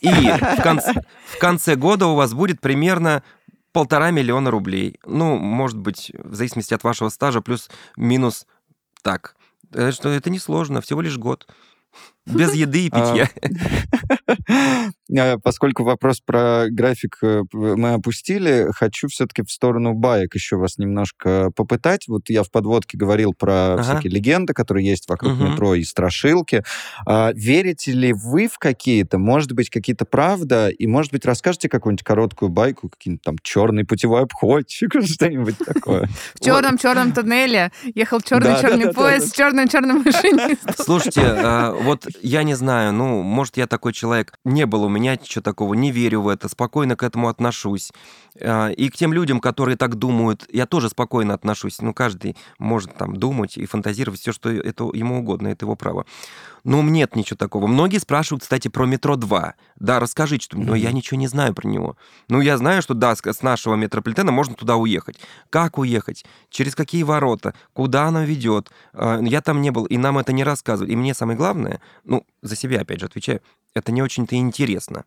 и 0.01 0.11
в 0.11 0.63
конце, 0.63 0.95
в 1.27 1.39
конце 1.39 1.75
года 1.75 2.07
у 2.07 2.15
вас 2.15 2.35
будет 2.35 2.61
примерно 2.61 3.23
полтора 3.73 4.11
миллиона 4.11 4.51
рублей. 4.51 4.99
Ну, 5.07 5.37
может 5.37 5.79
быть, 5.79 6.13
в 6.19 6.35
зависимости 6.35 6.75
от 6.75 6.85
вашего 6.85 7.09
стажа, 7.09 7.41
плюс-минус 7.41 8.47
так. 9.03 9.37
Э, 9.73 9.91
Что 9.93 10.09
это 10.11 10.31
несложно, 10.31 10.81
всего 10.81 11.01
лишь 11.01 11.19
год. 11.19 11.47
Без 12.27 12.55
еды 12.55 12.87
и 12.87 12.91
питья. 12.91 13.29
А, 15.19 15.39
Поскольку 15.43 15.83
вопрос 15.85 16.21
про 16.25 16.67
график 16.71 17.19
э, 17.23 17.43
мы 17.53 17.95
опустили, 17.95 18.69
хочу 18.75 19.09
все-таки 19.09 19.43
в 19.43 19.51
сторону 19.51 19.93
баек 19.93 20.35
еще 20.35 20.57
вас 20.57 20.79
немножко 20.79 21.51
попытать. 21.55 22.09
Вот 22.09 22.23
я 22.29 22.43
в 22.43 22.51
подводке 22.51 22.97
говорил 22.97 23.35
про 23.35 23.75
Ага. 23.75 23.83
всякие 23.83 24.13
легенды, 24.13 24.55
которые 24.55 24.87
есть 24.87 25.09
вокруг 25.09 25.35
Мгм. 25.35 25.51
метро 25.51 25.75
и 25.75 25.83
страшилки. 25.85 26.63
А, 27.07 27.33
Верите 27.35 27.93
ли 27.93 28.13
вы 28.13 28.49
в 28.49 28.59
какие-то? 28.59 29.19
Может 29.19 29.53
быть, 29.53 29.69
какие-то 29.69 30.05
правда? 30.05 30.69
И, 30.69 30.87
может 30.87 31.13
быть, 31.13 31.25
расскажете 31.27 31.69
какую-нибудь 31.69 32.05
короткую 32.05 32.49
байку, 32.49 32.89
какие-нибудь 32.89 33.23
там 33.23 33.37
черный 33.43 33.85
путевой 33.85 34.23
обходчик, 34.23 34.93
что-нибудь 35.05 35.59
такое. 35.59 36.09
В 36.35 36.41
черном 36.41 36.79
черном 36.79 37.13
туннеле 37.13 37.71
ехал 37.95 38.21
черный 38.21 38.45
Да, 38.51 38.55
да, 38.55 38.61
черный 38.63 38.85
да, 38.85 38.93
да, 38.93 38.95
поезд 38.95 39.29
с 39.29 39.33
черным 39.33 39.69
черным 39.69 40.03
машинистом. 40.05 40.75
Слушайте, 40.79 41.21
а, 41.23 41.73
вот 41.73 42.07
я 42.21 42.43
не 42.43 42.55
знаю, 42.55 42.93
ну, 42.93 43.23
может, 43.23 43.57
я 43.57 43.67
такой 43.67 43.93
человек, 43.93 44.35
не 44.45 44.67
было 44.67 44.87
у 44.87 44.89
меня 44.89 45.13
ничего 45.13 45.43
такого, 45.43 45.75
не 45.75 45.91
верю 45.93 46.23
в 46.23 46.29
это, 46.29 46.49
спокойно 46.49 46.97
к 46.97 47.03
этому 47.03 47.29
отношусь. 47.29 47.93
А, 48.41 48.69
И 48.71 48.89
к 48.89 48.97
тем 48.97 49.13
людям, 49.13 49.41
которые 49.41 49.77
так 49.77 49.95
думают, 49.95 50.47
я 50.53 50.67
тоже 50.67 50.89
спокойно 50.89 51.35
отношусь. 51.35 51.81
Ну, 51.81 51.95
каждый 51.95 52.37
может 52.59 52.95
там 52.97 53.17
думать 53.17 53.57
и 53.57 53.67
фантазировать 53.67 54.21
все, 54.21 54.33
что 54.33 54.51
это 54.51 54.91
ему 54.93 55.21
угодно, 55.21 55.49
это 55.49 55.65
его 55.65 55.77
право. 55.77 56.07
Но 56.65 56.81
нет 56.83 57.17
ничего 57.17 57.37
такого. 57.37 57.67
Многие 57.67 57.99
спрашивают, 57.99 58.43
кстати, 58.43 58.69
про 58.69 58.87
метро 58.87 59.17
2. 59.17 59.55
Да, 59.77 59.99
расскажите, 59.99 60.45
что... 60.45 60.59
но 60.59 60.75
я 60.77 60.93
ничего 60.93 61.19
не 61.19 61.27
знаю 61.27 61.55
про 61.55 61.67
него. 61.67 61.97
Ну, 62.29 62.41
я 62.41 62.57
знаю, 62.57 62.83
что 62.83 62.95
да, 62.95 63.15
с 63.17 63.43
нашего 63.43 63.75
метрополитена 63.75 64.31
можно 64.31 64.55
туда 64.55 64.77
уехать. 64.77 65.19
Как 65.51 65.79
уехать? 65.79 66.25
Через 66.51 66.75
какие 66.75 67.03
ворота? 67.03 67.55
Куда 67.73 68.05
оно 68.05 68.23
ведет? 68.23 68.71
А, 68.93 69.21
Я 69.21 69.41
там 69.41 69.61
не 69.61 69.71
был, 69.71 69.87
и 69.87 69.97
нам 69.97 70.19
это 70.19 70.33
не 70.33 70.45
рассказывали. 70.45 70.93
И 70.93 70.97
мне 70.97 71.15
самое 71.15 71.37
главное, 71.37 71.81
ну, 72.05 72.25
за 72.43 72.55
себя, 72.55 72.81
опять 72.81 73.01
же, 73.01 73.07
отвечаю, 73.07 73.41
это 73.75 73.91
не 73.91 74.03
очень-то 74.03 74.37
интересно. 74.37 75.05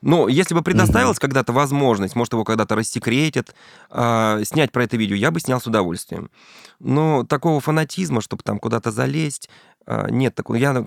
Но 0.00 0.28
если 0.28 0.54
бы 0.54 0.62
предоставилась 0.62 1.18
угу. 1.18 1.22
когда-то 1.22 1.52
возможность, 1.52 2.14
может, 2.14 2.32
его 2.32 2.44
когда-то 2.44 2.76
рассекретят, 2.76 3.54
э, 3.90 4.42
снять 4.44 4.72
про 4.72 4.84
это 4.84 4.96
видео, 4.96 5.16
я 5.16 5.30
бы 5.30 5.40
снял 5.40 5.60
с 5.60 5.66
удовольствием. 5.66 6.30
Но 6.78 7.24
такого 7.24 7.60
фанатизма, 7.60 8.20
чтобы 8.20 8.42
там 8.42 8.58
куда-то 8.58 8.90
залезть, 8.90 9.48
нет 9.86 10.34
такого. 10.34 10.56
Я 10.56 10.86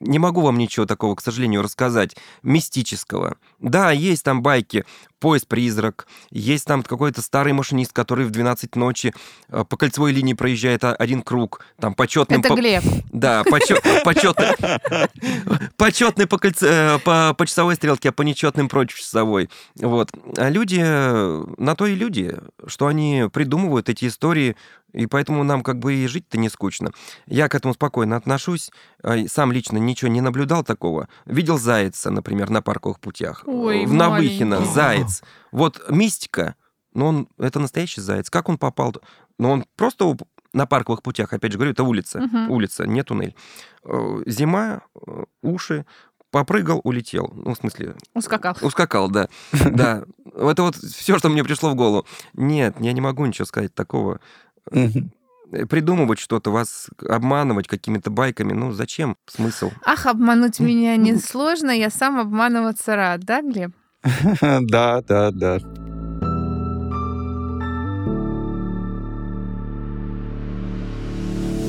не 0.00 0.18
могу 0.18 0.42
вам 0.42 0.58
ничего 0.58 0.86
такого, 0.86 1.14
к 1.14 1.22
сожалению, 1.22 1.62
рассказать, 1.62 2.16
мистического. 2.42 3.36
Да, 3.60 3.90
есть 3.90 4.24
там 4.24 4.42
байки 4.42 4.84
«Поезд-призрак», 5.18 6.06
есть 6.30 6.66
там 6.66 6.82
какой-то 6.82 7.22
старый 7.22 7.52
машинист, 7.52 7.92
который 7.92 8.24
в 8.26 8.30
12 8.30 8.76
ночи 8.76 9.14
э, 9.48 9.64
по 9.68 9.76
кольцевой 9.76 10.12
линии 10.12 10.34
проезжает 10.34 10.84
один 10.84 11.22
круг, 11.22 11.64
там 11.80 11.94
почетным... 11.94 12.40
Это 12.40 12.50
по... 12.50 12.54
Глеб. 12.54 12.84
Да, 13.12 13.42
почетный, 13.50 14.02
почетный 15.76 16.26
по, 16.26 16.38
кольце... 16.38 16.66
Э, 16.66 16.98
по, 16.98 17.34
по 17.34 17.46
часовой 17.46 17.76
стрелке, 17.76 18.10
а 18.10 18.12
по 18.12 18.22
нечетным 18.22 18.68
против 18.68 18.98
часовой. 18.98 19.48
Вот. 19.76 20.10
А 20.36 20.48
люди, 20.48 20.80
на 21.60 21.74
то 21.74 21.86
и 21.86 21.94
люди, 21.94 22.36
что 22.66 22.86
они 22.86 23.24
придумывают 23.32 23.88
эти 23.88 24.06
истории 24.06 24.56
и 24.96 25.06
поэтому 25.06 25.44
нам 25.44 25.62
как 25.62 25.78
бы 25.78 25.94
и 25.94 26.06
жить-то 26.06 26.38
не 26.38 26.48
скучно. 26.48 26.90
Я 27.26 27.48
к 27.48 27.54
этому 27.54 27.74
спокойно 27.74 28.16
отношусь. 28.16 28.70
А, 29.02 29.16
сам 29.28 29.52
лично 29.52 29.76
ничего 29.76 30.10
не 30.10 30.22
наблюдал 30.22 30.64
такого. 30.64 31.08
Видел 31.26 31.58
зайца, 31.58 32.10
например, 32.10 32.48
на 32.48 32.62
парковых 32.62 32.98
путях. 32.98 33.42
Ой, 33.46 33.84
в 33.84 33.92
Навыхино 33.92 34.64
заяц. 34.64 35.05
Вот 35.52 35.82
мистика, 35.90 36.54
но 36.94 37.08
он 37.08 37.28
это 37.38 37.58
настоящий 37.60 38.00
заяц. 38.00 38.30
Как 38.30 38.48
он 38.48 38.58
попал? 38.58 38.94
Но 39.38 39.50
он 39.52 39.64
просто 39.76 40.16
на 40.52 40.66
парковых 40.66 41.02
путях, 41.02 41.32
опять 41.32 41.52
же 41.52 41.58
говорю, 41.58 41.72
это 41.72 41.84
улица, 41.84 42.18
угу. 42.22 42.54
улица, 42.54 42.86
не 42.86 43.02
туннель. 43.02 43.36
Э, 43.84 44.22
зима, 44.24 44.82
э, 44.94 45.24
уши, 45.42 45.84
попрыгал, 46.30 46.80
улетел. 46.82 47.32
Ну, 47.34 47.54
в 47.54 47.58
смысле... 47.58 47.96
Ускакал. 48.14 48.56
Ускакал, 48.62 49.10
да. 49.10 49.28
Да. 49.70 50.04
Это 50.34 50.62
вот 50.62 50.76
все, 50.76 51.18
что 51.18 51.28
мне 51.28 51.44
пришло 51.44 51.70
в 51.70 51.74
голову. 51.74 52.06
Нет, 52.34 52.76
я 52.80 52.92
не 52.92 53.00
могу 53.00 53.24
ничего 53.26 53.44
сказать 53.44 53.74
такого. 53.74 54.20
Придумывать 55.70 56.18
что-то, 56.18 56.50
вас 56.50 56.88
обманывать 57.08 57.68
какими-то 57.68 58.10
байками, 58.10 58.52
ну 58.52 58.72
зачем? 58.72 59.16
Смысл? 59.26 59.70
Ах, 59.84 60.06
обмануть 60.06 60.58
меня 60.58 60.96
несложно, 60.96 61.70
я 61.70 61.88
сам 61.88 62.18
обманываться 62.18 62.96
рад, 62.96 63.20
да, 63.20 63.42
Глеб? 63.42 63.72
Да, 64.62 65.02
да, 65.06 65.30
да. 65.30 65.58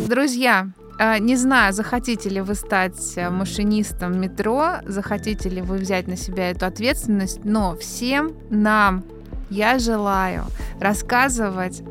Друзья, 0.07 0.69
а, 0.99 1.19
не 1.19 1.35
знаю, 1.35 1.73
захотите 1.73 2.29
ли 2.29 2.41
вы 2.41 2.55
стать 2.55 3.13
э, 3.17 3.29
машинистом 3.29 4.19
метро, 4.19 4.77
захотите 4.85 5.49
ли 5.49 5.61
вы 5.61 5.77
взять 5.77 6.07
на 6.07 6.15
себя 6.15 6.49
эту 6.51 6.65
ответственность, 6.65 7.43
но 7.43 7.75
всем 7.75 8.33
нам 8.49 9.03
я 9.49 9.79
желаю 9.79 10.45
рассказывать 10.79 11.83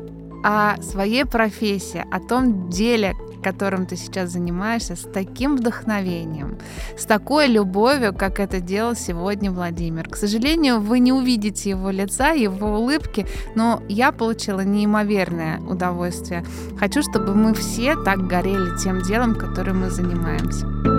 о 0.43 0.81
своей 0.81 1.25
профессии, 1.25 2.03
о 2.11 2.19
том 2.19 2.69
деле, 2.69 3.13
которым 3.43 3.85
ты 3.85 3.95
сейчас 3.95 4.31
занимаешься, 4.31 4.95
с 4.95 5.01
таким 5.01 5.57
вдохновением, 5.57 6.57
с 6.97 7.05
такой 7.05 7.47
любовью, 7.47 8.13
как 8.13 8.39
это 8.39 8.59
делал 8.59 8.95
сегодня 8.95 9.51
Владимир. 9.51 10.09
К 10.09 10.15
сожалению, 10.15 10.79
вы 10.79 10.99
не 10.99 11.13
увидите 11.13 11.69
его 11.71 11.89
лица, 11.89 12.31
его 12.31 12.79
улыбки, 12.79 13.25
но 13.55 13.81
я 13.87 14.11
получила 14.11 14.61
неимоверное 14.61 15.59
удовольствие. 15.59 16.45
Хочу, 16.77 17.01
чтобы 17.01 17.35
мы 17.35 17.53
все 17.53 17.95
так 18.03 18.27
горели 18.27 18.77
тем 18.83 19.01
делом, 19.01 19.35
которым 19.35 19.81
мы 19.81 19.89
занимаемся. 19.89 20.96